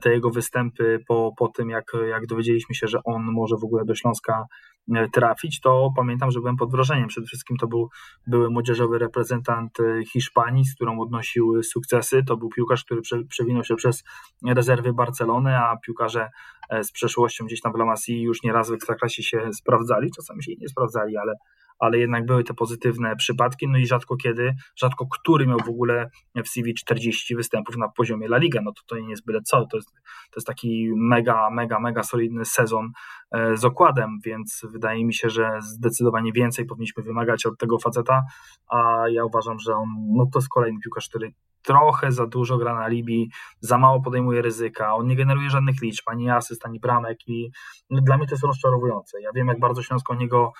te 0.01 0.13
jego 0.13 0.29
występy 0.29 0.99
po, 1.07 1.33
po 1.37 1.47
tym, 1.47 1.69
jak, 1.69 1.91
jak 2.09 2.25
dowiedzieliśmy 2.25 2.75
się, 2.75 2.87
że 2.87 2.99
on 3.03 3.23
może 3.23 3.55
w 3.57 3.63
ogóle 3.63 3.85
do 3.85 3.95
Śląska 3.95 4.45
E, 4.91 5.09
trafić, 5.09 5.59
to 5.61 5.89
pamiętam, 5.95 6.31
że 6.31 6.39
byłem 6.39 6.57
pod 6.57 6.71
wrażeniem. 6.71 7.07
Przede 7.07 7.27
wszystkim 7.27 7.57
to 7.57 7.67
był 7.67 7.89
były 8.27 8.49
młodzieżowy 8.49 8.99
reprezentant 8.99 9.79
e, 9.79 10.05
Hiszpanii, 10.05 10.65
z 10.65 10.75
którą 10.75 10.99
odnosił 10.99 11.63
sukcesy. 11.63 12.23
To 12.27 12.37
był 12.37 12.49
piłkarz, 12.49 12.85
który 12.85 13.01
prze, 13.01 13.23
przewinął 13.23 13.63
się 13.63 13.75
przez 13.75 14.03
rezerwy 14.47 14.93
Barcelony, 14.93 15.57
a 15.57 15.77
piłkarze 15.77 16.29
e, 16.69 16.83
z 16.83 16.91
przeszłością 16.91 17.45
gdzieś 17.45 17.61
tam 17.61 17.73
w 17.73 17.75
La 17.75 17.85
Masie 17.85 18.13
już 18.13 18.43
nieraz 18.43 18.69
w 18.69 18.73
Ekstraklasie 18.73 19.23
się 19.23 19.53
sprawdzali. 19.53 20.11
Czasami 20.11 20.43
się 20.43 20.51
nie 20.55 20.67
sprawdzali, 20.67 21.17
ale 21.17 21.33
ale 21.79 21.97
jednak 21.97 22.25
były 22.25 22.43
te 22.43 22.53
pozytywne 22.53 23.15
przypadki, 23.15 23.67
no 23.67 23.77
i 23.77 23.87
rzadko 23.87 24.15
kiedy, 24.15 24.55
rzadko 24.75 25.07
który 25.07 25.47
miał 25.47 25.59
w 25.59 25.69
ogóle 25.69 26.09
w 26.43 26.47
CV 26.47 26.73
40 26.73 27.35
występów 27.35 27.77
na 27.77 27.89
poziomie 27.89 28.27
La 28.27 28.37
Liga, 28.37 28.61
no 28.63 28.71
to 28.71 28.81
to 28.87 28.99
nie 28.99 29.09
jest 29.09 29.25
byle 29.25 29.41
co, 29.41 29.65
to 29.65 29.77
jest, 29.77 29.89
to 30.31 30.35
jest 30.35 30.47
taki 30.47 30.91
mega, 30.95 31.49
mega, 31.49 31.79
mega 31.79 32.03
solidny 32.03 32.45
sezon 32.45 32.91
e, 33.31 33.57
z 33.57 33.65
okładem, 33.65 34.19
więc 34.25 34.61
wydaje 34.69 35.05
mi 35.05 35.13
się, 35.13 35.29
że 35.29 35.49
zdecydowanie 35.61 36.31
więcej 36.31 36.65
powinniśmy 36.65 37.03
wymagać 37.03 37.45
od 37.45 37.57
tego 37.57 37.79
faceta, 37.79 38.23
a 38.67 39.03
ja 39.09 39.25
uważam, 39.25 39.59
że 39.59 39.75
on, 39.75 39.87
no 40.15 40.25
to 40.33 40.39
jest 40.39 40.49
kolejny 40.49 40.79
piłkarz, 40.79 41.09
który 41.09 41.33
trochę 41.63 42.11
za 42.11 42.27
dużo 42.27 42.57
gra 42.57 42.75
na 42.75 42.87
Libii, 42.87 43.29
za 43.59 43.77
mało 43.77 44.01
podejmuje 44.01 44.41
ryzyka, 44.41 44.95
on 44.95 45.07
nie 45.07 45.15
generuje 45.15 45.49
żadnych 45.49 45.81
liczb, 45.81 46.03
ani 46.05 46.29
asyst, 46.29 46.65
ani 46.65 46.79
bramek 46.79 47.27
i 47.27 47.51
no, 47.89 48.01
dla 48.01 48.17
mnie 48.17 48.27
to 48.27 48.33
jest 48.33 48.43
rozczarowujące. 48.43 49.21
Ja 49.21 49.29
wiem, 49.35 49.47
jak 49.47 49.59
bardzo 49.59 49.83
Śląsko 49.83 50.13
o 50.13 50.15
niego 50.15 50.51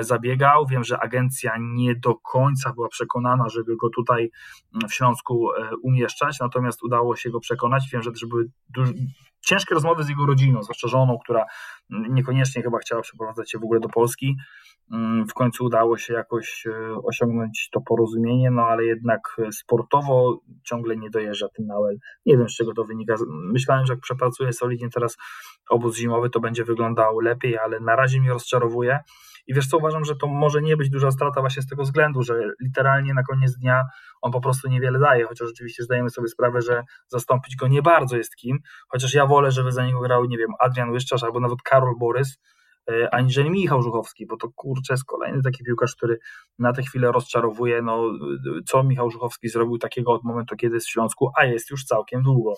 zabiegał, 0.00 0.66
wiem, 0.66 0.84
że 0.84 1.00
agencja 1.00 1.56
nie 1.60 1.94
do 1.94 2.14
końca 2.14 2.72
była 2.72 2.88
przekonana, 2.88 3.48
żeby 3.48 3.76
go 3.76 3.88
tutaj 3.90 4.30
mm, 4.74 4.88
w 4.88 4.94
Śląsku 4.94 5.52
e, 5.52 5.76
umieszczać, 5.82 6.40
natomiast 6.40 6.82
udało 6.82 7.16
się 7.16 7.30
go 7.30 7.40
przekonać. 7.40 7.88
Wiem, 7.92 8.02
że 8.02 8.12
też 8.12 8.26
były 8.26 8.50
ciężkie 9.40 9.74
rozmowy 9.74 10.04
z 10.04 10.08
jego 10.08 10.26
rodziną, 10.26 10.62
zwłaszcza 10.62 10.88
żoną, 10.88 11.18
która 11.24 11.44
mm, 11.90 12.14
niekoniecznie 12.14 12.62
chyba 12.62 12.78
chciała 12.78 13.02
przeprowadzać 13.02 13.50
się 13.50 13.58
w 13.58 13.64
ogóle 13.64 13.80
do 13.80 13.88
Polski. 13.88 14.36
Mm, 14.92 15.26
w 15.28 15.34
końcu 15.34 15.64
udało 15.64 15.96
się 15.96 16.14
jakoś 16.14 16.66
e, 16.66 16.94
osiągnąć 17.04 17.68
to 17.72 17.80
porozumienie, 17.80 18.50
no 18.50 18.62
ale 18.62 18.84
jednak 18.84 19.36
sportowo 19.52 20.40
ciągle 20.64 20.96
nie 20.96 21.10
dojeżdża 21.10 21.48
ten 21.56 21.66
Nauel. 21.66 21.96
Nie 22.26 22.38
wiem, 22.38 22.48
z 22.48 22.56
czego 22.56 22.74
to 22.74 22.84
wynika. 22.84 23.14
Myślałem, 23.28 23.86
że 23.86 23.92
jak 23.92 24.00
przepracuję 24.00 24.52
solidnie 24.52 24.88
teraz 24.90 25.16
obóz 25.70 25.96
zimowy, 25.96 26.30
to 26.30 26.40
będzie 26.40 26.64
wyglądał 26.64 27.20
lepiej, 27.20 27.58
ale 27.58 27.80
na 27.80 27.96
razie 27.96 28.20
mnie 28.20 28.30
rozczarowuje. 28.30 28.98
I 29.50 29.54
wiesz 29.54 29.66
co, 29.66 29.78
uważam, 29.78 30.04
że 30.04 30.16
to 30.16 30.26
może 30.26 30.62
nie 30.62 30.76
być 30.76 30.90
duża 30.90 31.10
strata 31.10 31.40
właśnie 31.40 31.62
z 31.62 31.66
tego 31.66 31.82
względu, 31.82 32.22
że 32.22 32.34
literalnie 32.60 33.14
na 33.14 33.22
koniec 33.22 33.56
dnia 33.56 33.84
on 34.20 34.32
po 34.32 34.40
prostu 34.40 34.68
niewiele 34.68 34.98
daje, 34.98 35.24
chociaż 35.24 35.48
oczywiście 35.50 35.82
zdajemy 35.82 36.10
sobie 36.10 36.28
sprawę, 36.28 36.62
że 36.62 36.82
zastąpić 37.08 37.56
go 37.56 37.68
nie 37.68 37.82
bardzo 37.82 38.16
jest 38.16 38.36
kim, 38.36 38.58
chociaż 38.88 39.14
ja 39.14 39.26
wolę, 39.26 39.50
żeby 39.50 39.72
za 39.72 39.86
niego 39.86 40.00
grał, 40.00 40.24
nie 40.24 40.38
wiem, 40.38 40.48
Adrian 40.60 40.90
Łyszczarz 40.90 41.22
albo 41.22 41.40
nawet 41.40 41.62
Karol 41.62 41.94
Borys, 41.98 42.38
e, 42.90 43.14
aniżeli 43.14 43.50
Michał 43.50 43.82
Żuchowski, 43.82 44.26
bo 44.26 44.36
to 44.36 44.48
kurczę 44.54 44.92
jest 44.92 45.04
kolejny 45.04 45.42
taki 45.42 45.64
piłkarz, 45.64 45.96
który 45.96 46.18
na 46.58 46.72
tę 46.72 46.82
chwilę 46.82 47.12
rozczarowuje. 47.12 47.82
No, 47.82 48.02
co 48.66 48.82
Michał 48.82 49.10
Żuchowski 49.10 49.48
zrobił 49.48 49.78
takiego 49.78 50.12
od 50.12 50.24
momentu, 50.24 50.56
kiedy 50.56 50.74
jest 50.74 50.86
w 50.86 50.90
Śląsku, 50.90 51.30
a 51.36 51.44
jest 51.44 51.70
już 51.70 51.84
całkiem 51.84 52.22
długo 52.22 52.54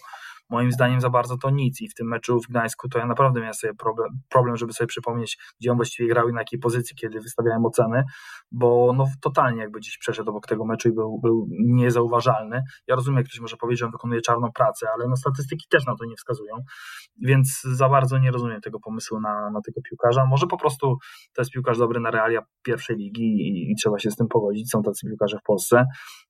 moim 0.52 0.72
zdaniem 0.72 1.00
za 1.00 1.10
bardzo 1.10 1.36
to 1.38 1.50
nic 1.50 1.80
i 1.80 1.88
w 1.88 1.94
tym 1.94 2.08
meczu 2.08 2.40
w 2.40 2.46
Gdańsku 2.46 2.88
to 2.88 2.98
ja 2.98 3.06
naprawdę 3.06 3.40
miałem 3.40 3.54
sobie 3.54 3.74
problem, 3.74 4.08
problem 4.28 4.56
żeby 4.56 4.72
sobie 4.72 4.88
przypomnieć, 4.88 5.38
gdzie 5.60 5.70
on 5.70 5.76
właściwie 5.76 6.08
grał 6.08 6.28
i 6.28 6.32
na 6.32 6.40
jakiej 6.40 6.58
pozycji, 6.58 6.96
kiedy 6.96 7.20
wystawiałem 7.20 7.66
oceny, 7.66 8.04
bo 8.50 8.92
no 8.96 9.06
totalnie 9.20 9.60
jakby 9.60 9.78
gdzieś 9.78 9.98
przeszedł 9.98 10.30
obok 10.30 10.46
tego 10.46 10.64
meczu 10.64 10.88
i 10.88 10.92
był, 10.92 11.18
był 11.18 11.46
niezauważalny. 11.50 12.62
Ja 12.86 12.94
rozumiem, 12.94 13.18
jak 13.18 13.26
ktoś 13.26 13.40
może 13.40 13.56
powiedzieć, 13.56 13.80
że 13.80 13.86
on 13.86 13.92
wykonuje 13.92 14.20
czarną 14.20 14.52
pracę, 14.52 14.86
ale 14.94 15.08
no 15.08 15.16
statystyki 15.16 15.66
też 15.70 15.86
na 15.86 15.96
to 15.96 16.04
nie 16.04 16.16
wskazują, 16.16 16.54
więc 17.20 17.62
za 17.62 17.88
bardzo 17.88 18.18
nie 18.18 18.30
rozumiem 18.30 18.60
tego 18.60 18.80
pomysłu 18.80 19.20
na, 19.20 19.50
na 19.50 19.60
tego 19.60 19.80
piłkarza. 19.82 20.26
Może 20.26 20.46
po 20.46 20.56
prostu 20.56 20.96
to 21.34 21.42
jest 21.42 21.50
piłkarz 21.50 21.78
dobry 21.78 22.00
na 22.00 22.10
realia 22.10 22.42
pierwszej 22.62 22.96
ligi 22.96 23.22
i, 23.22 23.72
i 23.72 23.74
trzeba 23.74 23.98
się 23.98 24.10
z 24.10 24.16
tym 24.16 24.28
pogodzić, 24.28 24.70
są 24.70 24.82
tacy 24.82 25.06
piłkarze 25.06 25.38
w 25.38 25.42
Polsce, 25.42 25.84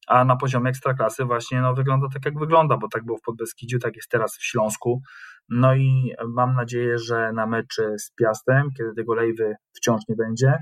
a 0.07 0.25
na 0.25 0.37
poziomie 0.37 0.71
ekstraklasy 0.71 1.25
właśnie 1.25 1.61
no, 1.61 1.75
wygląda 1.75 2.07
tak, 2.15 2.25
jak 2.25 2.39
wygląda, 2.39 2.77
bo 2.77 2.89
tak 2.89 3.05
było 3.05 3.19
w 3.19 3.23
Podbeskidziu, 3.23 3.79
tak 3.79 3.97
jest 3.97 4.09
teraz 4.13 4.37
w 4.37 4.45
Śląsku. 4.45 5.03
No 5.49 5.75
i 5.75 6.13
mam 6.29 6.55
nadzieję, 6.55 6.99
że 6.99 7.33
na 7.33 7.47
meczy 7.47 7.95
z 7.99 8.11
Piastem, 8.11 8.69
kiedy 8.79 8.95
tego 8.95 9.15
Lejwy 9.15 9.55
wciąż 9.73 10.01
nie 10.09 10.17
będzie, 10.17 10.55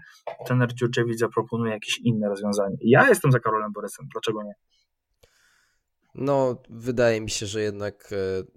trener 0.46 0.74
Dziurczewicz 0.74 1.18
zaproponuje 1.18 1.72
jakieś 1.72 1.98
inne 1.98 2.28
rozwiązanie. 2.28 2.76
Ja 2.80 3.08
jestem 3.08 3.32
za 3.32 3.40
Karolem 3.40 3.72
Borysem, 3.72 4.06
dlaczego 4.12 4.42
nie? 4.42 4.52
No, 6.14 6.62
wydaje 6.70 7.20
mi 7.20 7.30
się, 7.30 7.46
że 7.46 7.60
jednak 7.60 7.94
e, 8.12 8.16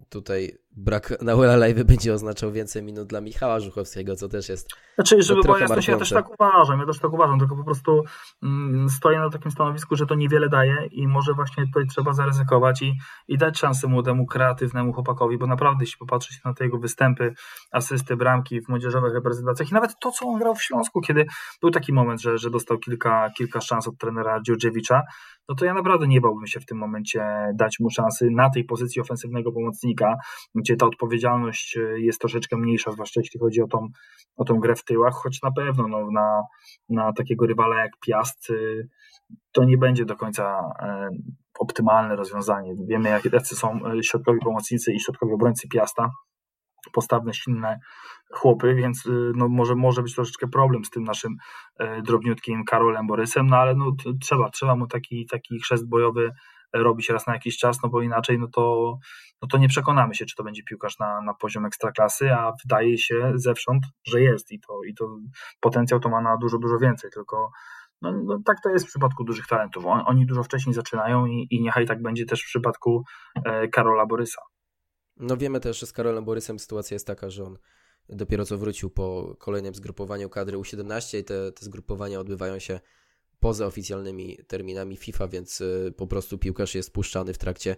tutaj 0.09 0.57
brak 0.77 1.13
Nauela 1.21 1.55
Live 1.55 1.83
będzie 1.83 2.13
oznaczał 2.13 2.51
więcej 2.51 2.83
minut 2.83 3.07
dla 3.07 3.21
Michała 3.21 3.59
Żuchowskiego, 3.59 4.15
co 4.15 4.29
też 4.29 4.49
jest 4.49 4.69
Znaczy, 4.95 5.21
żeby 5.21 5.41
była 5.41 5.59
jasność, 5.59 5.87
ja 5.87 5.97
też 5.97 6.09
tak 6.09 6.39
uważam, 6.39 6.79
ja 6.79 6.85
też 6.85 6.99
tak 6.99 7.13
uważam, 7.13 7.39
tylko 7.39 7.55
po 7.55 7.63
prostu 7.63 8.03
mm, 8.43 8.89
stoję 8.89 9.19
na 9.19 9.29
takim 9.29 9.51
stanowisku, 9.51 9.95
że 9.95 10.05
to 10.05 10.15
niewiele 10.15 10.49
daje 10.49 10.87
i 10.91 11.07
może 11.07 11.33
właśnie 11.33 11.65
tutaj 11.65 11.87
trzeba 11.87 12.13
zaryzykować 12.13 12.81
i, 12.81 12.93
i 13.27 13.37
dać 13.37 13.59
szansę 13.59 13.87
młodemu, 13.87 14.25
kreatywnemu 14.25 14.93
chłopakowi, 14.93 15.37
bo 15.37 15.47
naprawdę 15.47 15.83
jeśli 15.83 15.97
popatrzeć 15.97 16.43
na 16.45 16.53
te 16.53 16.63
jego 16.63 16.79
występy, 16.79 17.33
asysty, 17.71 18.17
bramki 18.17 18.61
w 18.61 18.69
młodzieżowych 18.69 19.13
reprezentacjach 19.13 19.71
i 19.71 19.73
nawet 19.73 19.99
to, 19.99 20.11
co 20.11 20.25
on 20.25 20.39
grał 20.39 20.55
w 20.55 20.63
Śląsku, 20.63 21.01
kiedy 21.01 21.25
był 21.61 21.71
taki 21.71 21.93
moment, 21.93 22.21
że, 22.21 22.37
że 22.37 22.49
dostał 22.49 22.77
kilka, 22.77 23.29
kilka 23.37 23.61
szans 23.61 23.87
od 23.87 23.97
trenera 23.97 24.41
Dziurdziewicza, 24.41 25.01
no 25.49 25.55
to 25.55 25.65
ja 25.65 25.73
naprawdę 25.73 26.07
nie 26.07 26.21
bałbym 26.21 26.47
się 26.47 26.59
w 26.59 26.65
tym 26.65 26.77
momencie 26.77 27.23
dać 27.53 27.79
mu 27.79 27.89
szansy 27.89 28.29
na 28.31 28.49
tej 28.49 28.63
pozycji 28.63 29.01
ofensywnego 29.01 29.51
pomocnika, 29.51 30.15
gdzie 30.63 30.75
ta 30.75 30.85
odpowiedzialność 30.85 31.77
e, 31.77 31.99
jest 31.99 32.19
troszeczkę 32.19 32.57
mniejsza, 32.57 32.91
zwłaszcza 32.91 33.19
jeśli 33.19 33.39
chodzi 33.39 33.61
o 33.61 33.67
tą, 33.67 33.87
o 34.35 34.45
tą 34.45 34.59
grę 34.59 34.75
w 34.75 34.83
tyłach, 34.83 35.13
choć 35.13 35.41
na 35.41 35.51
pewno 35.51 35.87
no, 35.87 36.11
na, 36.11 36.41
na 36.89 37.13
takiego 37.13 37.45
rywala 37.45 37.79
jak 37.79 37.91
Piast 37.99 38.49
e, 38.49 38.53
to 39.51 39.63
nie 39.63 39.77
będzie 39.77 40.05
do 40.05 40.15
końca 40.15 40.69
e, 40.79 41.09
optymalne 41.59 42.15
rozwiązanie. 42.15 42.75
Wiemy, 42.87 43.09
jacy 43.09 43.55
są 43.55 43.79
środkowi 44.01 44.39
pomocnicy 44.39 44.93
i 44.93 44.99
środkowi 44.99 45.33
obrońcy 45.33 45.67
Piasta, 45.67 46.09
postawne, 46.93 47.33
silne 47.33 47.79
chłopy, 48.31 48.75
więc 48.75 49.09
no, 49.35 49.49
może, 49.49 49.75
może 49.75 50.03
być 50.03 50.15
troszeczkę 50.15 50.47
problem 50.47 50.85
z 50.85 50.89
tym 50.89 51.03
naszym 51.03 51.35
drobniutkim 52.03 52.63
Karolem 52.63 53.07
Borysem, 53.07 53.47
no 53.47 53.57
ale 53.57 53.75
no, 53.75 53.91
trzeba, 54.21 54.49
trzeba 54.49 54.75
mu 54.75 54.87
taki, 54.87 55.25
taki 55.25 55.59
chrzest 55.59 55.89
bojowy 55.89 56.31
robić 56.73 57.09
raz 57.09 57.27
na 57.27 57.33
jakiś 57.33 57.57
czas, 57.57 57.83
no 57.83 57.89
bo 57.89 58.01
inaczej 58.01 58.39
no 58.39 58.47
to, 58.47 58.97
no 59.41 59.47
to 59.47 59.57
nie 59.57 59.67
przekonamy 59.67 60.15
się, 60.15 60.25
czy 60.25 60.35
to 60.35 60.43
będzie 60.43 60.63
piłkarz 60.63 60.99
na, 60.99 61.21
na 61.21 61.33
poziom 61.33 61.65
ekstraklasy, 61.65 62.33
a 62.33 62.53
wydaje 62.63 62.97
się 62.97 63.31
zewsząd, 63.35 63.83
że 64.07 64.21
jest 64.21 64.51
i 64.51 64.59
to, 64.59 64.83
i 64.83 64.93
to 64.93 65.17
potencjał 65.59 65.99
to 65.99 66.09
ma 66.09 66.21
na 66.21 66.37
dużo, 66.37 66.57
dużo 66.57 66.77
więcej, 66.77 67.11
tylko 67.11 67.51
no, 68.01 68.11
no 68.11 68.39
tak 68.45 68.57
to 68.63 68.69
jest 68.69 68.85
w 68.85 68.89
przypadku 68.89 69.23
dużych 69.23 69.47
talentów. 69.47 69.85
On, 69.85 70.03
oni 70.05 70.25
dużo 70.25 70.43
wcześniej 70.43 70.73
zaczynają 70.73 71.25
i, 71.25 71.47
i 71.49 71.61
niechaj 71.61 71.85
tak 71.85 72.01
będzie 72.01 72.25
też 72.25 72.41
w 72.41 72.45
przypadku 72.45 73.03
e, 73.45 73.67
Karola 73.67 74.05
Borysa. 74.05 74.41
No 75.17 75.37
wiemy 75.37 75.59
też, 75.59 75.79
że 75.79 75.85
z 75.85 75.93
Karolem 75.93 76.25
Borysem 76.25 76.59
sytuacja 76.59 76.95
jest 76.95 77.07
taka, 77.07 77.29
że 77.29 77.43
on 77.43 77.57
dopiero 78.09 78.45
co 78.45 78.57
wrócił 78.57 78.89
po 78.89 79.35
kolejnym 79.39 79.75
zgrupowaniu 79.75 80.29
kadry 80.29 80.57
U17 80.57 81.17
i 81.17 81.23
te, 81.23 81.51
te 81.51 81.65
zgrupowania 81.65 82.19
odbywają 82.19 82.59
się 82.59 82.79
poza 83.43 83.65
oficjalnymi 83.65 84.37
terminami 84.47 84.97
FIFA, 84.97 85.27
więc 85.27 85.61
y, 85.61 85.93
po 85.97 86.07
prostu 86.07 86.37
piłkarz 86.37 86.75
jest 86.75 86.93
puszczany 86.93 87.33
w 87.33 87.37
trakcie, 87.37 87.75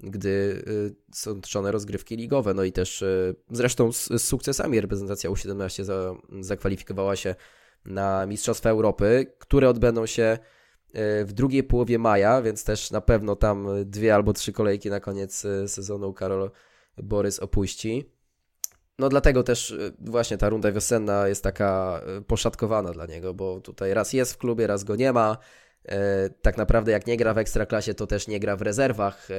gdy 0.00 0.28
y, 0.28 0.94
są 1.12 1.40
toczone 1.40 1.72
rozgrywki 1.72 2.16
ligowe. 2.16 2.54
No 2.54 2.64
i 2.64 2.72
też 2.72 3.02
y, 3.02 3.36
zresztą 3.50 3.92
z, 3.92 4.06
z 4.06 4.22
sukcesami 4.22 4.80
reprezentacja 4.80 5.30
U17 5.30 5.84
za, 5.84 6.14
zakwalifikowała 6.40 7.16
się 7.16 7.34
na 7.84 8.26
Mistrzostwa 8.26 8.70
Europy, 8.70 9.32
które 9.38 9.68
odbędą 9.68 10.06
się 10.06 10.38
w 11.24 11.32
drugiej 11.32 11.64
połowie 11.64 11.98
maja, 11.98 12.42
więc 12.42 12.64
też 12.64 12.90
na 12.90 13.00
pewno 13.00 13.36
tam 13.36 13.66
dwie 13.84 14.14
albo 14.14 14.32
trzy 14.32 14.52
kolejki 14.52 14.90
na 14.90 15.00
koniec 15.00 15.46
sezonu 15.66 16.12
Karol 16.12 16.50
Borys 16.96 17.40
opuści. 17.40 18.10
No 18.98 19.08
dlatego 19.08 19.42
też 19.42 19.70
y, 19.70 19.92
właśnie 20.00 20.38
ta 20.38 20.48
runda 20.48 20.72
wiosenna 20.72 21.28
jest 21.28 21.44
taka 21.44 22.00
y, 22.18 22.22
poszatkowana 22.22 22.92
dla 22.92 23.06
niego, 23.06 23.34
bo 23.34 23.60
tutaj 23.60 23.94
raz 23.94 24.12
jest 24.12 24.32
w 24.32 24.38
klubie, 24.38 24.66
raz 24.66 24.84
go 24.84 24.96
nie 24.96 25.12
ma. 25.12 25.36
E, 25.88 26.30
tak 26.42 26.56
naprawdę 26.56 26.92
jak 26.92 27.06
nie 27.06 27.16
gra 27.16 27.34
w 27.34 27.38
Ekstraklasie, 27.38 27.94
to 27.94 28.06
też 28.06 28.28
nie 28.28 28.40
gra 28.40 28.56
w 28.56 28.62
rezerwach, 28.62 29.30
e, 29.30 29.34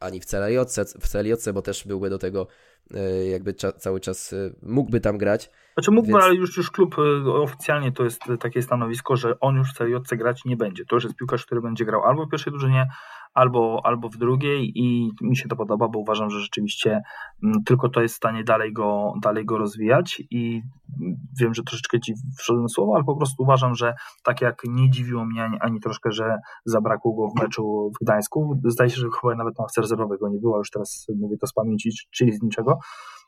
ani 0.00 0.20
w 0.20 0.24
CLJ, 0.24 0.58
w 1.00 1.08
CLJ, 1.08 1.32
bo 1.54 1.62
też 1.62 1.86
byłby 1.86 2.10
do 2.10 2.18
tego 2.18 2.46
e, 2.94 3.26
jakby 3.26 3.54
cały 3.54 4.00
czas 4.00 4.34
mógłby 4.62 5.00
tam 5.00 5.18
grać. 5.18 5.50
Znaczy 5.74 5.90
mógłby, 5.90 6.12
Więc... 6.12 6.24
ale 6.24 6.34
już, 6.34 6.56
już 6.56 6.70
klub 6.70 6.96
oficjalnie 7.26 7.92
to 7.92 8.04
jest 8.04 8.20
takie 8.40 8.62
stanowisko, 8.62 9.16
że 9.16 9.40
on 9.40 9.56
już 9.56 9.72
w 9.72 9.76
CLJ 9.76 9.94
grać 10.10 10.44
nie 10.44 10.56
będzie. 10.56 10.84
To 10.84 10.96
już 10.96 11.04
jest 11.04 11.16
piłkarz, 11.16 11.46
który 11.46 11.60
będzie 11.60 11.84
grał 11.84 12.04
albo 12.04 12.26
w 12.26 12.30
pierwszej 12.30 12.52
drużynie, 12.52 12.86
albo, 13.34 13.80
albo 13.84 14.08
w 14.08 14.16
drugiej 14.16 14.72
i 14.74 15.10
mi 15.20 15.36
się 15.36 15.48
to 15.48 15.56
podoba, 15.56 15.88
bo 15.88 15.98
uważam, 15.98 16.30
że 16.30 16.40
rzeczywiście 16.40 17.02
mm, 17.42 17.64
tylko 17.64 17.88
to 17.88 18.00
jest 18.00 18.14
w 18.14 18.16
stanie 18.16 18.44
dalej 18.44 18.72
go, 18.72 19.12
dalej 19.22 19.44
go 19.44 19.58
rozwijać 19.58 20.22
i 20.30 20.62
wiem, 21.40 21.54
że 21.54 21.62
troszeczkę 21.62 22.00
ci 22.00 22.14
wszedłem 22.38 22.68
słowo, 22.68 22.92
ale 22.94 23.04
po 23.04 23.16
prostu 23.16 23.42
uważam, 23.42 23.74
że 23.74 23.94
tak 24.24 24.40
jak 24.40 24.62
nie 24.64 24.90
dziwiło 24.90 25.24
mnie 25.24 25.44
ani, 25.44 25.56
ani 25.60 25.80
troszkę, 25.80 26.12
że 26.12 26.38
zabrakło 26.64 27.14
go 27.14 27.28
w 27.28 27.42
meczu 27.42 27.90
w 27.96 28.04
Gdańsku, 28.04 28.60
zdaje 28.64 28.90
się, 28.90 28.96
że 28.96 29.08
chyba 29.20 29.34
nawet 29.34 29.58
na 29.58 29.64
rezerwowego 29.78 30.28
nie 30.28 30.38
było, 30.40 30.58
już 30.58 30.70
teraz 30.70 31.06
mówię 31.20 31.36
to 31.40 31.46
z 31.46 31.52
pamięci, 31.52 31.90
czyli 32.10 32.32
z 32.32 32.42
niczego, 32.42 32.78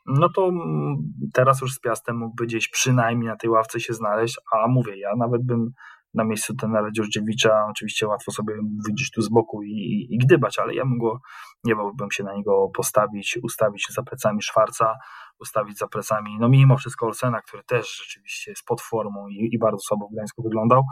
no 0.05 0.29
to 0.29 0.47
mm, 0.47 0.97
teraz 1.33 1.61
już 1.61 1.73
z 1.73 1.79
Piastem 1.79 2.17
mógłby 2.17 2.45
gdzieś 2.45 2.69
przynajmniej 2.69 3.29
na 3.29 3.35
tej 3.35 3.49
ławce 3.49 3.79
się 3.79 3.93
znaleźć, 3.93 4.39
a 4.51 4.67
mówię, 4.67 4.97
ja 4.97 5.15
nawet 5.17 5.45
bym 5.45 5.71
na 6.13 6.23
miejscu 6.23 6.55
tenera 6.55 6.91
Dziurdziewicza. 6.91 7.65
Oczywiście 7.69 8.07
łatwo 8.07 8.31
sobie 8.31 8.53
widzieć 8.87 9.11
tu 9.11 9.21
z 9.21 9.29
boku 9.29 9.63
i, 9.63 9.71
i, 9.71 10.15
i 10.15 10.17
gdybać, 10.17 10.59
ale 10.59 10.75
ja 10.75 10.83
bym 10.83 10.97
go, 10.97 11.19
nie 11.63 11.75
bałbym 11.75 12.11
się 12.11 12.23
na 12.23 12.33
niego 12.33 12.69
postawić, 12.75 13.39
ustawić 13.43 13.87
za 13.89 14.03
plecami 14.03 14.41
Szwarca, 14.41 14.95
ustawić 15.39 15.77
za 15.77 15.87
plecami, 15.87 16.37
no 16.39 16.49
mimo 16.49 16.77
wszystko 16.77 17.05
Olsena, 17.05 17.41
który 17.41 17.63
też 17.63 17.97
rzeczywiście 18.03 18.51
jest 18.51 18.63
pod 18.65 18.81
formą 18.81 19.27
i, 19.27 19.49
i 19.51 19.59
bardzo 19.59 19.79
słabo 19.79 20.07
w 20.07 20.13
Gdańsku 20.13 20.43
wyglądał, 20.43 20.83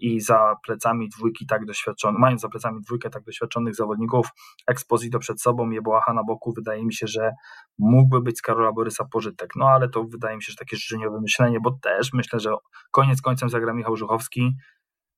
i 0.00 0.20
za 0.20 0.56
plecami 0.66 1.08
dwójki 1.08 1.46
tak 1.46 1.64
doświadczonych, 1.64 2.20
mając 2.20 2.40
za 2.40 2.48
plecami 2.48 2.80
dwójkę 2.80 3.10
tak 3.10 3.24
doświadczonych 3.24 3.74
zawodników, 3.74 4.28
Exposito 4.66 5.18
przed 5.18 5.42
sobą, 5.42 5.70
Jeboacha 5.70 6.12
na 6.12 6.24
boku, 6.24 6.52
wydaje 6.52 6.84
mi 6.84 6.94
się, 6.94 7.06
że 7.06 7.32
mógłby 7.78 8.20
być 8.20 8.38
z 8.38 8.42
Karola 8.42 8.72
Borysa 8.72 9.04
pożytek. 9.04 9.50
No 9.56 9.68
ale 9.68 9.88
to 9.88 10.04
wydaje 10.04 10.36
mi 10.36 10.42
się, 10.42 10.52
że 10.52 10.56
takie 10.56 10.76
życzeniowe 10.76 11.20
myślenie, 11.20 11.58
bo 11.60 11.78
też 11.82 12.12
myślę, 12.12 12.40
że 12.40 12.50
koniec 12.90 13.22
końcem 13.22 13.48
zagra 13.48 13.74
Michał 13.74 13.96
Żuchowski. 13.96 14.56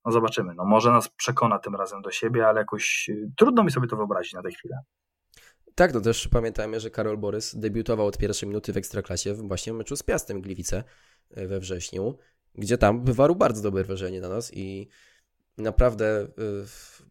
No 0.05 0.13
zobaczymy. 0.13 0.55
No 0.55 0.65
może 0.65 0.91
nas 0.91 1.09
przekona 1.09 1.59
tym 1.59 1.75
razem 1.75 2.03
do 2.03 2.11
siebie, 2.11 2.49
ale 2.49 2.61
jakoś 2.61 3.09
y, 3.09 3.31
trudno 3.37 3.65
mi 3.65 3.71
sobie 3.71 3.89
to 3.89 3.97
wyobrazić 3.97 4.33
na 4.33 4.43
tę 4.43 4.51
chwilę. 4.51 4.79
Tak, 5.75 5.95
no 5.95 6.01
też 6.01 6.29
pamiętajmy, 6.29 6.81
że 6.81 6.91
Karol 6.91 7.19
Borys 7.19 7.57
debiutował 7.57 8.07
od 8.07 8.19
pierwszej 8.19 8.49
minuty 8.49 8.73
w 8.73 8.77
Ekstraklasie 8.77 9.35
właśnie 9.35 9.73
w 9.73 9.77
meczu 9.77 9.97
z 9.97 10.03
Piastem 10.03 10.41
Gliwice 10.41 10.85
e, 11.31 11.47
we 11.47 11.61
wrześniu 11.61 12.19
gdzie 12.59 12.79
tam 12.79 13.05
wywarł 13.05 13.37
bardzo 13.37 13.63
dobre 13.63 13.85
wrażenie 13.85 14.21
na 14.21 14.29
nas 14.29 14.51
i 14.55 14.89
naprawdę 15.59 16.23
y, 16.25 16.29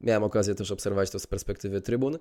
miałem 0.02 0.24
okazję 0.24 0.56
też 0.56 0.72
obserwować 0.72 1.10
to 1.10 1.20
z 1.20 1.28
perspektywy 1.28 1.82
trybun, 1.82 2.18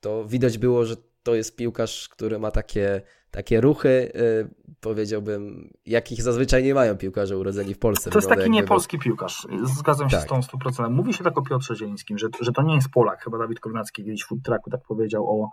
to 0.00 0.24
widać 0.24 0.58
było, 0.58 0.84
że 0.84 0.96
to 1.22 1.34
jest 1.34 1.56
piłkarz, 1.56 2.08
który 2.08 2.38
ma 2.38 2.50
takie, 2.50 3.02
takie 3.30 3.60
ruchy, 3.60 3.88
y, 3.88 4.74
powiedziałbym, 4.80 5.70
jakich 5.86 6.22
zazwyczaj 6.22 6.64
nie 6.64 6.74
mają 6.74 6.96
piłkarze 6.96 7.38
urodzeni 7.38 7.74
w 7.74 7.78
Polsce. 7.78 8.10
To 8.10 8.18
jest 8.18 8.28
taki 8.28 8.50
niepolski 8.50 8.98
piłkarz, 8.98 9.46
zgadzam 9.78 10.10
się 10.10 10.16
tak. 10.16 10.26
z 10.26 10.28
tą 10.28 10.40
100%. 10.40 10.90
Mówi 10.90 11.14
się 11.14 11.24
tak 11.24 11.38
o 11.38 11.42
Piotrze 11.42 11.76
Zielińskim, 11.76 12.18
że, 12.18 12.28
że 12.40 12.52
to 12.52 12.62
nie 12.62 12.74
jest 12.74 12.88
Polak, 12.88 13.24
chyba 13.24 13.38
Dawid 13.38 13.60
Kornacki 13.60 14.04
kiedyś 14.04 14.22
w 14.22 14.26
food 14.26 14.40
tak 14.70 14.82
powiedział 14.88 15.42
o, 15.42 15.50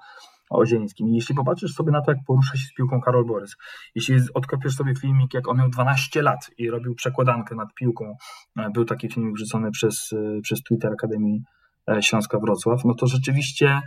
o 0.50 0.66
Zielińskim. 0.66 1.08
jeśli 1.08 1.36
popatrzysz 1.36 1.74
sobie 1.74 1.92
na 1.92 2.02
to, 2.02 2.12
jak 2.12 2.20
porusza 2.28 2.58
się 2.58 2.66
z 2.66 2.74
piłką 2.74 3.02
Karol 3.02 3.26
Borys, 3.26 3.56
jeśli 3.96 4.16
odkopiesz 4.34 4.76
sobie 4.76 4.96
filmik, 4.96 5.34
jak 5.34 5.48
on 5.48 5.58
miał 5.58 5.70
12 5.70 6.22
lat 6.22 6.52
i 6.58 6.70
robił 6.70 6.96
przekładankę 6.96 7.56
nad 7.56 7.74
piłką, 7.74 8.18
e, 8.58 8.70
był 8.70 8.86
taki 8.86 9.10
filmik 9.10 9.36
wrzucony 9.36 9.72
przez, 9.72 10.14
e, 10.14 10.42
przez 10.42 10.64
Twitter 10.64 10.94
Akademii 10.94 11.44
e, 11.88 12.02
Śląska 12.02 12.40
Wrocław, 12.40 12.86
no 12.86 12.94
to 12.94 13.08
rzeczywiście 13.08 13.82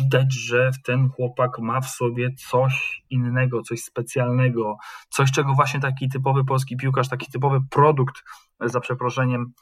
widać, 0.00 0.34
że 0.34 0.70
ten 0.84 1.08
chłopak 1.08 1.58
ma 1.58 1.80
w 1.80 1.88
sobie 1.88 2.34
coś 2.34 3.04
innego, 3.10 3.62
coś 3.62 3.80
specjalnego, 3.82 4.76
coś, 5.08 5.32
czego 5.32 5.54
właśnie 5.54 5.80
taki 5.80 6.08
typowy 6.08 6.44
polski 6.44 6.76
piłkarz, 6.76 7.08
taki 7.08 7.30
typowy 7.32 7.58
produkt, 7.70 8.22
za 8.60 8.80
przeproszeniem, 8.80 9.52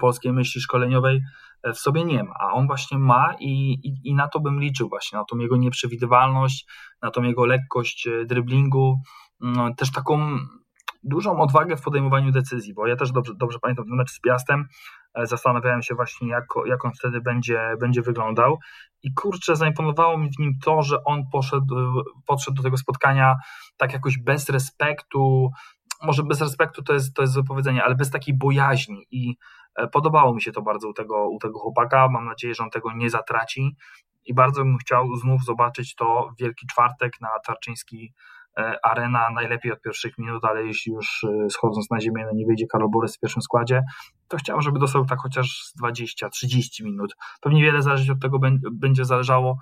polskiej 0.00 0.32
myśli 0.32 0.60
szkoleniowej 0.60 1.20
w 1.64 1.78
sobie 1.78 2.04
nie 2.04 2.24
ma, 2.24 2.34
a 2.40 2.52
on 2.52 2.66
właśnie 2.66 2.98
ma 2.98 3.34
i, 3.40 3.72
i, 3.72 4.08
i, 4.10 4.14
na 4.14 4.28
to 4.28 4.40
bym 4.40 4.60
liczył 4.60 4.88
właśnie, 4.88 5.18
na 5.18 5.24
tą 5.24 5.38
jego 5.38 5.56
nieprzewidywalność, 5.56 6.66
na 7.02 7.10
tą 7.10 7.22
jego 7.22 7.46
lekkość 7.46 8.06
e, 8.06 8.24
driblingu, 8.24 9.00
mm, 9.42 9.74
też 9.74 9.92
taką 9.92 10.38
dużą 11.02 11.40
odwagę 11.40 11.76
w 11.76 11.82
podejmowaniu 11.82 12.32
decyzji, 12.32 12.74
bo 12.74 12.86
ja 12.86 12.96
też 12.96 13.12
dobrze, 13.12 13.32
dobrze 13.36 13.58
pamiętam 13.62 13.84
ten 13.84 13.96
mecz 13.96 14.10
z 14.10 14.20
Piastem, 14.20 14.64
e, 15.14 15.26
zastanawiałem 15.26 15.82
się 15.82 15.94
właśnie 15.94 16.28
jak, 16.28 16.44
jak 16.66 16.84
on 16.84 16.92
wtedy 16.98 17.20
będzie, 17.20 17.74
będzie 17.80 18.02
wyglądał. 18.02 18.58
I 19.02 19.14
kurczę, 19.14 19.56
zaimponowało 19.56 20.18
mi 20.18 20.30
w 20.30 20.38
nim 20.38 20.52
to, 20.64 20.82
że 20.82 21.04
on 21.04 21.22
poszedł, 21.32 21.76
podszedł 22.26 22.56
do 22.56 22.62
tego 22.62 22.76
spotkania 22.76 23.36
tak 23.76 23.92
jakoś 23.92 24.18
bez 24.18 24.48
respektu, 24.48 25.50
może 26.02 26.22
bez 26.22 26.40
respektu 26.40 26.82
to 26.82 26.92
jest, 26.92 27.14
to 27.14 27.22
jest 27.22 27.34
wypowiedzenie, 27.34 27.84
ale 27.84 27.94
bez 27.94 28.10
takiej 28.10 28.34
bojaźni 28.34 29.06
i 29.10 29.36
E, 29.74 29.88
podobało 29.88 30.34
mi 30.34 30.42
się 30.42 30.52
to 30.52 30.62
bardzo 30.62 30.88
u 30.88 30.92
tego, 30.92 31.28
u 31.28 31.38
tego 31.38 31.58
chłopaka. 31.58 32.08
Mam 32.08 32.24
nadzieję, 32.24 32.54
że 32.54 32.62
on 32.62 32.70
tego 32.70 32.92
nie 32.92 33.10
zatraci 33.10 33.76
i 34.24 34.34
bardzo 34.34 34.62
bym 34.62 34.78
chciał 34.78 35.16
znów 35.16 35.44
zobaczyć 35.44 35.94
to 35.94 36.30
Wielki 36.38 36.66
Czwartek 36.66 37.20
na 37.20 37.28
Tarczyński 37.46 38.12
e, 38.58 38.86
Arena, 38.86 39.30
najlepiej 39.30 39.72
od 39.72 39.80
pierwszych 39.80 40.18
minut, 40.18 40.44
ale 40.44 40.66
jeśli 40.66 40.92
już 40.92 41.24
e, 41.24 41.50
schodząc 41.50 41.90
na 41.90 42.00
ziemię 42.00 42.24
no 42.26 42.32
nie 42.34 42.46
wyjdzie 42.46 42.66
Karol 42.66 42.90
Borys 42.90 43.16
w 43.16 43.20
pierwszym 43.20 43.42
składzie, 43.42 43.82
to 44.28 44.36
chciałbym, 44.36 44.62
żeby 44.62 44.78
dostał 44.78 45.04
tak 45.04 45.18
chociaż 45.18 45.72
20-30 45.82 46.84
minut. 46.84 47.16
Pewnie 47.40 47.62
wiele 47.62 47.82
zależeć 47.82 48.10
od 48.10 48.20
tego 48.20 48.38
będzie 48.72 49.04
zależało 49.04 49.58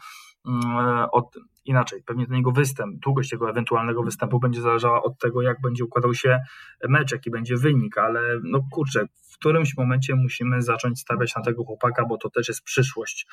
od, 1.13 1.37
inaczej, 1.65 2.03
pewnie 2.07 2.27
ten 2.27 2.37
jego 2.37 2.53
występ, 2.53 3.01
długość 3.01 3.33
jego 3.33 3.51
ewentualnego 3.51 4.03
występu 4.03 4.41
będzie 4.41 4.61
zależała 4.61 5.03
od 5.03 5.19
tego, 5.19 5.43
jak 5.43 5.61
będzie 5.61 5.85
układał 5.85 6.15
się 6.15 6.41
mecz, 6.89 7.13
jaki 7.13 7.31
będzie 7.31 7.57
wynik, 7.57 7.99
ale 7.99 8.21
no 8.43 8.61
kurczę, 8.71 9.07
którymś 9.41 9.77
momencie 9.77 10.15
musimy 10.15 10.63
zacząć 10.63 11.01
stawiać 11.01 11.37
na 11.37 11.43
tego 11.43 11.65
chłopaka, 11.65 12.07
bo 12.07 12.19
to 12.19 12.31
też 12.31 12.49
jest 12.49 12.63
przyszłość 12.63 13.27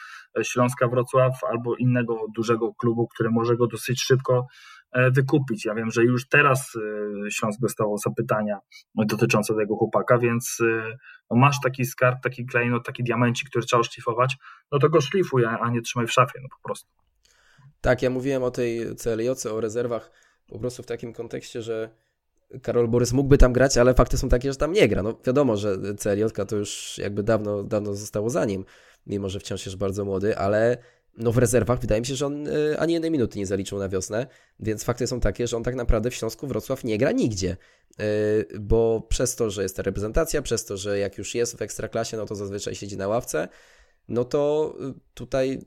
Śląska 0.43 0.87
Wrocław 0.87 1.33
albo 1.51 1.75
innego 1.75 2.25
dużego 2.35 2.73
klubu, 2.73 3.07
który 3.07 3.29
może 3.29 3.57
go 3.57 3.67
dosyć 3.67 4.01
szybko 4.01 4.47
E, 4.91 5.11
wykupić. 5.11 5.65
Ja 5.65 5.75
wiem, 5.75 5.91
że 5.91 6.03
już 6.03 6.27
teraz 6.27 6.73
e, 6.75 7.31
Śląsk 7.31 7.59
dostawał 7.59 7.97
zapytania 7.97 8.59
dotyczące 8.95 9.55
tego 9.55 9.75
chłopaka, 9.75 10.17
więc 10.17 10.57
e, 10.61 10.97
no 11.31 11.37
masz 11.37 11.59
taki 11.63 11.85
skarb, 11.85 12.21
taki 12.23 12.45
klejnot, 12.45 12.85
taki 12.85 13.03
diamencik, 13.03 13.49
który 13.49 13.65
trzeba 13.65 13.83
szlifować, 13.83 14.37
no 14.71 14.79
to 14.79 14.89
go 14.89 15.01
szlifuj, 15.01 15.45
a 15.45 15.69
nie 15.69 15.81
trzymaj 15.81 16.07
w 16.07 16.11
szafie, 16.11 16.39
no 16.41 16.47
po 16.57 16.67
prostu. 16.67 16.89
Tak, 17.81 18.01
ja 18.01 18.09
mówiłem 18.09 18.43
o 18.43 18.51
tej 18.51 18.95
CLJ, 18.95 19.29
o 19.51 19.61
rezerwach 19.61 20.11
po 20.47 20.59
prostu 20.59 20.83
w 20.83 20.85
takim 20.85 21.13
kontekście, 21.13 21.61
że 21.61 21.89
Karol 22.61 22.87
Borys 22.87 23.13
mógłby 23.13 23.37
tam 23.37 23.53
grać, 23.53 23.77
ale 23.77 23.93
fakty 23.93 24.17
są 24.17 24.29
takie, 24.29 24.51
że 24.51 24.57
tam 24.57 24.73
nie 24.73 24.87
gra. 24.87 25.03
No 25.03 25.17
wiadomo, 25.25 25.57
że 25.57 25.77
CLJ 25.97 26.23
to 26.47 26.55
już 26.55 26.97
jakby 26.97 27.23
dawno, 27.23 27.63
dawno 27.63 27.93
zostało 27.93 28.29
za 28.29 28.45
nim, 28.45 28.65
mimo 29.07 29.29
że 29.29 29.39
wciąż 29.39 29.65
jest 29.65 29.77
bardzo 29.77 30.05
młody, 30.05 30.37
ale 30.37 30.77
no 31.17 31.31
w 31.31 31.37
rezerwach 31.37 31.79
wydaje 31.79 32.01
mi 32.01 32.07
się, 32.07 32.15
że 32.15 32.25
on 32.25 32.47
y, 32.47 32.79
ani 32.79 32.93
jednej 32.93 33.11
minuty 33.11 33.39
nie 33.39 33.45
zaliczył 33.45 33.79
na 33.79 33.89
wiosnę, 33.89 34.27
więc 34.59 34.83
fakty 34.83 35.07
są 35.07 35.19
takie, 35.19 35.47
że 35.47 35.57
on 35.57 35.63
tak 35.63 35.75
naprawdę 35.75 36.11
w 36.11 36.15
Śląsku 36.15 36.47
Wrocław 36.47 36.83
nie 36.83 36.97
gra 36.97 37.11
nigdzie, 37.11 37.57
y, 38.01 38.59
bo 38.59 39.07
przez 39.09 39.35
to, 39.35 39.49
że 39.49 39.63
jest 39.63 39.77
ta 39.77 39.83
reprezentacja, 39.83 40.41
przez 40.41 40.65
to, 40.65 40.77
że 40.77 40.99
jak 40.99 41.17
już 41.17 41.35
jest 41.35 41.57
w 41.57 41.61
ekstraklasie, 41.61 42.17
no 42.17 42.25
to 42.25 42.35
zazwyczaj 42.35 42.75
siedzi 42.75 42.97
na 42.97 43.07
ławce, 43.07 43.47
no 44.07 44.25
to 44.25 44.73
y, 44.89 44.93
tutaj 45.13 45.61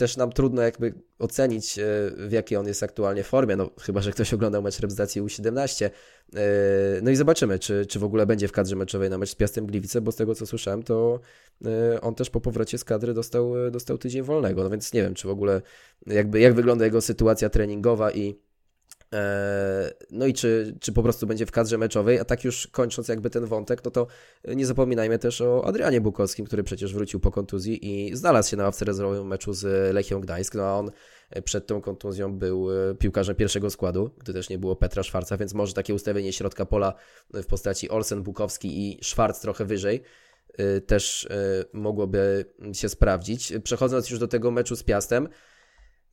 też 0.00 0.16
nam 0.16 0.32
trudno 0.32 0.62
jakby 0.62 0.94
ocenić, 1.18 1.78
e, 1.78 1.82
w 2.16 2.32
jakiej 2.32 2.58
on 2.58 2.66
jest 2.66 2.82
aktualnie 2.82 3.24
formie, 3.24 3.56
no 3.56 3.70
chyba, 3.80 4.00
że 4.00 4.10
ktoś 4.12 4.34
oglądał 4.34 4.62
mecz 4.62 4.76
reprezentacji 4.76 5.22
U17. 5.22 5.84
E, 5.84 6.40
no 7.02 7.10
i 7.10 7.16
zobaczymy, 7.16 7.58
czy, 7.58 7.86
czy 7.86 7.98
w 7.98 8.04
ogóle 8.04 8.26
będzie 8.26 8.48
w 8.48 8.52
kadrze 8.52 8.76
meczowej 8.76 9.10
na 9.10 9.18
mecz 9.18 9.30
z 9.30 9.34
Piastem 9.34 9.66
Gliwice, 9.66 10.00
bo 10.00 10.12
z 10.12 10.16
tego 10.16 10.34
co 10.34 10.46
słyszałem, 10.46 10.82
to 10.82 11.20
e, 11.64 12.00
on 12.00 12.14
też 12.14 12.30
po 12.30 12.40
powrocie 12.40 12.78
z 12.78 12.84
kadry 12.84 13.14
dostał, 13.14 13.52
dostał 13.70 13.98
tydzień 13.98 14.22
wolnego, 14.22 14.64
no 14.64 14.70
więc 14.70 14.92
nie 14.92 15.02
wiem, 15.02 15.14
czy 15.14 15.28
w 15.28 15.30
ogóle 15.30 15.62
jakby 16.06 16.40
jak 16.40 16.54
wygląda 16.54 16.84
jego 16.84 17.00
sytuacja 17.00 17.50
treningowa 17.50 18.12
i 18.12 18.49
no 20.10 20.26
i 20.26 20.34
czy, 20.34 20.76
czy 20.80 20.92
po 20.92 21.02
prostu 21.02 21.26
będzie 21.26 21.46
w 21.46 21.50
kadrze 21.50 21.78
meczowej, 21.78 22.18
a 22.18 22.24
tak 22.24 22.44
już 22.44 22.66
kończąc 22.66 23.08
jakby 23.08 23.30
ten 23.30 23.46
wątek, 23.46 23.84
no 23.84 23.90
to 23.90 24.06
nie 24.44 24.66
zapominajmy 24.66 25.18
też 25.18 25.40
o 25.40 25.64
Adrianie 25.64 26.00
Bukowskim, 26.00 26.46
który 26.46 26.62
przecież 26.62 26.94
wrócił 26.94 27.20
po 27.20 27.30
kontuzji 27.30 28.08
i 28.08 28.16
znalazł 28.16 28.50
się 28.50 28.56
na 28.56 28.64
ławce 28.64 28.84
rezerwowym 28.84 29.26
meczu 29.26 29.52
z 29.52 29.94
Lechią 29.94 30.20
Gdańsk, 30.20 30.54
no 30.54 30.62
a 30.62 30.74
on 30.74 30.90
przed 31.44 31.66
tą 31.66 31.80
kontuzją 31.80 32.38
był 32.38 32.70
e, 32.70 32.94
piłkarzem 32.94 33.36
pierwszego 33.36 33.70
składu, 33.70 34.10
gdy 34.18 34.32
też 34.32 34.48
nie 34.48 34.58
było 34.58 34.76
Petra 34.76 35.02
Szwarca, 35.02 35.36
więc 35.36 35.54
może 35.54 35.72
takie 35.72 35.94
ustawienie 35.94 36.32
środka 36.32 36.66
pola 36.66 36.94
w 37.34 37.46
postaci 37.46 37.90
Olsen, 37.90 38.22
Bukowski 38.22 38.90
i 38.90 39.04
Szwarc 39.04 39.40
trochę 39.40 39.64
wyżej 39.64 40.02
e, 40.58 40.80
też 40.80 41.28
mogłoby 41.72 42.44
się 42.72 42.88
sprawdzić. 42.88 43.52
Przechodząc 43.64 44.10
już 44.10 44.18
do 44.18 44.28
tego 44.28 44.50
meczu 44.50 44.76
z 44.76 44.82
Piastem, 44.82 45.28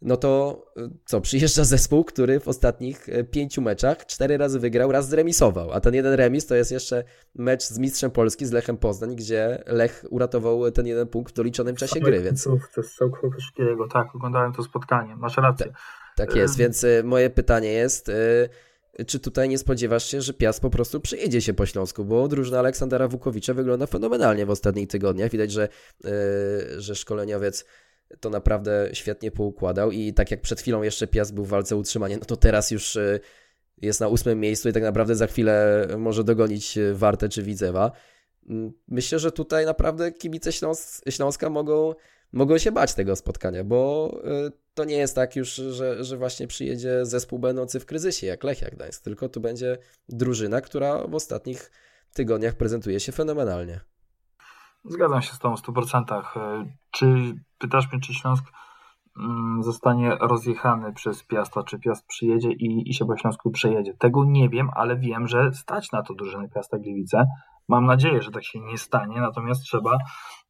no 0.01 0.17
to 0.17 0.63
y, 0.77 0.89
co, 1.05 1.21
przyjeżdża 1.21 1.63
zespół, 1.63 2.03
który 2.03 2.39
w 2.39 2.47
ostatnich 2.47 3.09
y, 3.09 3.23
pięciu 3.23 3.61
meczach 3.61 4.05
cztery 4.05 4.37
razy 4.37 4.59
wygrał, 4.59 4.91
raz 4.91 5.09
zremisował, 5.09 5.71
a 5.71 5.79
ten 5.79 5.93
jeden 5.93 6.13
remis 6.13 6.45
to 6.45 6.55
jest 6.55 6.71
jeszcze 6.71 7.03
mecz 7.35 7.63
z 7.63 7.79
Mistrzem 7.79 8.11
Polski, 8.11 8.45
z 8.45 8.51
Lechem 8.51 8.77
Poznań, 8.77 9.15
gdzie 9.15 9.63
Lech 9.65 10.05
uratował 10.09 10.71
ten 10.71 10.87
jeden 10.87 11.07
punkt 11.07 11.33
w 11.33 11.35
doliczonym 11.35 11.75
czasie 11.75 11.99
gry, 11.99 12.21
więc... 12.21 12.43
To 12.43 12.57
jest 12.77 12.93
Szkielego, 13.39 13.87
tak, 13.87 14.15
oglądałem 14.15 14.53
to 14.53 14.63
spotkanie, 14.63 15.15
masz 15.15 15.37
rację. 15.37 15.65
Tak, 15.65 15.75
tak 16.15 16.35
jest, 16.35 16.57
więc 16.57 16.85
moje 17.03 17.29
pytanie 17.29 17.71
jest, 17.71 18.11
czy 19.07 19.19
tutaj 19.19 19.49
nie 19.49 19.57
spodziewasz 19.57 20.05
się, 20.05 20.21
że 20.21 20.33
Piast 20.33 20.61
po 20.61 20.69
prostu 20.69 20.99
przyjedzie 20.99 21.41
się 21.41 21.53
po 21.53 21.65
Śląsku, 21.65 22.05
bo 22.05 22.27
drużyna 22.27 22.59
Aleksandra 22.59 23.07
Wukowicza 23.07 23.53
wygląda 23.53 23.85
fenomenalnie 23.85 24.45
w 24.45 24.49
ostatnich 24.49 24.87
tygodniach, 24.87 25.31
widać, 25.31 25.51
że, 25.51 25.67
że 26.77 26.95
szkoleniowiec 26.95 27.65
to 28.19 28.29
naprawdę 28.29 28.89
świetnie 28.93 29.31
poukładał 29.31 29.91
i 29.91 30.13
tak 30.13 30.31
jak 30.31 30.41
przed 30.41 30.61
chwilą 30.61 30.81
jeszcze 30.81 31.07
Piast 31.07 31.33
był 31.33 31.45
w 31.45 31.49
walce 31.49 31.75
o 31.75 31.77
utrzymanie, 31.77 32.17
no 32.17 32.25
to 32.25 32.37
teraz 32.37 32.71
już 32.71 32.95
y, 32.95 33.19
jest 33.81 33.99
na 33.99 34.07
ósmym 34.07 34.39
miejscu 34.39 34.69
i 34.69 34.73
tak 34.73 34.83
naprawdę 34.83 35.15
za 35.15 35.27
chwilę 35.27 35.87
może 35.97 36.23
dogonić 36.23 36.77
y, 36.77 36.95
Wartę 36.95 37.29
czy 37.29 37.43
Widzewa. 37.43 37.91
Mm, 38.49 38.73
myślę, 38.87 39.19
że 39.19 39.31
tutaj 39.31 39.65
naprawdę 39.65 40.11
kibice 40.11 40.51
Śląs 40.51 41.01
Śląska 41.09 41.49
mogą, 41.49 41.93
mogą 42.31 42.57
się 42.57 42.71
bać 42.71 42.93
tego 42.93 43.15
spotkania, 43.15 43.63
bo 43.63 44.11
y, 44.47 44.51
to 44.73 44.85
nie 44.85 44.97
jest 44.97 45.15
tak 45.15 45.35
już, 45.35 45.53
że, 45.53 46.03
że 46.03 46.17
właśnie 46.17 46.47
przyjedzie 46.47 47.05
zespół 47.05 47.39
będący 47.39 47.79
w 47.79 47.85
kryzysie, 47.85 48.27
jak 48.27 48.43
Lechia 48.43 48.69
Gdańsk, 48.69 49.03
tylko 49.03 49.29
tu 49.29 49.41
będzie 49.41 49.77
drużyna, 50.09 50.61
która 50.61 51.07
w 51.07 51.15
ostatnich 51.15 51.71
tygodniach 52.13 52.55
prezentuje 52.55 52.99
się 52.99 53.11
fenomenalnie. 53.11 53.79
Zgadzam 54.87 55.21
się 55.21 55.33
z 55.33 55.39
tą 55.39 55.55
w 55.55 55.61
100%. 55.61 56.23
E, 56.35 56.65
czy 56.91 57.35
pytasz 57.57 57.91
mnie, 57.91 58.01
czy 58.01 58.13
Śląsk 58.13 58.45
mm, 59.19 59.63
zostanie 59.63 60.17
rozjechany 60.21 60.93
przez 60.93 61.23
Piasta, 61.23 61.63
czy 61.63 61.79
Piast 61.79 62.07
przyjedzie 62.07 62.51
i, 62.51 62.89
i 62.89 62.93
się 62.93 63.05
po 63.05 63.17
Śląsku 63.17 63.51
przejedzie? 63.51 63.93
Tego 63.93 64.25
nie 64.25 64.49
wiem, 64.49 64.69
ale 64.75 64.97
wiem, 64.97 65.27
że 65.27 65.53
stać 65.53 65.91
na 65.91 66.03
to 66.03 66.13
drużyny 66.13 66.49
Piasta 66.49 66.77
Gliwice. 66.77 67.25
Mam 67.69 67.85
nadzieję, 67.85 68.21
że 68.21 68.31
tak 68.31 68.43
się 68.43 68.59
nie 68.59 68.77
stanie, 68.77 69.21
natomiast 69.21 69.63
trzeba 69.63 69.97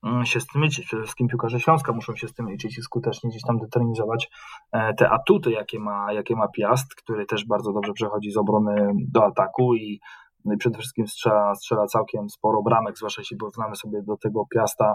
mm, 0.03 0.25
się 0.25 0.39
z 0.39 0.47
tym 0.47 0.63
liczyć. 0.63 0.85
Przede 0.85 1.03
wszystkim 1.03 1.27
piłkarze 1.27 1.59
Śląska 1.59 1.93
muszą 1.93 2.15
się 2.15 2.27
z 2.27 2.33
tym 2.33 2.49
liczyć 2.49 2.77
i 2.77 2.81
skutecznie 2.81 3.29
gdzieś 3.29 3.41
tam 3.41 3.57
determinizować 3.57 4.29
e, 4.71 4.93
te 4.93 5.09
atuty, 5.09 5.51
jakie 5.51 5.79
ma, 5.79 6.13
jakie 6.13 6.35
ma 6.35 6.47
Piast, 6.47 6.95
który 6.95 7.25
też 7.25 7.45
bardzo 7.45 7.73
dobrze 7.73 7.93
przechodzi 7.93 8.31
z 8.31 8.37
obrony 8.37 8.91
do 9.11 9.25
ataku 9.25 9.75
i 9.75 9.99
no 10.45 10.53
i 10.53 10.57
przede 10.57 10.77
wszystkim 10.77 11.07
strzela, 11.07 11.55
strzela 11.55 11.85
całkiem 11.85 12.29
sporo 12.29 12.61
bramek, 12.61 12.97
zwłaszcza 12.97 13.21
jeśli 13.21 13.37
porównamy 13.37 13.75
sobie 13.75 14.03
do 14.03 14.17
tego 14.17 14.43
Piasta 14.55 14.93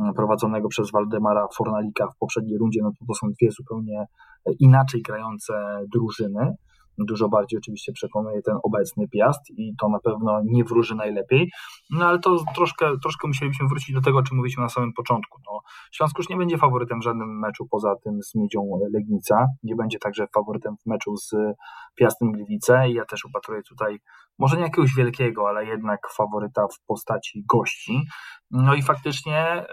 mm, 0.00 0.14
prowadzonego 0.14 0.68
przez 0.68 0.90
Waldemara 0.90 1.46
Fornalika 1.56 2.06
w 2.06 2.18
poprzedniej 2.18 2.58
rundzie, 2.58 2.80
no 2.82 2.90
to 2.90 3.04
to 3.06 3.14
są 3.14 3.26
dwie 3.40 3.50
zupełnie 3.50 4.04
inaczej 4.58 5.02
grające 5.02 5.52
drużyny. 5.92 6.54
Dużo 6.98 7.28
bardziej 7.28 7.58
oczywiście 7.58 7.92
przekonuje 7.92 8.42
ten 8.42 8.56
obecny 8.62 9.08
Piast 9.08 9.50
i 9.50 9.74
to 9.80 9.88
na 9.88 9.98
pewno 9.98 10.40
nie 10.44 10.64
wróży 10.64 10.94
najlepiej. 10.94 11.50
No 11.90 12.06
ale 12.06 12.18
to 12.18 12.44
troszkę, 12.54 12.98
troszkę 13.02 13.28
musielibyśmy 13.28 13.68
wrócić 13.68 13.94
do 13.94 14.00
tego, 14.00 14.18
o 14.18 14.22
czym 14.22 14.36
mówiliśmy 14.36 14.62
na 14.62 14.68
samym 14.68 14.92
początku. 14.92 15.38
No, 15.46 15.60
Śląsk 15.92 16.18
już 16.18 16.28
nie 16.28 16.36
będzie 16.36 16.58
faworytem 16.58 17.00
w 17.00 17.04
żadnym 17.04 17.38
meczu 17.38 17.66
poza 17.70 17.94
tym 18.04 18.22
z 18.22 18.34
Miedzią 18.34 18.60
Legnica. 18.92 19.46
Nie 19.62 19.76
będzie 19.76 19.98
także 19.98 20.26
faworytem 20.34 20.76
w 20.76 20.86
meczu 20.86 21.16
z 21.16 21.34
Piastem 21.94 22.32
Gliwice 22.32 22.90
i 22.90 22.94
ja 22.94 23.04
też 23.04 23.24
upatruję 23.24 23.62
tutaj 23.62 23.98
może 24.40 24.56
nie 24.56 24.62
jakiegoś 24.62 24.94
wielkiego, 24.94 25.48
ale 25.48 25.66
jednak 25.66 26.00
faworyta 26.16 26.66
w 26.66 26.86
postaci 26.86 27.44
gości. 27.48 28.02
No 28.50 28.74
i 28.74 28.82
faktycznie 28.82 29.64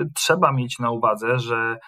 y, 0.00 0.10
trzeba 0.14 0.52
mieć 0.52 0.78
na 0.78 0.90
uwadze, 0.90 1.38
że 1.38 1.78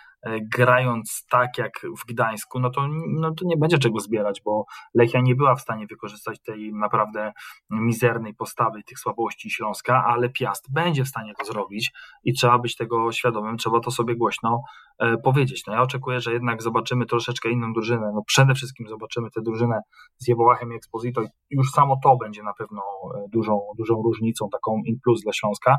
grając 0.56 1.26
tak 1.30 1.58
jak 1.58 1.72
w 1.98 2.06
Gdańsku, 2.06 2.60
no 2.60 2.70
to, 2.70 2.88
no 3.08 3.34
to 3.34 3.44
nie 3.44 3.56
będzie 3.56 3.78
czego 3.78 4.00
zbierać, 4.00 4.42
bo 4.44 4.64
Lechia 4.94 5.20
nie 5.20 5.34
była 5.34 5.54
w 5.54 5.60
stanie 5.60 5.86
wykorzystać 5.86 6.42
tej 6.42 6.72
naprawdę 6.72 7.32
mizernej 7.70 8.34
postawy, 8.34 8.82
tych 8.82 8.98
słabości 8.98 9.50
Śląska, 9.50 10.04
ale 10.06 10.28
Piast 10.28 10.72
będzie 10.72 11.04
w 11.04 11.08
stanie 11.08 11.32
to 11.38 11.44
zrobić 11.44 11.92
i 12.24 12.32
trzeba 12.32 12.58
być 12.58 12.76
tego 12.76 13.12
świadomym, 13.12 13.56
trzeba 13.56 13.80
to 13.80 13.90
sobie 13.90 14.16
głośno 14.16 14.62
e, 14.98 15.16
powiedzieć. 15.16 15.66
No 15.66 15.72
ja 15.72 15.82
oczekuję, 15.82 16.20
że 16.20 16.32
jednak 16.32 16.62
zobaczymy 16.62 17.06
troszeczkę 17.06 17.50
inną 17.50 17.72
drużynę. 17.72 18.10
No 18.14 18.22
przede 18.26 18.54
wszystkim 18.54 18.88
zobaczymy 18.88 19.30
tę 19.30 19.40
drużynę 19.42 19.80
z 20.16 20.28
Jewołachem 20.28 20.72
i 20.72 20.76
Exposito 20.76 21.22
i 21.22 21.26
już 21.50 21.70
samo 21.70 21.98
to 22.02 22.16
będzie 22.16 22.42
na 22.42 22.52
pewno 22.58 22.82
e, 23.14 23.28
dużą, 23.28 23.60
dużą 23.78 24.02
różnicą, 24.02 24.48
taką 24.52 24.82
in 24.84 24.98
plus 25.04 25.22
dla 25.22 25.32
Śląska 25.32 25.76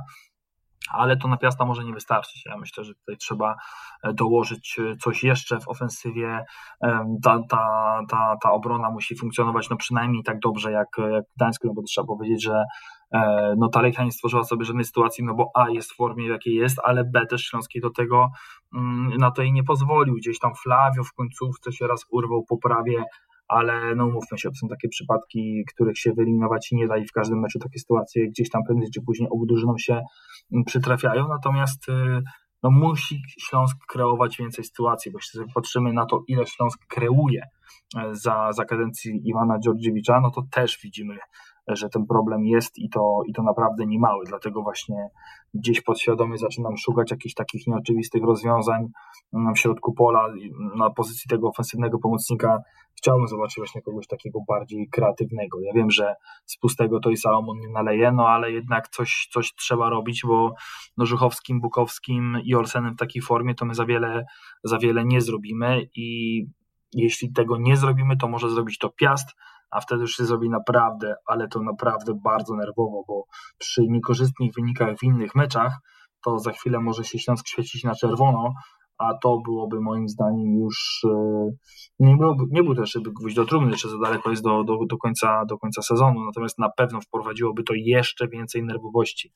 ale 0.93 1.17
to 1.17 1.27
na 1.27 1.37
Piasta 1.37 1.65
może 1.65 1.83
nie 1.83 1.93
wystarczyć. 1.93 2.45
Ja 2.45 2.57
myślę, 2.57 2.83
że 2.83 2.93
tutaj 2.95 3.17
trzeba 3.17 3.55
e, 4.03 4.13
dołożyć 4.13 4.79
e, 4.79 4.95
coś 4.97 5.23
jeszcze 5.23 5.59
w 5.59 5.67
ofensywie. 5.67 6.45
Ta, 7.23 7.39
ta, 7.49 7.99
ta, 8.09 8.37
ta 8.43 8.51
obrona 8.51 8.89
musi 8.91 9.15
funkcjonować 9.17 9.69
no 9.69 9.77
przynajmniej 9.77 10.23
tak 10.23 10.39
dobrze 10.39 10.71
jak, 10.71 10.87
jak 11.11 11.23
Gdańsk, 11.35 11.63
no 11.63 11.73
bo 11.73 11.81
trzeba 11.83 12.07
powiedzieć, 12.07 12.43
że 12.43 12.63
e, 13.13 13.53
no 13.57 13.69
ta 13.69 13.81
Lechia 13.81 14.03
nie 14.03 14.11
stworzyła 14.11 14.43
sobie 14.43 14.65
żadnej 14.65 14.85
sytuacji, 14.85 15.23
no 15.23 15.35
bo 15.35 15.51
A 15.55 15.69
jest 15.69 15.91
w 15.91 15.95
formie 15.95 16.27
jakiej 16.27 16.55
jest, 16.55 16.79
ale 16.83 17.03
B 17.03 17.25
też 17.25 17.41
Śląskiej 17.41 17.81
do 17.81 17.89
tego 17.89 18.29
mm, 18.75 19.17
na 19.17 19.31
to 19.31 19.41
jej 19.41 19.53
nie 19.53 19.63
pozwolił. 19.63 20.15
Gdzieś 20.15 20.39
tam 20.39 20.51
Flavio 20.63 21.03
w 21.03 21.13
końcówce 21.13 21.71
się 21.71 21.87
raz 21.87 22.05
urwał 22.11 22.43
po 22.43 22.57
prawie 22.57 23.03
ale 23.49 23.95
no 23.95 24.05
mówmy 24.05 24.37
się, 24.37 24.49
to 24.49 24.55
są 24.55 24.67
takie 24.67 24.87
przypadki, 24.87 25.63
których 25.73 25.97
się 25.97 26.13
wyeliminować 26.13 26.69
nie 26.71 26.87
da 26.87 26.97
i 26.97 27.05
w 27.05 27.11
każdym 27.11 27.39
meczu 27.39 27.59
takie 27.59 27.79
sytuacje 27.79 28.27
gdzieś 28.27 28.49
tam 28.49 28.63
prędzej 28.63 28.89
czy 28.93 29.01
później 29.01 29.29
obu 29.29 29.77
się 29.77 29.93
mm, 30.53 30.65
przytrafiają, 30.65 31.27
natomiast 31.27 31.89
y, 31.89 32.21
no, 32.63 32.71
musi 32.71 33.21
Śląsk 33.39 33.77
kreować 33.87 34.37
więcej 34.37 34.63
sytuacji, 34.65 35.11
bo 35.11 35.19
jeśli 35.19 35.53
patrzymy 35.55 35.93
na 35.93 36.05
to, 36.05 36.23
ile 36.27 36.45
Śląsk 36.45 36.79
kreuje 36.87 37.41
e, 37.97 38.15
za, 38.15 38.51
za 38.51 38.65
kadencji 38.65 39.21
Iwana 39.23 39.59
Dżordziewicza, 39.59 40.19
no 40.21 40.31
to 40.31 40.41
też 40.51 40.79
widzimy 40.83 41.17
że 41.75 41.89
ten 41.89 42.05
problem 42.05 42.45
jest 42.45 42.77
i 42.77 42.89
to, 42.89 43.21
i 43.27 43.33
to 43.33 43.43
naprawdę 43.43 43.85
nie 43.85 43.99
mały. 43.99 44.25
Dlatego 44.25 44.61
właśnie 44.61 45.09
gdzieś 45.53 45.81
podświadomie 45.81 46.37
zaczynam 46.37 46.77
szukać 46.77 47.11
jakichś 47.11 47.33
takich 47.33 47.67
nieoczywistych 47.67 48.23
rozwiązań 48.23 48.87
mm, 49.33 49.53
w 49.53 49.59
środku 49.59 49.93
pola. 49.93 50.27
Na 50.75 50.89
pozycji 50.89 51.29
tego 51.29 51.47
ofensywnego 51.47 51.99
pomocnika 51.99 52.57
chciałbym 52.97 53.27
zobaczyć 53.27 53.57
właśnie 53.57 53.81
kogoś 53.81 54.07
takiego 54.07 54.39
bardziej 54.47 54.89
kreatywnego. 54.89 55.61
Ja 55.61 55.73
wiem, 55.73 55.91
że 55.91 56.15
z 56.45 56.57
pustego 56.57 56.99
to 56.99 57.09
i 57.09 57.17
Salomon 57.17 57.57
nie 57.59 57.69
naleje, 57.69 58.11
no 58.11 58.27
ale 58.27 58.51
jednak 58.51 58.87
coś, 58.87 59.27
coś 59.31 59.55
trzeba 59.55 59.89
robić, 59.89 60.21
bo 60.27 60.53
no 60.97 61.05
Żuchowskim, 61.05 61.61
Bukowskim 61.61 62.37
i 62.43 62.55
Olsenem 62.55 62.93
w 62.93 62.99
takiej 62.99 63.21
formie 63.21 63.55
to 63.55 63.65
my 63.65 63.75
za 63.75 63.85
wiele, 63.85 64.25
za 64.63 64.77
wiele 64.77 65.05
nie 65.05 65.21
zrobimy 65.21 65.89
i 65.95 66.45
jeśli 66.93 67.33
tego 67.33 67.57
nie 67.57 67.77
zrobimy, 67.77 68.17
to 68.17 68.27
może 68.27 68.49
zrobić 68.49 68.77
to 68.77 68.89
Piast, 68.89 69.29
a 69.71 69.81
wtedy 69.81 70.01
już 70.01 70.11
się 70.15 70.25
zrobi 70.25 70.49
naprawdę, 70.49 71.15
ale 71.25 71.47
to 71.47 71.61
naprawdę 71.61 72.13
bardzo 72.23 72.55
nerwowo, 72.55 73.03
bo 73.07 73.23
przy 73.57 73.81
niekorzystnych 73.81 74.51
wynikach 74.53 74.97
w 74.97 75.03
innych 75.03 75.35
meczach 75.35 75.77
to 76.23 76.39
za 76.39 76.51
chwilę 76.51 76.79
może 76.79 77.03
się 77.03 77.19
Śląsk 77.19 77.47
świecić 77.47 77.83
na 77.83 77.95
czerwono, 77.95 78.53
a 78.99 79.13
to 79.13 79.41
byłoby 79.45 79.81
moim 79.81 80.09
zdaniem 80.09 80.55
już 80.55 81.05
e, 81.09 81.49
nie, 81.99 82.15
byłoby, 82.15 82.43
nie 82.51 82.63
był 82.63 82.75
też 82.75 82.97
gwóźdź 83.01 83.35
do 83.35 83.45
trumny, 83.45 83.71
jeszcze 83.71 83.89
za 83.89 83.97
daleko 83.97 84.29
jest 84.29 84.43
do, 84.43 84.63
do, 84.63 84.77
do, 84.89 84.97
końca, 84.97 85.45
do 85.45 85.57
końca 85.57 85.81
sezonu, 85.81 86.25
natomiast 86.25 86.59
na 86.59 86.69
pewno 86.69 87.01
wprowadziłoby 87.01 87.63
to 87.63 87.73
jeszcze 87.75 88.27
więcej 88.27 88.63
nerwowości 88.63 89.33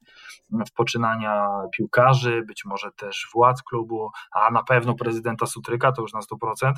w 0.67 0.73
poczynania 0.73 1.47
piłkarzy, 1.77 2.43
być 2.47 2.65
może 2.65 2.91
też 2.91 3.27
władz 3.33 3.63
klubu, 3.63 4.09
a 4.31 4.51
na 4.51 4.63
pewno 4.63 4.95
prezydenta 4.95 5.45
Sutryka, 5.45 5.91
to 5.91 6.01
już 6.01 6.13
na 6.13 6.19
100%, 6.19 6.73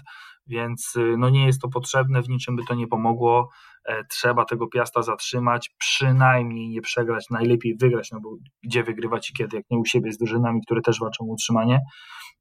więc 0.47 0.93
e, 0.97 1.17
no 1.17 1.29
nie 1.29 1.45
jest 1.45 1.61
to 1.61 1.69
potrzebne, 1.69 2.21
w 2.21 2.29
niczym 2.29 2.55
by 2.55 2.63
to 2.67 2.75
nie 2.75 2.87
pomogło, 2.87 3.49
e, 3.85 4.03
trzeba 4.03 4.45
tego 4.45 4.67
Piasta 4.67 5.01
zatrzymać, 5.01 5.75
przynajmniej 5.77 6.69
nie 6.69 6.81
przegrać, 6.81 7.25
najlepiej 7.29 7.75
wygrać, 7.81 8.11
no 8.11 8.19
bo 8.19 8.29
gdzie 8.63 8.83
wygrywać 8.83 9.29
i 9.29 9.33
kiedy, 9.33 9.57
jak 9.57 9.65
nie 9.71 9.79
u 9.79 9.85
siebie 9.85 10.11
z 10.11 10.17
drużynami, 10.17 10.61
które 10.65 10.81
też 10.81 10.99
walczą 10.99 11.23
o 11.23 11.33
utrzymanie, 11.33 11.79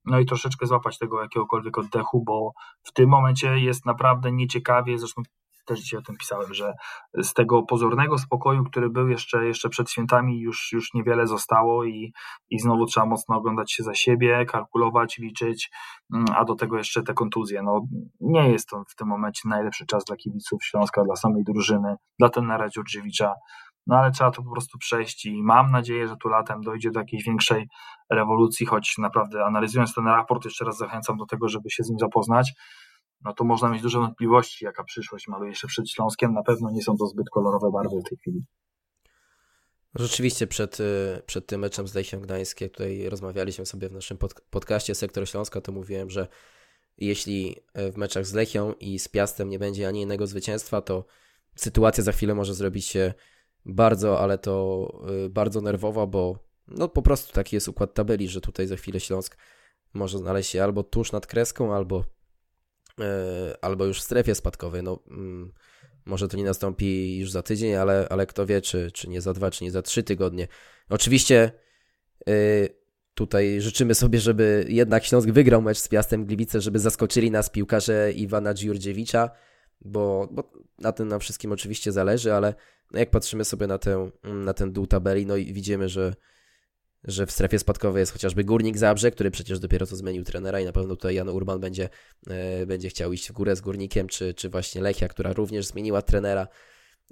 no 0.05 0.21
i 0.21 0.27
troszeczkę 0.27 0.67
złapać 0.67 0.99
tego 0.99 1.23
jakiegokolwiek 1.23 1.79
oddechu, 1.79 2.25
bo 2.25 2.53
w 2.83 2.93
tym 2.93 3.09
momencie 3.09 3.59
jest 3.59 3.87
naprawdę 3.87 4.33
nieciekawie, 4.33 4.99
zresztą 4.99 5.23
też 5.65 5.81
dzisiaj 5.81 6.01
o 6.01 6.03
tym 6.03 6.17
pisałem, 6.17 6.55
że 6.55 6.75
z 7.15 7.33
tego 7.33 7.63
pozornego 7.63 8.19
spokoju, 8.19 8.65
który 8.65 8.91
był 8.91 9.09
jeszcze, 9.09 9.47
jeszcze 9.47 9.69
przed 9.69 9.91
świętami, 9.91 10.41
już, 10.41 10.73
już 10.73 10.95
niewiele 10.95 11.27
zostało 11.27 11.85
i, 11.85 12.13
i 12.51 12.59
znowu 12.59 12.87
trzeba 12.87 13.07
mocno 13.07 13.37
oglądać 13.37 13.73
się 13.73 13.83
za 13.83 13.95
siebie, 13.95 14.47
kalkulować, 14.47 15.19
liczyć, 15.19 15.71
mm, 16.15 16.27
a 16.37 16.45
do 16.45 16.55
tego 16.55 16.79
jeszcze 16.79 17.03
te 17.03 17.15
kontuzje. 17.15 17.63
No, 17.63 17.81
nie 18.21 18.51
jest 18.51 18.69
to 18.69 18.85
w 18.89 18.95
tym 18.95 19.09
momencie 19.09 19.49
najlepszy 19.49 19.87
czas 19.87 20.05
dla 20.05 20.17
kibiców 20.17 20.65
Śląska, 20.65 21.05
dla 21.05 21.17
samej 21.17 21.45
drużyny, 21.45 21.97
dla 22.19 22.29
tenera 22.29 22.69
Dziurdziewicza, 22.69 23.35
no 23.87 23.97
ale 23.97 24.11
trzeba 24.11 24.31
to 24.31 24.43
po 24.43 24.51
prostu 24.51 24.79
przejść 24.79 25.27
i 25.27 25.43
mam 25.43 25.71
nadzieję, 25.71 26.09
że 26.09 26.17
tu 26.17 26.29
latem 26.29 26.61
dojdzie 26.61 26.91
do 26.91 27.01
jakiejś 27.01 27.25
większej 27.25 27.69
rewolucji, 28.11 28.67
choć 28.67 28.99
naprawdę 28.99 29.45
analizując 29.45 29.95
ten 29.95 30.07
raport, 30.07 30.45
jeszcze 30.45 30.65
raz 30.65 30.77
zachęcam 30.77 31.17
do 31.17 31.27
tego, 31.27 31.49
żeby 31.49 31.71
się 31.71 31.83
z 31.85 31.89
nim 31.89 31.99
zapoznać, 31.99 32.53
no 33.25 33.33
to 33.35 33.45
można 33.45 33.69
mieć 33.69 33.83
duże 33.83 33.99
wątpliwości, 33.99 34.65
jaka 34.65 34.85
przyszłość 34.85 35.29
maluje 35.29 35.55
się 35.55 35.67
przed 35.67 35.91
Śląskiem. 35.91 36.33
Na 36.33 36.43
pewno 36.43 36.71
nie 36.71 36.83
są 36.83 36.97
to 36.97 37.07
zbyt 37.07 37.31
kolorowe 37.31 37.71
barwy 37.71 38.01
w 38.01 38.09
tej 38.09 38.19
chwili. 38.19 38.45
Rzeczywiście 39.95 40.47
przed, 40.47 40.81
y, 40.81 41.23
przed 41.27 41.47
tym 41.47 41.61
meczem 41.61 41.89
z 41.89 41.95
Lechem 41.95 42.21
Gdańskiem, 42.21 42.71
tutaj 42.71 43.09
rozmawialiśmy 43.09 43.67
sobie 43.67 43.89
w 43.89 43.93
naszym 43.93 44.19
pod, 44.19 44.41
podcaście 44.51 44.95
Sektor 44.95 45.29
Śląska, 45.29 45.61
to 45.61 45.73
mówiłem, 45.73 46.11
że 46.11 46.29
jeśli 46.99 47.57
y, 47.79 47.93
w 47.93 47.97
meczach 47.97 48.27
z 48.27 48.33
Lechią 48.33 48.73
i 48.81 48.99
z 48.99 49.09
Piastem 49.09 49.49
nie 49.49 49.59
będzie 49.59 49.89
ani 49.89 50.01
jednego 50.01 50.27
zwycięstwa, 50.27 50.81
to 50.81 51.05
sytuacja 51.57 52.05
za 52.05 52.13
chwilę 52.13 52.35
może 52.35 52.55
zrobić 52.55 52.87
się 52.87 53.15
bardzo, 53.67 54.21
ale 54.21 54.39
to 54.39 54.89
y, 55.27 55.31
bardzo 55.31 55.61
nerwowa, 55.61 56.07
bo 56.07 56.39
no 56.69 56.89
po 56.89 57.03
prostu 57.03 57.33
taki 57.33 57.57
jest 57.57 57.69
układ 57.69 57.95
tabeli, 57.95 58.29
że 58.29 58.41
tutaj 58.41 58.67
za 58.67 58.77
chwilę 58.77 59.01
Śląsk 59.01 59.37
może 59.95 60.19
znaleźć 60.19 60.51
się 60.51 60.63
albo 60.65 60.83
tuż 60.83 61.13
nad 61.13 61.27
kreską, 61.27 61.75
albo, 61.75 62.05
e, 63.01 63.57
albo 63.63 63.85
już 63.85 64.01
w 64.01 64.03
strefie 64.05 64.35
spadkowej. 64.35 64.83
No, 64.83 64.99
mm, 65.11 65.53
może 66.05 66.29
to 66.29 66.37
nie 66.37 66.45
nastąpi 66.45 67.19
już 67.19 67.31
za 67.31 67.43
tydzień, 67.43 67.75
ale, 67.75 68.07
ale 68.11 68.27
kto 68.27 68.47
wie, 68.47 68.61
czy, 68.61 68.91
czy 68.93 69.09
nie 69.09 69.21
za 69.21 69.33
dwa, 69.33 69.51
czy 69.51 69.65
nie 69.65 69.71
za 69.71 69.83
trzy 69.83 70.03
tygodnie. 70.03 70.49
Oczywiście 70.89 71.53
e, 72.29 72.33
tutaj 73.15 73.61
życzymy 73.61 73.95
sobie, 73.95 74.21
żeby 74.21 74.65
jednak 74.69 75.05
Śląsk 75.05 75.29
wygrał 75.31 75.63
mecz 75.63 75.79
z 75.79 75.89
Piastem 75.89 76.27
Gliwice, 76.27 76.61
żeby 76.61 76.79
zaskoczyli 76.79 77.31
nas 77.31 77.51
piłkarze 77.51 78.13
Iwana 78.13 78.55
Dziurdziewicza, 78.55 79.31
bo, 79.81 80.29
bo 80.31 80.53
na 80.79 80.93
tym 80.93 81.09
nam 81.09 81.21
wszystkim 81.21 81.53
oczywiście 81.53 81.93
zależy, 81.93 82.35
ale 82.35 82.55
no 82.93 82.99
jak 82.99 83.11
patrzymy 83.11 83.45
sobie 83.45 83.67
na, 83.67 83.79
tę, 83.79 84.11
na 84.25 84.55
ten 84.55 84.73
dół 84.73 84.87
tabeli, 84.87 85.27
no 85.27 85.37
i 85.37 85.53
widzimy, 85.53 85.89
że 85.89 86.15
że 87.05 87.27
w 87.27 87.31
strefie 87.31 87.59
spadkowej 87.59 88.01
jest 88.01 88.13
chociażby 88.13 88.45
Górnik 88.45 88.79
Zabrze, 88.79 89.11
który 89.11 89.31
przecież 89.31 89.59
dopiero 89.59 89.87
co 89.87 89.97
zmienił 89.97 90.25
trenera 90.25 90.61
i 90.61 90.65
na 90.65 90.73
pewno 90.73 90.97
tutaj 90.97 91.15
Jan 91.15 91.29
Urban 91.29 91.61
będzie, 91.61 91.89
e, 92.31 92.67
będzie 92.67 92.89
chciał 92.89 93.13
iść 93.13 93.29
w 93.29 93.33
górę 93.33 93.57
z 93.57 93.61
Górnikiem, 93.61 94.09
czy, 94.09 94.35
czy 94.35 94.49
właśnie 94.49 94.83
Lechia, 94.83 95.09
która 95.09 95.33
również 95.33 95.67
zmieniła 95.67 96.03
trenera, 96.03 96.49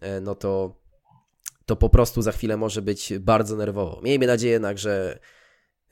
e, 0.01 0.21
no 0.21 0.35
to, 0.35 0.77
to 1.67 1.77
po 1.77 1.89
prostu 1.89 2.23
za 2.23 2.33
chwilę 2.33 2.57
może 2.57 2.83
być 2.83 3.13
bardzo 3.19 3.57
nerwowo. 3.57 4.01
Miejmy 4.03 4.27
nadzieję 4.27 4.53
jednak, 4.53 4.79
że, 4.79 5.19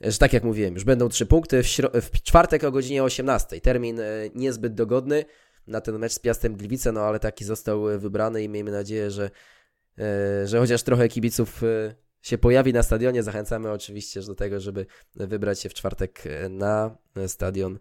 że 0.01 0.17
tak 0.17 0.33
jak 0.33 0.43
mówiłem, 0.43 0.73
już 0.73 0.83
będą 0.83 1.09
trzy 1.09 1.25
punkty 1.25 1.63
w, 1.63 1.67
w 2.01 2.23
czwartek 2.23 2.63
o 2.63 2.71
godzinie 2.71 3.03
18. 3.03 3.61
Termin 3.61 3.99
e, 3.99 4.03
niezbyt 4.35 4.73
dogodny 4.73 5.25
na 5.67 5.81
ten 5.81 5.99
mecz 5.99 6.11
z 6.11 6.19
Piastem 6.19 6.55
Gliwice, 6.55 6.91
no 6.91 7.01
ale 7.01 7.19
taki 7.19 7.45
został 7.45 7.83
wybrany 7.99 8.43
i 8.43 8.49
miejmy 8.49 8.71
nadzieję, 8.71 9.11
że, 9.11 9.29
że 10.45 10.59
chociaż 10.59 10.83
trochę 10.83 11.07
kibiców 11.07 11.61
się 12.21 12.37
pojawi 12.37 12.73
na 12.73 12.83
stadionie. 12.83 13.23
Zachęcamy 13.23 13.71
oczywiście 13.71 14.21
do 14.21 14.35
tego, 14.35 14.59
żeby 14.59 14.85
wybrać 15.15 15.59
się 15.59 15.69
w 15.69 15.73
czwartek 15.73 16.23
na 16.49 16.95
stadion 17.27 17.79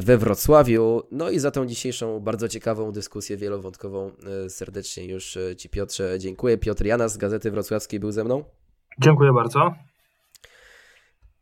we 0.00 0.18
Wrocławiu. 0.18 1.02
No 1.10 1.30
i 1.30 1.38
za 1.38 1.50
tą 1.50 1.66
dzisiejszą 1.66 2.20
bardzo 2.20 2.48
ciekawą 2.48 2.92
dyskusję 2.92 3.36
wielowątkową 3.36 4.10
e, 4.44 4.50
serdecznie 4.50 5.04
już 5.04 5.36
e, 5.36 5.56
Ci 5.56 5.68
Piotrze 5.68 6.18
dziękuję. 6.18 6.58
Piotr 6.58 6.84
Jana 6.84 7.08
z 7.08 7.16
Gazety 7.16 7.50
Wrocławskiej 7.50 8.00
był 8.00 8.12
ze 8.12 8.24
mną. 8.24 8.44
Dziękuję 9.02 9.32
bardzo. 9.32 9.74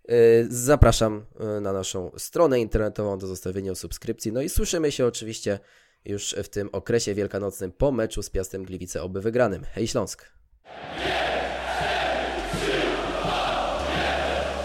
E, 0.08 0.14
zapraszam 0.48 1.26
na 1.60 1.72
naszą 1.72 2.10
stronę 2.16 2.60
internetową 2.60 3.18
do 3.18 3.26
zostawienia 3.26 3.74
subskrypcji. 3.74 4.32
No 4.32 4.42
i 4.42 4.48
słyszymy 4.48 4.92
się 4.92 5.06
oczywiście 5.06 5.58
już 6.04 6.34
w 6.44 6.48
tym 6.48 6.68
okresie 6.72 7.14
wielkanocnym 7.14 7.72
po 7.72 7.92
meczu 7.92 8.22
z 8.22 8.30
Piastem 8.30 8.64
Gliwice 8.64 9.02
oby 9.02 9.20
wygranym. 9.20 9.64
Hej 9.64 9.88
Śląsk! 9.88 10.32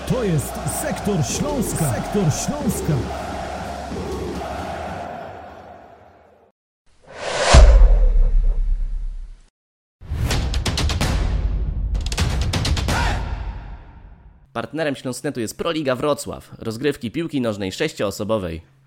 To 0.09 0.23
jest 0.23 0.53
Sektor 0.81 1.25
Śląska. 1.25 1.93
Sektor 1.93 2.23
Śląska. 2.23 2.93
Partnerem 14.57 14.95
Śląsknetu 14.95 15.39
jest 15.39 15.57
Proliga 15.57 15.95
Wrocław, 15.95 16.51
rozgrywki 16.59 17.11
piłki 17.11 17.41
nożnej 17.41 17.71
sześcioosobowej. 17.71 18.61